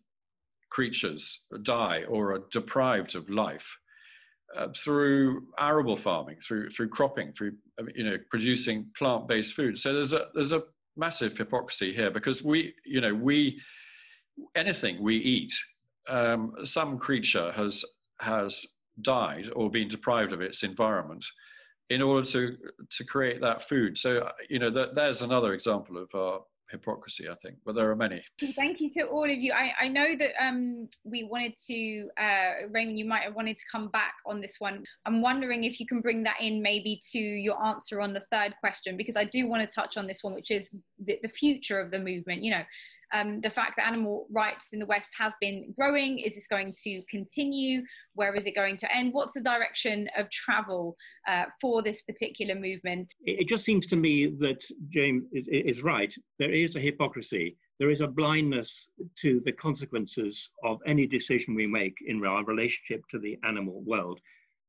creatures 0.69 1.45
die 1.61 2.03
or 2.09 2.33
are 2.33 2.43
deprived 2.51 3.15
of 3.15 3.29
life 3.29 3.77
uh, 4.57 4.67
through 4.75 5.43
arable 5.59 5.97
farming, 5.97 6.37
through 6.45 6.69
through 6.69 6.89
cropping, 6.89 7.33
through 7.33 7.53
you 7.95 8.03
know 8.03 8.17
producing 8.29 8.87
plant-based 8.97 9.53
food. 9.53 9.79
So 9.79 9.93
there's 9.93 10.13
a 10.13 10.27
there's 10.33 10.51
a 10.51 10.63
massive 10.95 11.37
hypocrisy 11.37 11.93
here 11.93 12.11
because 12.11 12.43
we 12.43 12.73
you 12.85 13.01
know 13.01 13.13
we 13.13 13.59
anything 14.55 15.01
we 15.01 15.17
eat, 15.17 15.53
um, 16.09 16.53
some 16.63 16.97
creature 16.97 17.51
has 17.53 17.83
has 18.19 18.65
died 19.01 19.49
or 19.55 19.69
been 19.69 19.87
deprived 19.87 20.33
of 20.33 20.41
its 20.41 20.63
environment 20.63 21.25
in 21.89 22.01
order 22.01 22.25
to 22.25 22.57
to 22.89 23.03
create 23.03 23.41
that 23.41 23.67
food. 23.67 23.97
So 23.97 24.29
you 24.49 24.59
know 24.59 24.69
that 24.71 24.95
there's 24.95 25.21
another 25.21 25.53
example 25.53 25.97
of 25.97 26.09
our 26.13 26.41
hypocrisy, 26.71 27.29
I 27.29 27.35
think, 27.35 27.57
but 27.65 27.75
there 27.75 27.89
are 27.91 27.95
many. 27.95 28.23
Thank 28.55 28.81
you 28.81 28.89
to 28.93 29.03
all 29.03 29.25
of 29.25 29.37
you. 29.37 29.53
I, 29.53 29.73
I 29.81 29.87
know 29.87 30.15
that 30.17 30.31
um, 30.43 30.89
we 31.03 31.23
wanted 31.23 31.53
to, 31.67 32.09
uh, 32.19 32.67
Raymond, 32.71 32.97
you 32.97 33.05
might 33.05 33.23
have 33.23 33.35
wanted 33.35 33.57
to 33.57 33.65
come 33.71 33.89
back 33.89 34.13
on 34.25 34.41
this 34.41 34.55
one. 34.59 34.83
I'm 35.05 35.21
wondering 35.21 35.63
if 35.63 35.79
you 35.79 35.85
can 35.85 36.01
bring 36.01 36.23
that 36.23 36.41
in 36.41 36.61
maybe 36.61 36.99
to 37.11 37.19
your 37.19 37.63
answer 37.63 38.01
on 38.01 38.13
the 38.13 38.23
third 38.31 38.55
question, 38.59 38.97
because 38.97 39.15
I 39.15 39.25
do 39.25 39.47
want 39.47 39.61
to 39.67 39.73
touch 39.73 39.97
on 39.97 40.07
this 40.07 40.23
one, 40.23 40.33
which 40.33 40.51
is 40.51 40.69
the, 41.03 41.19
the 41.21 41.29
future 41.29 41.79
of 41.79 41.91
the 41.91 41.99
movement. 41.99 42.43
You 42.43 42.51
know, 42.51 42.63
um, 43.13 43.39
the 43.41 43.49
fact 43.49 43.75
that 43.77 43.87
animal 43.87 44.27
rights 44.31 44.67
in 44.73 44.79
the 44.79 44.85
West 44.85 45.11
has 45.17 45.33
been 45.39 45.73
growing. 45.77 46.19
Is 46.19 46.33
this 46.35 46.47
going 46.47 46.73
to 46.83 47.01
continue? 47.09 47.83
Where 48.15 48.35
is 48.35 48.47
it 48.47 48.55
going 48.55 48.77
to 48.77 48.95
end? 48.95 49.13
What's 49.13 49.33
the 49.33 49.41
direction 49.41 50.09
of 50.17 50.29
travel 50.29 50.95
uh, 51.27 51.45
for 51.61 51.83
this 51.83 52.01
particular 52.01 52.55
movement? 52.55 53.07
It 53.21 53.47
just 53.47 53.63
seems 53.63 53.85
to 53.87 53.95
me 53.95 54.27
that 54.39 54.63
James 54.89 55.25
is, 55.31 55.47
is 55.51 55.83
right. 55.83 56.13
There 56.39 56.51
is 56.51 56.75
a 56.75 56.79
hypocrisy. 56.79 57.55
There 57.79 57.91
is 57.91 58.01
a 58.01 58.07
blindness 58.07 58.89
to 59.21 59.41
the 59.45 59.51
consequences 59.51 60.49
of 60.63 60.79
any 60.85 61.05
decision 61.05 61.55
we 61.55 61.67
make 61.67 61.95
in 62.05 62.23
our 62.25 62.43
relationship 62.43 63.01
to 63.11 63.19
the 63.19 63.37
animal 63.45 63.81
world. 63.85 64.19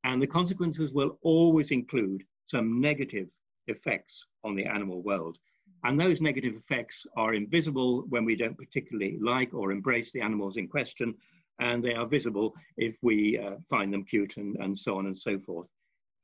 And 0.05 0.21
the 0.21 0.27
consequences 0.27 0.93
will 0.93 1.19
always 1.23 1.71
include 1.71 2.23
some 2.47 2.81
negative 2.81 3.29
effects 3.69 4.27
on 4.43 4.55
the 4.55 4.67
animal 4.67 5.03
world. 5.03 5.39
And 5.85 6.01
those 6.01 6.21
negative 6.21 6.55
effects 6.57 7.07
are 7.17 7.35
invisible 7.35 8.05
when 8.09 8.25
we 8.25 8.37
don't 8.37 8.57
particularly 8.57 9.19
like 9.21 9.53
or 9.53 9.71
embrace 9.71 10.11
the 10.13 10.23
animals 10.23 10.57
in 10.57 10.67
question, 10.67 11.15
and 11.61 11.85
they 11.85 11.95
are 11.95 12.07
visible 12.07 12.55
if 12.77 12.97
we 13.03 13.39
uh, 13.39 13.57
find 13.69 13.93
them 13.93 14.05
cute 14.05 14.37
and, 14.39 14.57
and 14.57 14.79
so 14.79 14.97
on 14.97 15.07
and 15.07 15.17
so 15.17 15.39
forth. 15.39 15.69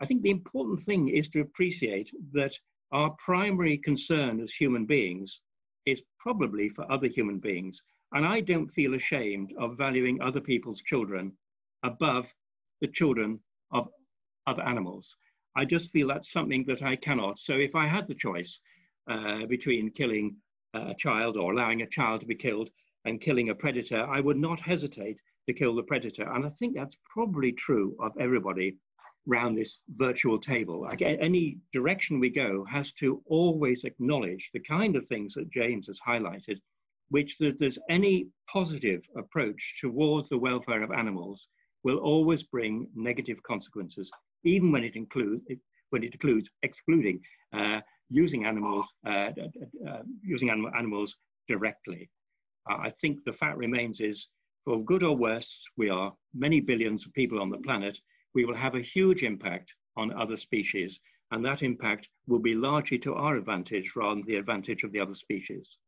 I 0.00 0.06
think 0.06 0.22
the 0.22 0.30
important 0.30 0.80
thing 0.80 1.08
is 1.08 1.28
to 1.30 1.42
appreciate 1.42 2.10
that 2.32 2.58
our 2.90 3.10
primary 3.24 3.76
concern 3.76 4.40
as 4.40 4.52
human 4.52 4.86
beings 4.86 5.40
is 5.86 6.02
probably 6.18 6.70
for 6.70 6.90
other 6.90 7.06
human 7.06 7.38
beings. 7.38 7.82
And 8.12 8.26
I 8.26 8.40
don't 8.40 8.68
feel 8.68 8.94
ashamed 8.94 9.52
of 9.58 9.76
valuing 9.76 10.20
other 10.20 10.40
people's 10.40 10.80
children 10.82 11.32
above 11.82 12.32
the 12.80 12.88
children 12.88 13.38
of 13.72 13.88
other 14.46 14.62
animals. 14.62 15.14
I 15.54 15.64
just 15.64 15.92
feel 15.92 16.08
that's 16.08 16.32
something 16.32 16.64
that 16.64 16.82
I 16.82 16.96
cannot. 16.96 17.38
So 17.38 17.54
if 17.54 17.74
I 17.74 17.86
had 17.86 18.08
the 18.08 18.14
choice, 18.14 18.60
uh, 19.10 19.46
between 19.46 19.90
killing 19.90 20.36
a 20.74 20.94
child 20.94 21.36
or 21.36 21.52
allowing 21.52 21.82
a 21.82 21.86
child 21.86 22.20
to 22.20 22.26
be 22.26 22.34
killed 22.34 22.70
and 23.04 23.20
killing 23.20 23.48
a 23.48 23.54
predator, 23.54 24.06
I 24.06 24.20
would 24.20 24.36
not 24.36 24.60
hesitate 24.60 25.16
to 25.48 25.54
kill 25.54 25.74
the 25.74 25.82
predator. 25.82 26.30
And 26.32 26.46
I 26.46 26.48
think 26.50 26.74
that's 26.74 26.96
probably 27.12 27.52
true 27.52 27.96
of 27.98 28.12
everybody 28.20 28.76
around 29.28 29.54
this 29.54 29.80
virtual 29.96 30.38
table. 30.38 30.88
Any 31.00 31.58
direction 31.72 32.20
we 32.20 32.30
go 32.30 32.64
has 32.70 32.92
to 32.94 33.22
always 33.26 33.84
acknowledge 33.84 34.50
the 34.52 34.60
kind 34.60 34.96
of 34.96 35.06
things 35.06 35.34
that 35.34 35.50
James 35.50 35.86
has 35.88 35.98
highlighted, 36.06 36.58
which 37.08 37.36
that 37.38 37.58
there's 37.58 37.78
any 37.88 38.28
positive 38.52 39.02
approach 39.16 39.76
towards 39.80 40.28
the 40.28 40.38
welfare 40.38 40.82
of 40.82 40.92
animals 40.92 41.48
will 41.82 41.98
always 41.98 42.42
bring 42.42 42.86
negative 42.94 43.42
consequences, 43.42 44.10
even 44.44 44.70
when 44.72 44.84
it 44.84 44.96
includes 44.96 45.42
when 45.90 46.04
it 46.04 46.12
includes 46.12 46.48
excluding 46.62 47.20
uh, 47.52 47.80
using 48.10 48.44
animals, 48.44 48.92
uh, 49.06 49.30
uh, 49.88 50.02
using 50.22 50.50
anim 50.50 50.70
animals 50.76 51.16
directly. 51.48 52.10
Uh, 52.70 52.76
I 52.76 52.90
think 53.00 53.24
the 53.24 53.32
fact 53.32 53.56
remains 53.56 54.00
is, 54.00 54.28
for 54.64 54.84
good 54.84 55.02
or 55.02 55.16
worse, 55.16 55.64
we 55.76 55.88
are 55.88 56.12
many 56.34 56.60
billions 56.60 57.06
of 57.06 57.12
people 57.14 57.40
on 57.40 57.50
the 57.50 57.58
planet. 57.58 57.98
We 58.34 58.44
will 58.44 58.54
have 58.54 58.74
a 58.74 58.82
huge 58.82 59.22
impact 59.22 59.72
on 59.96 60.12
other 60.12 60.36
species, 60.36 61.00
and 61.30 61.44
that 61.44 61.62
impact 61.62 62.08
will 62.26 62.38
be 62.38 62.54
largely 62.54 62.98
to 62.98 63.14
our 63.14 63.36
advantage 63.36 63.92
rather 63.96 64.16
than 64.16 64.26
the 64.26 64.36
advantage 64.36 64.82
of 64.82 64.92
the 64.92 65.00
other 65.00 65.14
species. 65.14 65.78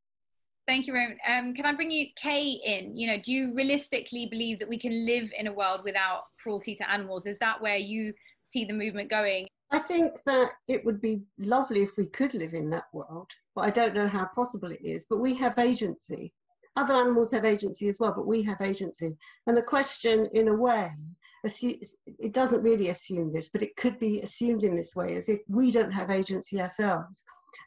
Thank 0.67 0.87
you, 0.87 0.95
Rowan. 0.95 1.19
Um, 1.27 1.55
can 1.55 1.67
I 1.67 1.75
bring 1.75 1.91
you 1.91 2.07
Kay 2.17 2.61
in? 2.65 2.97
You 2.97 3.09
know, 3.09 3.19
do 3.19 3.33
you 3.33 3.53
realistically 3.55 4.27
believe 4.27 4.61
that 4.61 4.69
we 4.69 4.79
can 4.79 5.05
live 5.05 5.33
in 5.37 5.49
a 5.49 5.53
world 5.53 5.81
without 5.83 6.23
cruelty 6.41 6.77
to 6.77 6.89
animals? 6.89 7.27
Is 7.27 7.39
that 7.41 7.61
where 7.61 7.77
you 7.77 8.15
see 8.45 8.65
the 8.65 8.73
movement 8.73 9.11
going? 9.11 9.49
I 9.73 9.79
think 9.79 10.23
that 10.27 10.53
it 10.69 10.85
would 10.85 11.01
be 11.01 11.23
lovely 11.39 11.83
if 11.83 11.97
we 11.97 12.05
could 12.05 12.35
live 12.35 12.53
in 12.53 12.69
that 12.71 12.85
world, 12.93 13.31
but 13.55 13.63
I 13.63 13.71
don't 13.71 13.95
know 13.95 14.07
how 14.07 14.27
possible 14.35 14.71
it 14.71 14.85
is. 14.85 15.07
But 15.09 15.19
we 15.19 15.33
have 15.35 15.59
agency. 15.59 16.35
Other 16.77 16.93
animals 16.93 17.31
have 17.33 17.47
agency 17.47 17.89
as 17.89 17.99
well, 17.99 18.13
but 18.15 18.27
we 18.27 18.43
have 18.43 18.61
agency. 18.61 19.17
And 19.47 19.57
the 19.57 19.63
question, 19.63 20.29
in 20.35 20.49
a 20.49 20.55
way, 20.55 20.91
it 21.45 22.33
doesn't 22.33 22.63
really 22.63 22.91
assume 22.91 23.33
this, 23.33 23.49
but 23.49 23.63
it 23.63 23.75
could 23.77 23.99
be 23.99 24.21
assumed 24.21 24.63
in 24.63 24.77
this 24.77 24.95
way, 24.95 25.17
as 25.17 25.31
if 25.31 25.41
we 25.49 25.71
don't 25.71 25.91
have 25.91 26.11
agency 26.11 26.61
ourselves. 26.61 27.25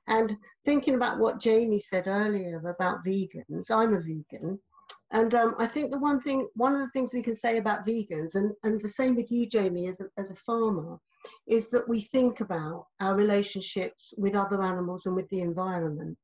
And 0.08 0.38
thinking 0.64 0.96
about 0.96 1.20
what 1.20 1.40
Jamie 1.40 1.80
said 1.80 2.08
earlier 2.08 2.62
about 2.70 3.04
vegans, 3.04 3.72
I'm 3.72 3.96
a 3.96 4.00
vegan. 4.00 4.60
And 5.12 5.36
um, 5.36 5.56
I 5.60 5.68
think 5.68 5.92
the 5.92 6.00
one 6.00 6.20
thing, 6.20 6.48
one 6.56 6.74
of 6.74 6.80
the 6.80 6.90
things 6.90 7.14
we 7.14 7.22
can 7.22 7.36
say 7.36 7.58
about 7.58 7.86
vegans, 7.86 8.36
and, 8.36 8.52
and 8.64 8.82
the 8.82 8.88
same 8.88 9.16
with 9.16 9.32
you, 9.32 9.46
Jamie, 9.46 9.88
as 9.88 10.00
a, 10.00 10.06
as 10.18 10.32
a 10.32 10.36
farmer, 10.36 10.98
is 11.48 11.70
that 11.70 11.88
we 11.88 12.02
think 12.02 12.40
about 12.40 12.88
our 13.00 13.16
relationships 13.16 14.14
with 14.18 14.36
other 14.36 14.62
animals 14.62 15.06
and 15.06 15.16
with 15.16 15.30
the 15.30 15.42
environment. 15.42 16.18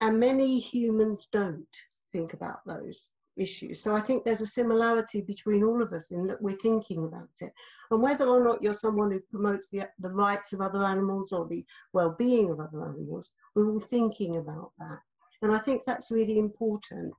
And 0.00 0.18
many 0.18 0.58
humans 0.58 1.28
don't 1.30 1.66
think 2.12 2.32
about 2.32 2.60
those 2.66 3.10
issues. 3.36 3.82
So 3.82 3.94
I 3.94 4.00
think 4.00 4.24
there's 4.24 4.40
a 4.40 4.46
similarity 4.46 5.20
between 5.20 5.64
all 5.64 5.82
of 5.82 5.92
us 5.92 6.10
in 6.10 6.26
that 6.26 6.40
we're 6.40 6.56
thinking 6.56 7.04
about 7.04 7.28
it. 7.40 7.52
And 7.90 8.02
whether 8.02 8.26
or 8.26 8.42
not 8.42 8.62
you're 8.62 8.74
someone 8.74 9.10
who 9.10 9.20
promotes 9.30 9.68
the, 9.68 9.88
the 9.98 10.10
rights 10.10 10.52
of 10.52 10.60
other 10.60 10.84
animals 10.84 11.32
or 11.32 11.46
the 11.46 11.64
well-being 11.92 12.50
of 12.50 12.60
other 12.60 12.84
animals, 12.84 13.32
we're 13.54 13.70
all 13.70 13.80
thinking 13.80 14.36
about 14.36 14.72
that. 14.78 14.98
And 15.42 15.52
I 15.52 15.58
think 15.58 15.82
that's 15.84 16.10
really 16.10 16.38
important. 16.38 17.12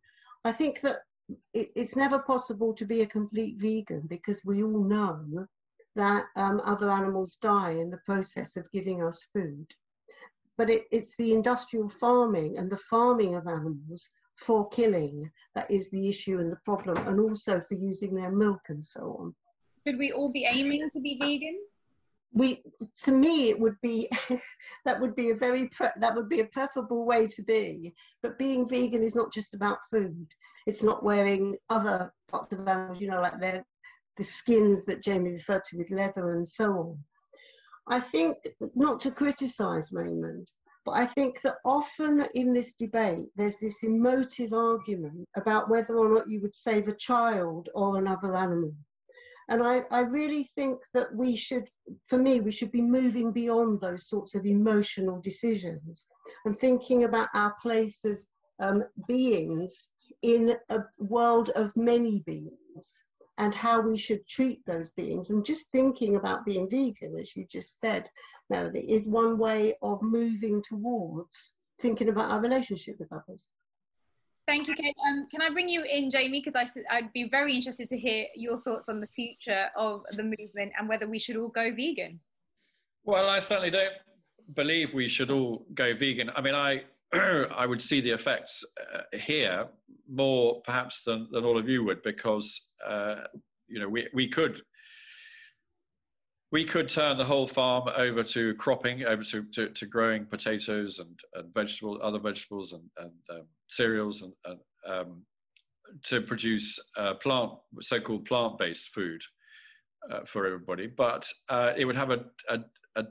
I 0.46 0.52
think 0.52 0.80
that 0.82 1.00
it, 1.54 1.72
it's 1.76 1.96
never 1.96 2.20
possible 2.20 2.74
to 2.76 2.86
be 2.86 3.02
a 3.02 3.08
complete 3.08 3.58
vegan 3.58 4.04
because 4.08 4.46
we 4.46 4.64
all 4.64 4.84
know 4.84 5.48
that 5.96 6.26
um, 6.36 6.62
other 6.64 6.92
animals 6.92 7.38
die 7.42 7.72
in 7.72 7.90
the 7.90 8.00
process 8.06 8.56
of 8.56 8.72
giving 8.72 9.04
us 9.04 9.28
food. 9.34 9.66
But 10.58 10.70
it, 10.70 10.84
it's 10.92 11.16
the 11.18 11.34
industrial 11.34 11.90
farming 11.90 12.58
and 12.60 12.70
the 12.72 12.78
farming 12.78 13.36
of 13.36 13.48
animals 13.48 14.08
for 14.36 14.70
killing 14.70 15.30
that 15.56 15.70
is 15.72 15.90
the 15.90 16.08
issue 16.08 16.40
and 16.40 16.52
the 16.52 16.60
problem, 16.64 16.98
and 17.08 17.20
also 17.20 17.60
for 17.60 17.74
using 17.74 18.14
their 18.14 18.32
milk 18.32 18.62
and 18.70 18.86
so 18.86 19.18
on. 19.20 19.36
Should 19.88 19.98
we 19.98 20.12
all 20.12 20.32
be 20.32 20.46
aiming 20.48 20.90
to 20.92 21.00
be 21.00 21.18
vegan? 21.20 21.58
We, 22.36 22.62
to 23.06 23.12
me, 23.12 23.50
it 23.50 23.60
would 23.60 23.80
be 23.82 24.10
that 24.86 25.00
would 25.00 25.16
be 25.16 25.32
a 25.32 25.36
very 25.36 25.70
that 25.98 26.16
would 26.16 26.30
be 26.30 26.42
a 26.42 26.46
preferable 26.46 27.06
way 27.06 27.28
to 27.28 27.42
be. 27.44 27.94
But 28.22 28.38
being 28.38 28.68
vegan 28.68 29.04
is 29.04 29.16
not 29.16 29.34
just 29.34 29.54
about 29.54 29.80
food. 29.90 30.28
It's 30.68 30.84
not 30.84 31.04
wearing 31.04 31.56
other 31.70 32.12
parts 32.30 32.54
of 32.54 32.68
animals, 32.68 33.00
you 33.00 33.10
know, 33.10 33.22
like 33.22 33.40
their 33.40 33.66
the 34.18 34.24
skins 34.24 34.84
that 34.86 35.04
Jamie 35.04 35.32
referred 35.32 35.64
to 35.66 35.78
with 35.78 35.92
leather 35.92 36.34
and 36.34 36.48
so 36.48 36.72
on. 36.72 37.00
I 37.88 38.00
think 38.00 38.38
not 38.76 39.00
to 39.02 39.12
criticise 39.12 39.92
Raymond, 39.92 40.52
but 40.86 40.94
I 40.94 41.06
think 41.06 41.42
that 41.42 41.58
often 41.66 42.26
in 42.34 42.54
this 42.54 42.74
debate, 42.74 43.28
there's 43.36 43.58
this 43.58 43.84
emotive 43.84 44.54
argument 44.54 45.28
about 45.36 45.70
whether 45.70 45.98
or 45.98 46.10
not 46.10 46.30
you 46.30 46.42
would 46.42 46.56
save 46.56 46.88
a 46.88 46.96
child 46.96 47.70
or 47.76 47.98
another 47.98 48.36
animal. 48.36 48.74
And 49.48 49.62
I, 49.62 49.84
I 49.92 50.00
really 50.00 50.50
think 50.56 50.80
that 50.94 51.14
we 51.14 51.36
should, 51.36 51.70
for 52.08 52.18
me, 52.18 52.40
we 52.40 52.52
should 52.52 52.72
be 52.72 52.82
moving 52.82 53.32
beyond 53.32 53.80
those 53.80 54.08
sorts 54.08 54.34
of 54.34 54.46
emotional 54.46 55.22
decisions 55.22 56.08
and 56.46 56.58
thinking 56.58 57.04
about 57.04 57.30
our 57.34 57.54
place 57.62 58.04
as 58.06 58.28
um, 58.60 58.84
beings 59.08 59.92
in 60.22 60.56
a 60.70 60.80
world 60.98 61.50
of 61.56 61.76
many 61.78 62.24
beings 62.26 63.04
and 63.38 63.54
how 63.54 63.82
we 63.82 63.98
should 63.98 64.26
treat 64.28 64.66
those 64.66 64.92
beings. 64.92 65.30
And 65.30 65.46
just 65.46 65.70
thinking 65.72 66.16
about 66.16 66.46
being 66.46 66.70
vegan, 66.70 67.18
as 67.20 67.36
you 67.36 67.46
just 67.46 67.80
said, 67.80 68.10
Melanie, 68.50 68.92
is 68.92 69.08
one 69.08 69.38
way 69.38 69.76
of 69.82 70.02
moving 70.02 70.64
towards 70.64 71.54
thinking 71.80 72.10
about 72.10 72.32
our 72.32 72.40
relationship 72.40 72.96
with 72.98 73.12
others. 73.12 73.50
Thank 74.48 74.68
you, 74.68 74.76
Kate. 74.76 74.96
Um, 75.08 75.28
can 75.32 75.42
I 75.42 75.50
bring 75.50 75.68
you 75.68 75.84
in, 75.84 76.12
Jamie? 76.12 76.42
Because 76.44 76.70
I'd 76.92 77.12
be 77.14 77.28
very 77.30 77.56
interested 77.56 77.90
to 77.90 77.98
hear 77.98 78.28
your 78.36 78.62
thoughts 78.62 78.90
on 78.90 79.00
the 79.00 79.08
future 79.08 79.68
of 79.76 80.04
the 80.12 80.24
movement 80.24 80.72
and 80.78 80.88
whether 80.88 81.08
we 81.08 81.20
should 81.20 81.36
all 81.36 81.48
go 81.48 81.72
vegan. 81.74 82.20
Well, 83.04 83.28
I 83.28 83.40
certainly 83.40 83.72
don't 83.72 83.94
believe 84.54 84.94
we 84.94 85.10
should 85.10 85.32
all 85.32 85.66
go 85.74 85.96
vegan. 85.96 86.30
I 86.36 86.42
mean, 86.42 86.56
I 86.56 86.84
I 87.14 87.66
would 87.66 87.82
see 87.82 88.02
the 88.02 88.12
effects 88.12 88.64
uh, 88.94 89.18
here 89.18 89.68
more 90.08 90.62
perhaps 90.64 91.04
than, 91.04 91.28
than 91.32 91.44
all 91.44 91.58
of 91.58 91.68
you 91.68 91.84
would 91.84 92.04
because 92.04 92.70
uh, 92.86 93.16
you 93.68 93.80
know 93.80 93.90
we, 93.90 94.08
we 94.14 94.28
could 94.28 94.62
we 96.56 96.64
could 96.64 96.88
turn 96.88 97.18
the 97.18 97.26
whole 97.26 97.50
farm 97.50 97.90
over 97.98 98.24
to 98.24 98.56
cropping 98.56 99.04
over 99.04 99.24
to, 99.24 99.44
to, 99.52 99.68
to 99.72 99.86
growing 99.86 100.26
potatoes 100.26 101.00
and, 101.00 101.20
and 101.34 101.54
vegetables 101.54 102.00
other 102.02 102.18
vegetables 102.18 102.72
and, 102.72 102.84
and 102.98 103.12
um, 103.30 103.46
cereals 103.68 104.22
and, 104.22 104.32
and 104.46 104.60
um, 104.88 105.22
to 106.02 106.22
produce 106.22 106.80
uh, 106.96 107.14
plant 107.16 107.52
so-called 107.82 108.24
plant-based 108.24 108.88
food 108.94 109.22
uh, 110.10 110.22
for 110.26 110.46
everybody 110.46 110.88
but 110.88 111.30
uh, 111.50 111.74
it 111.76 111.84
would 111.84 111.98
have 111.98 112.12
a, 112.12 112.24
a, 112.48 112.60
a 112.96 113.04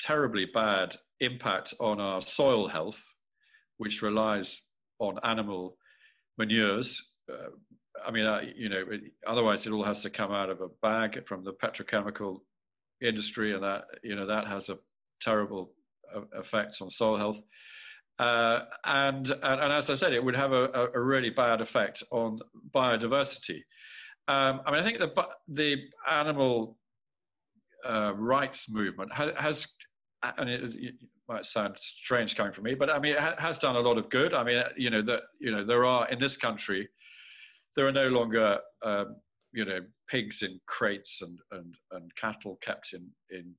terribly 0.00 0.46
bad 0.52 0.96
impact 1.20 1.72
on 1.78 2.00
our 2.00 2.20
soil 2.20 2.66
health 2.66 3.00
which 3.76 4.02
relies 4.02 4.62
on 4.98 5.16
animal 5.22 5.76
manures. 6.38 7.12
Uh, 7.32 7.50
I 8.04 8.10
mean, 8.10 8.26
uh, 8.26 8.40
you 8.56 8.68
know, 8.68 8.84
otherwise 9.26 9.66
it 9.66 9.72
all 9.72 9.84
has 9.84 10.02
to 10.02 10.10
come 10.10 10.32
out 10.32 10.50
of 10.50 10.60
a 10.60 10.68
bag 10.82 11.26
from 11.26 11.44
the 11.44 11.52
petrochemical 11.52 12.40
industry, 13.00 13.54
and 13.54 13.62
that 13.62 13.84
you 14.02 14.16
know 14.16 14.26
that 14.26 14.46
has 14.46 14.68
a 14.68 14.78
terrible 15.20 15.72
uh, 16.14 16.22
effects 16.38 16.80
on 16.80 16.90
soil 16.90 17.16
health. 17.16 17.40
Uh, 18.18 18.64
and, 18.84 19.30
and, 19.30 19.60
and 19.62 19.72
as 19.72 19.88
I 19.88 19.94
said, 19.94 20.12
it 20.12 20.22
would 20.22 20.36
have 20.36 20.52
a, 20.52 20.90
a 20.94 21.00
really 21.00 21.30
bad 21.30 21.62
effect 21.62 22.02
on 22.10 22.38
biodiversity. 22.74 23.62
Um, 24.28 24.60
I 24.66 24.70
mean, 24.70 24.80
I 24.80 24.84
think 24.84 24.98
the 24.98 25.10
the 25.48 25.76
animal 26.10 26.76
uh, 27.88 28.12
rights 28.14 28.70
movement 28.70 29.12
has, 29.14 29.32
has 29.36 29.68
and 30.36 30.50
it, 30.50 30.94
might 31.30 31.46
sound 31.46 31.76
strange 31.78 32.36
coming 32.36 32.52
from 32.52 32.64
me, 32.64 32.74
but 32.74 32.90
I 32.90 32.98
mean, 32.98 33.12
it 33.12 33.38
has 33.38 33.58
done 33.58 33.76
a 33.76 33.80
lot 33.80 33.98
of 33.98 34.10
good. 34.10 34.34
I 34.34 34.42
mean, 34.42 34.62
you 34.76 34.90
know, 34.90 35.00
that, 35.02 35.20
you 35.38 35.52
know, 35.52 35.64
there 35.64 35.84
are 35.84 36.08
in 36.08 36.18
this 36.18 36.36
country, 36.36 36.88
there 37.76 37.86
are 37.86 37.92
no 37.92 38.08
longer, 38.08 38.58
um, 38.82 39.16
you 39.52 39.64
know, 39.64 39.80
pigs 40.08 40.42
in 40.42 40.60
crates 40.66 41.22
and, 41.22 41.38
and, 41.52 41.74
and 41.92 42.14
cattle 42.16 42.58
kept 42.62 42.92
in, 42.92 43.08
in 43.30 43.54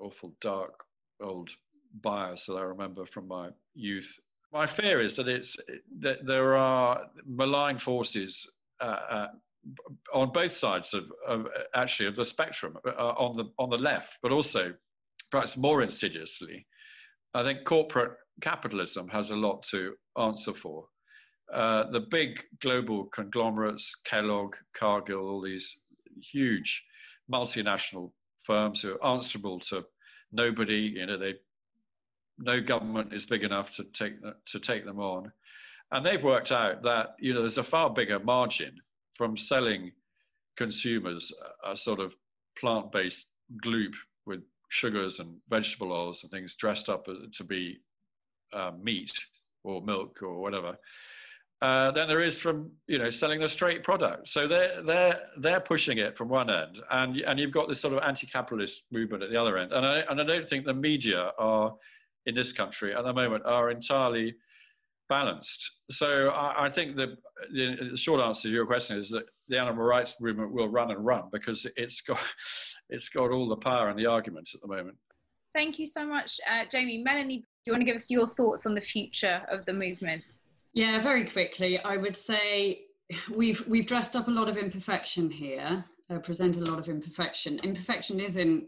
awful 0.00 0.34
dark 0.40 0.84
old 1.20 1.50
byres 2.02 2.46
that 2.46 2.54
I 2.54 2.62
remember 2.62 3.06
from 3.06 3.28
my 3.28 3.50
youth. 3.74 4.18
My 4.52 4.66
fear 4.66 5.00
is 5.00 5.16
that 5.16 5.28
it's 5.28 5.56
that 6.00 6.26
there 6.26 6.56
are 6.56 7.02
malign 7.26 7.78
forces 7.78 8.50
uh, 8.80 8.98
uh, 9.10 9.26
on 10.14 10.32
both 10.32 10.56
sides 10.56 10.94
of, 10.94 11.04
of, 11.26 11.48
actually 11.74 12.06
of 12.06 12.16
the 12.16 12.24
spectrum, 12.24 12.78
uh, 12.86 12.90
on 12.90 13.36
the 13.36 13.50
on 13.58 13.70
the 13.70 13.78
left, 13.78 14.14
but 14.22 14.32
also 14.32 14.72
perhaps 15.30 15.56
more 15.56 15.82
insidiously 15.82 16.66
I 17.36 17.42
think 17.42 17.64
corporate 17.64 18.12
capitalism 18.40 19.08
has 19.08 19.30
a 19.30 19.36
lot 19.36 19.62
to 19.64 19.92
answer 20.18 20.54
for. 20.54 20.86
Uh, 21.52 21.88
the 21.90 22.00
big 22.00 22.42
global 22.60 23.04
conglomerates, 23.04 23.94
Kellogg, 24.04 24.56
Cargill, 24.76 25.28
all 25.28 25.40
these 25.40 25.80
huge 26.20 26.84
multinational 27.32 28.10
firms 28.42 28.82
who 28.82 28.94
are 28.94 29.14
answerable 29.14 29.60
to 29.60 29.84
nobody, 30.32 30.94
you 30.96 31.06
know, 31.06 31.16
they, 31.16 31.34
no 32.38 32.60
government 32.60 33.12
is 33.12 33.26
big 33.26 33.44
enough 33.44 33.74
to 33.76 33.84
take, 33.84 34.14
to 34.46 34.58
take 34.58 34.84
them 34.84 34.98
on. 34.98 35.30
And 35.92 36.04
they've 36.04 36.22
worked 36.22 36.50
out 36.50 36.82
that, 36.82 37.14
you 37.20 37.32
know, 37.32 37.40
there's 37.40 37.58
a 37.58 37.64
far 37.64 37.90
bigger 37.90 38.18
margin 38.18 38.76
from 39.14 39.36
selling 39.36 39.92
consumers 40.56 41.32
a, 41.64 41.76
sort 41.76 42.00
of 42.00 42.14
plant-based 42.58 43.28
gloop 43.64 43.92
with 44.26 44.40
sugars 44.68 45.20
and 45.20 45.36
vegetable 45.48 45.92
oils 45.92 46.22
and 46.22 46.30
things 46.32 46.56
dressed 46.56 46.88
up 46.88 47.06
to 47.32 47.44
be 47.44 47.78
uh, 48.52 48.72
meat 48.82 49.12
or 49.62 49.80
milk 49.82 50.18
or 50.22 50.40
whatever 50.40 50.76
uh, 51.62 51.90
than 51.92 52.06
there 52.06 52.20
is 52.20 52.38
from 52.38 52.70
you 52.86 52.98
know 52.98 53.10
selling 53.10 53.40
the 53.40 53.48
straight 53.48 53.82
product. 53.82 54.28
So 54.28 54.46
they're 54.46 54.82
they're 54.82 55.20
they're 55.40 55.60
pushing 55.60 55.98
it 55.98 56.16
from 56.16 56.28
one 56.28 56.50
end, 56.50 56.78
and 56.90 57.16
and 57.16 57.38
you've 57.38 57.52
got 57.52 57.68
this 57.68 57.80
sort 57.80 57.94
of 57.94 58.02
anti-capitalist 58.02 58.92
movement 58.92 59.22
at 59.22 59.30
the 59.30 59.40
other 59.40 59.56
end. 59.56 59.72
And 59.72 59.86
I 59.86 60.00
and 60.10 60.20
I 60.20 60.24
don't 60.24 60.48
think 60.48 60.66
the 60.66 60.74
media 60.74 61.32
are 61.38 61.74
in 62.26 62.34
this 62.34 62.52
country 62.52 62.94
at 62.94 63.04
the 63.04 63.12
moment 63.12 63.44
are 63.46 63.70
entirely 63.70 64.34
balanced. 65.08 65.80
So 65.90 66.28
I, 66.30 66.66
I 66.66 66.70
think 66.70 66.96
the, 66.96 67.16
the 67.52 67.96
short 67.96 68.20
answer 68.20 68.48
to 68.48 68.54
your 68.54 68.66
question 68.66 68.98
is 68.98 69.08
that 69.10 69.24
the 69.48 69.58
animal 69.58 69.84
rights 69.84 70.20
movement 70.20 70.52
will 70.52 70.68
run 70.68 70.90
and 70.90 71.06
run 71.06 71.24
because 71.32 71.66
it's 71.76 72.00
got 72.02 72.18
it's 72.90 73.08
got 73.08 73.30
all 73.30 73.48
the 73.48 73.56
power 73.56 73.88
and 73.88 73.98
the 73.98 74.06
arguments 74.06 74.54
at 74.54 74.60
the 74.60 74.68
moment. 74.68 74.96
Thank 75.54 75.78
you 75.78 75.86
so 75.86 76.06
much, 76.06 76.38
uh, 76.50 76.64
Jamie. 76.70 77.02
Melanie, 77.02 77.38
do 77.38 77.44
you 77.64 77.72
want 77.72 77.80
to 77.80 77.86
give 77.86 77.96
us 77.96 78.10
your 78.10 78.28
thoughts 78.28 78.66
on 78.66 78.74
the 78.74 78.80
future 78.80 79.42
of 79.48 79.64
the 79.64 79.72
movement? 79.72 80.22
Yeah, 80.76 81.00
very 81.00 81.24
quickly. 81.24 81.78
I 81.78 81.96
would 81.96 82.14
say 82.14 82.82
we've 83.34 83.66
we've 83.66 83.86
dressed 83.86 84.14
up 84.14 84.28
a 84.28 84.30
lot 84.30 84.46
of 84.46 84.58
imperfection 84.58 85.30
here, 85.30 85.82
uh, 86.10 86.18
presented 86.18 86.68
a 86.68 86.70
lot 86.70 86.78
of 86.78 86.90
imperfection. 86.90 87.58
Imperfection 87.60 88.20
isn't 88.20 88.66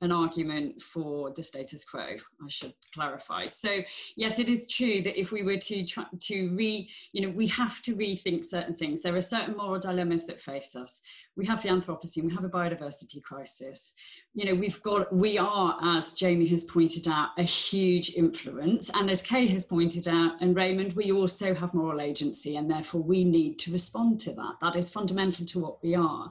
an 0.00 0.10
argument 0.10 0.82
for 0.82 1.30
the 1.30 1.42
status 1.42 1.84
quo 1.84 2.00
i 2.04 2.48
should 2.48 2.74
clarify 2.92 3.46
so 3.46 3.78
yes 4.16 4.38
it 4.38 4.48
is 4.48 4.66
true 4.66 5.00
that 5.02 5.18
if 5.18 5.30
we 5.30 5.42
were 5.42 5.56
to 5.56 5.86
try 5.86 6.04
to 6.20 6.54
re 6.56 6.88
you 7.12 7.22
know 7.22 7.30
we 7.30 7.46
have 7.46 7.80
to 7.80 7.94
rethink 7.94 8.44
certain 8.44 8.74
things 8.74 9.00
there 9.02 9.14
are 9.14 9.22
certain 9.22 9.56
moral 9.56 9.78
dilemmas 9.78 10.26
that 10.26 10.40
face 10.40 10.74
us 10.74 11.00
we 11.36 11.44
have 11.44 11.62
the 11.62 11.68
anthropocene 11.68 12.24
we 12.24 12.34
have 12.34 12.44
a 12.44 12.48
biodiversity 12.48 13.22
crisis 13.22 13.94
you 14.34 14.44
know 14.44 14.54
we've 14.54 14.82
got 14.82 15.14
we 15.14 15.36
are 15.38 15.78
as 15.82 16.12
jamie 16.12 16.46
has 16.46 16.64
pointed 16.64 17.08
out 17.08 17.30
a 17.38 17.42
huge 17.42 18.10
influence 18.16 18.90
and 18.94 19.10
as 19.10 19.22
kay 19.22 19.46
has 19.46 19.64
pointed 19.64 20.06
out 20.08 20.40
and 20.40 20.56
raymond 20.56 20.92
we 20.94 21.12
also 21.12 21.54
have 21.54 21.74
moral 21.74 22.00
agency 22.00 22.56
and 22.56 22.70
therefore 22.70 23.02
we 23.02 23.24
need 23.24 23.58
to 23.58 23.72
respond 23.72 24.20
to 24.20 24.32
that 24.32 24.54
that 24.60 24.76
is 24.76 24.90
fundamental 24.90 25.44
to 25.44 25.58
what 25.58 25.82
we 25.82 25.94
are 25.94 26.30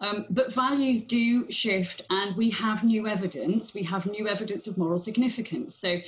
um, 0.00 0.26
but 0.30 0.52
values 0.52 1.04
do 1.04 1.50
shift, 1.50 2.02
and 2.10 2.36
we 2.36 2.50
have 2.50 2.84
new 2.84 3.06
evidence. 3.06 3.74
We 3.74 3.82
have 3.84 4.06
new 4.06 4.28
evidence 4.28 4.66
of 4.66 4.76
moral 4.76 4.98
significance. 4.98 5.76
So, 5.76 5.98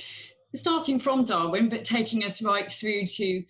starting 0.53 0.99
from 0.99 1.23
Darwin, 1.23 1.69
but 1.69 1.83
taking 1.83 2.23
us 2.23 2.41
right 2.41 2.71
through 2.71 3.05
to 3.07 3.43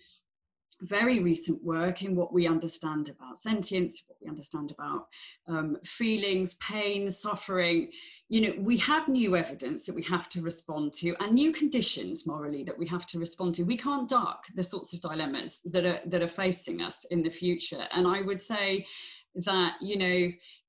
very 0.82 1.20
recent 1.20 1.62
work 1.62 2.02
in 2.02 2.14
what 2.14 2.32
we 2.32 2.46
understand 2.46 3.08
about 3.08 3.38
sentience, 3.38 4.02
what 4.06 4.16
we 4.22 4.28
understand 4.28 4.70
about 4.70 5.08
um, 5.48 5.76
feelings, 5.84 6.54
pain, 6.54 7.10
suffering. 7.10 7.90
You 8.28 8.40
know, 8.42 8.54
we 8.58 8.76
have 8.78 9.08
new 9.08 9.36
evidence 9.36 9.84
that 9.86 9.94
we 9.94 10.02
have 10.04 10.28
to 10.30 10.42
respond 10.42 10.92
to, 10.94 11.16
and 11.20 11.32
new 11.32 11.52
conditions 11.52 12.26
morally 12.26 12.62
that 12.64 12.78
we 12.78 12.86
have 12.86 13.06
to 13.06 13.18
respond 13.18 13.54
to. 13.56 13.64
We 13.64 13.76
can't 13.76 14.08
duck 14.08 14.44
the 14.54 14.62
sorts 14.62 14.92
of 14.92 15.00
dilemmas 15.00 15.60
that 15.66 15.84
are 15.84 16.00
that 16.06 16.22
are 16.22 16.28
facing 16.28 16.80
us 16.80 17.04
in 17.10 17.22
the 17.22 17.30
future. 17.30 17.86
And 17.92 18.06
I 18.06 18.22
would 18.22 18.40
say 18.40 18.86
that 19.34 19.74
you 19.80 19.98
know 19.98 20.28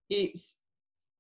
it's 0.10 0.56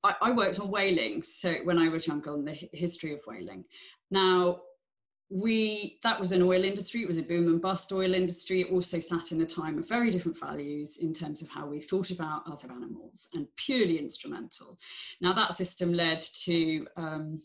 I, 0.03 0.15
I, 0.21 0.31
worked 0.31 0.59
on 0.59 0.71
whaling 0.71 1.23
so 1.23 1.55
when 1.63 1.77
I 1.77 1.89
was 1.89 2.07
younger 2.07 2.31
on 2.31 2.45
the 2.45 2.53
history 2.73 3.13
of 3.13 3.19
whaling. 3.27 3.65
Now 4.11 4.61
we 5.29 5.99
that 6.03 6.19
was 6.19 6.31
an 6.31 6.41
oil 6.41 6.63
industry, 6.63 7.03
it 7.03 7.07
was 7.07 7.17
a 7.17 7.23
boom 7.23 7.47
and 7.47 7.61
bust 7.61 7.91
oil 7.91 8.13
industry. 8.13 8.61
It 8.61 8.71
also 8.71 8.99
sat 8.99 9.31
in 9.31 9.41
a 9.41 9.45
time 9.45 9.77
of 9.77 9.87
very 9.87 10.09
different 10.09 10.39
values 10.39 10.97
in 10.97 11.13
terms 11.13 11.41
of 11.41 11.49
how 11.49 11.67
we 11.67 11.79
thought 11.79 12.11
about 12.11 12.43
other 12.47 12.71
animals 12.71 13.27
and 13.33 13.47
purely 13.55 13.99
instrumental. 13.99 14.77
Now 15.21 15.33
that 15.33 15.55
system 15.55 15.93
led 15.93 16.21
to 16.21 16.87
um, 16.97 17.41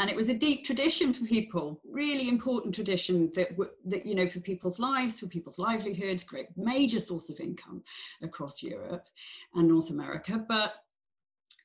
and 0.00 0.10
it 0.10 0.16
was 0.16 0.28
a 0.28 0.34
deep 0.34 0.64
tradition 0.64 1.12
for 1.12 1.24
people 1.24 1.80
really 1.88 2.28
important 2.28 2.74
tradition 2.74 3.30
that 3.34 3.48
that 3.84 4.04
you 4.04 4.14
know 4.14 4.28
for 4.28 4.40
people's 4.40 4.78
lives 4.78 5.20
for 5.20 5.26
people's 5.26 5.58
livelihoods 5.58 6.24
great 6.24 6.46
major 6.56 6.98
source 6.98 7.28
of 7.28 7.38
income 7.40 7.82
across 8.22 8.62
europe 8.62 9.06
and 9.54 9.68
north 9.68 9.90
america 9.90 10.44
but 10.48 10.83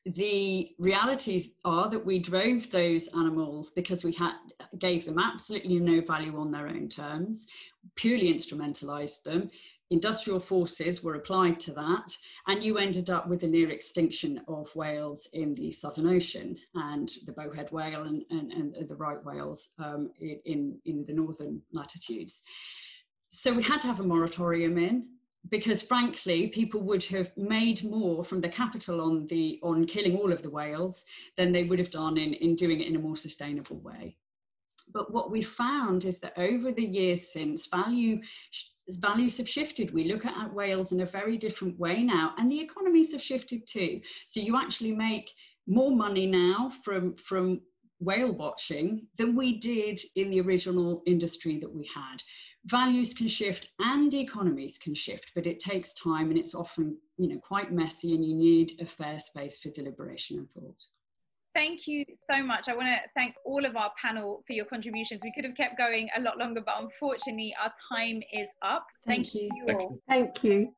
the 0.05 0.75
realities 0.79 1.49
are 1.65 1.89
that 1.89 2.05
we 2.05 2.19
drove 2.19 2.69
those 2.71 3.09
animals 3.09 3.71
because 3.71 4.03
we 4.03 4.13
had 4.13 4.33
gave 4.77 5.05
them 5.05 5.19
absolutely 5.19 5.79
no 5.79 6.01
value 6.01 6.37
on 6.37 6.51
their 6.51 6.67
own 6.67 6.87
terms 6.87 7.47
purely 7.95 8.33
instrumentalized 8.33 9.23
them 9.23 9.49
industrial 9.91 10.39
forces 10.39 11.03
were 11.03 11.15
applied 11.15 11.59
to 11.59 11.73
that, 11.73 12.15
and 12.47 12.63
you 12.63 12.77
ended 12.77 13.09
up 13.09 13.27
with 13.27 13.41
the 13.41 13.47
near 13.47 13.69
extinction 13.69 14.41
of 14.47 14.73
whales 14.75 15.27
in 15.33 15.55
the 15.55 15.71
Southern 15.71 16.07
Ocean 16.07 16.57
and 16.75 17.11
the 17.25 17.31
bowhead 17.31 17.71
whale 17.71 18.03
and, 18.03 18.23
and, 18.29 18.51
and 18.51 18.87
the 18.87 18.95
right 18.95 19.23
whales 19.25 19.69
um, 19.79 20.11
in, 20.19 20.77
in 20.85 21.05
the 21.07 21.13
northern 21.13 21.61
latitudes. 21.73 22.41
So 23.31 23.53
we 23.53 23.63
had 23.63 23.81
to 23.81 23.87
have 23.87 23.99
a 23.99 24.03
moratorium 24.03 24.77
in 24.77 25.07
because 25.49 25.81
frankly 25.81 26.47
people 26.49 26.81
would 26.81 27.03
have 27.03 27.31
made 27.37 27.83
more 27.83 28.23
from 28.23 28.41
the 28.41 28.49
capital 28.49 29.01
on 29.01 29.25
the 29.27 29.59
on 29.63 29.85
killing 29.85 30.17
all 30.17 30.33
of 30.33 30.41
the 30.43 30.49
whales 30.49 31.03
than 31.37 31.51
they 31.51 31.63
would 31.63 31.79
have 31.79 31.91
done 31.91 32.17
in, 32.17 32.33
in 32.35 32.55
doing 32.55 32.81
it 32.81 32.87
in 32.87 32.95
a 32.95 32.99
more 32.99 33.17
sustainable 33.17 33.79
way 33.79 34.15
but 34.91 35.13
what 35.13 35.31
we 35.31 35.41
found 35.41 36.05
is 36.05 36.19
that 36.19 36.33
over 36.37 36.71
the 36.71 36.83
years 36.83 37.31
since 37.31 37.67
value 37.67 38.19
values 38.97 39.37
have 39.37 39.47
shifted. 39.47 39.93
We 39.93 40.11
look 40.11 40.25
at 40.25 40.53
whales 40.53 40.91
in 40.91 41.01
a 41.01 41.05
very 41.05 41.37
different 41.37 41.79
way 41.79 42.03
now, 42.03 42.33
and 42.37 42.51
the 42.51 42.59
economies 42.59 43.11
have 43.11 43.21
shifted 43.21 43.67
too. 43.67 44.01
So 44.25 44.39
you 44.39 44.57
actually 44.57 44.93
make 44.93 45.29
more 45.67 45.91
money 45.91 46.25
now 46.25 46.71
from 46.83 47.15
from 47.15 47.61
whale 47.99 48.31
watching 48.33 49.05
than 49.17 49.35
we 49.35 49.59
did 49.59 49.99
in 50.15 50.29
the 50.29 50.41
original 50.41 51.03
industry 51.05 51.59
that 51.59 51.71
we 51.71 51.87
had. 51.93 52.23
Values 52.65 53.13
can 53.13 53.27
shift 53.27 53.69
and 53.79 54.13
economies 54.13 54.77
can 54.77 54.93
shift, 54.93 55.31
but 55.33 55.47
it 55.47 55.59
takes 55.59 55.93
time 55.93 56.29
and 56.29 56.37
it's 56.37 56.53
often, 56.53 56.97
you 57.17 57.27
know, 57.29 57.39
quite 57.39 57.71
messy 57.71 58.13
and 58.13 58.23
you 58.23 58.35
need 58.35 58.79
a 58.79 58.85
fair 58.85 59.17
space 59.19 59.59
for 59.59 59.69
deliberation 59.69 60.37
and 60.39 60.51
thought 60.51 60.83
thank 61.59 61.87
you 61.87 62.05
so 62.15 62.41
much. 62.43 62.69
I 62.69 62.75
want 62.75 62.87
to 62.87 63.09
thank 63.15 63.35
all 63.43 63.65
of 63.65 63.75
our 63.75 63.91
panel 64.01 64.43
for 64.47 64.53
your 64.53 64.65
contributions. 64.65 65.21
We 65.23 65.33
could 65.33 65.45
have 65.45 65.55
kept 65.55 65.77
going 65.77 66.09
a 66.15 66.21
lot 66.21 66.37
longer, 66.37 66.61
but 66.65 66.75
unfortunately, 66.81 67.53
our 67.61 67.73
time 67.91 68.21
is 68.31 68.47
up. 68.61 68.85
Thank, 69.05 69.27
thank 69.27 69.35
you. 69.35 69.49
Thank 69.67 69.81
you. 69.81 70.01
Thank 70.07 70.43
you. 70.43 70.73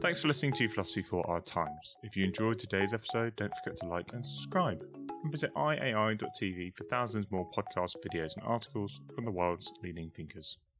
Thanks 0.00 0.20
for 0.20 0.28
listening 0.28 0.54
to 0.54 0.68
Philosophy 0.68 1.02
for 1.02 1.28
Our 1.30 1.40
Times. 1.42 1.96
If 2.02 2.16
you 2.16 2.24
enjoyed 2.24 2.58
today's 2.58 2.94
episode, 2.94 3.36
don't 3.36 3.52
forget 3.62 3.78
to 3.80 3.86
like 3.86 4.12
and 4.14 4.26
subscribe. 4.26 4.82
And 5.22 5.30
visit 5.30 5.54
iai.tv 5.54 6.74
for 6.76 6.84
thousands 6.84 7.26
more 7.30 7.48
podcasts, 7.56 7.94
videos, 8.04 8.34
and 8.34 8.44
articles 8.44 9.00
from 9.14 9.26
the 9.26 9.30
world's 9.30 9.70
leading 9.82 10.10
thinkers. 10.16 10.56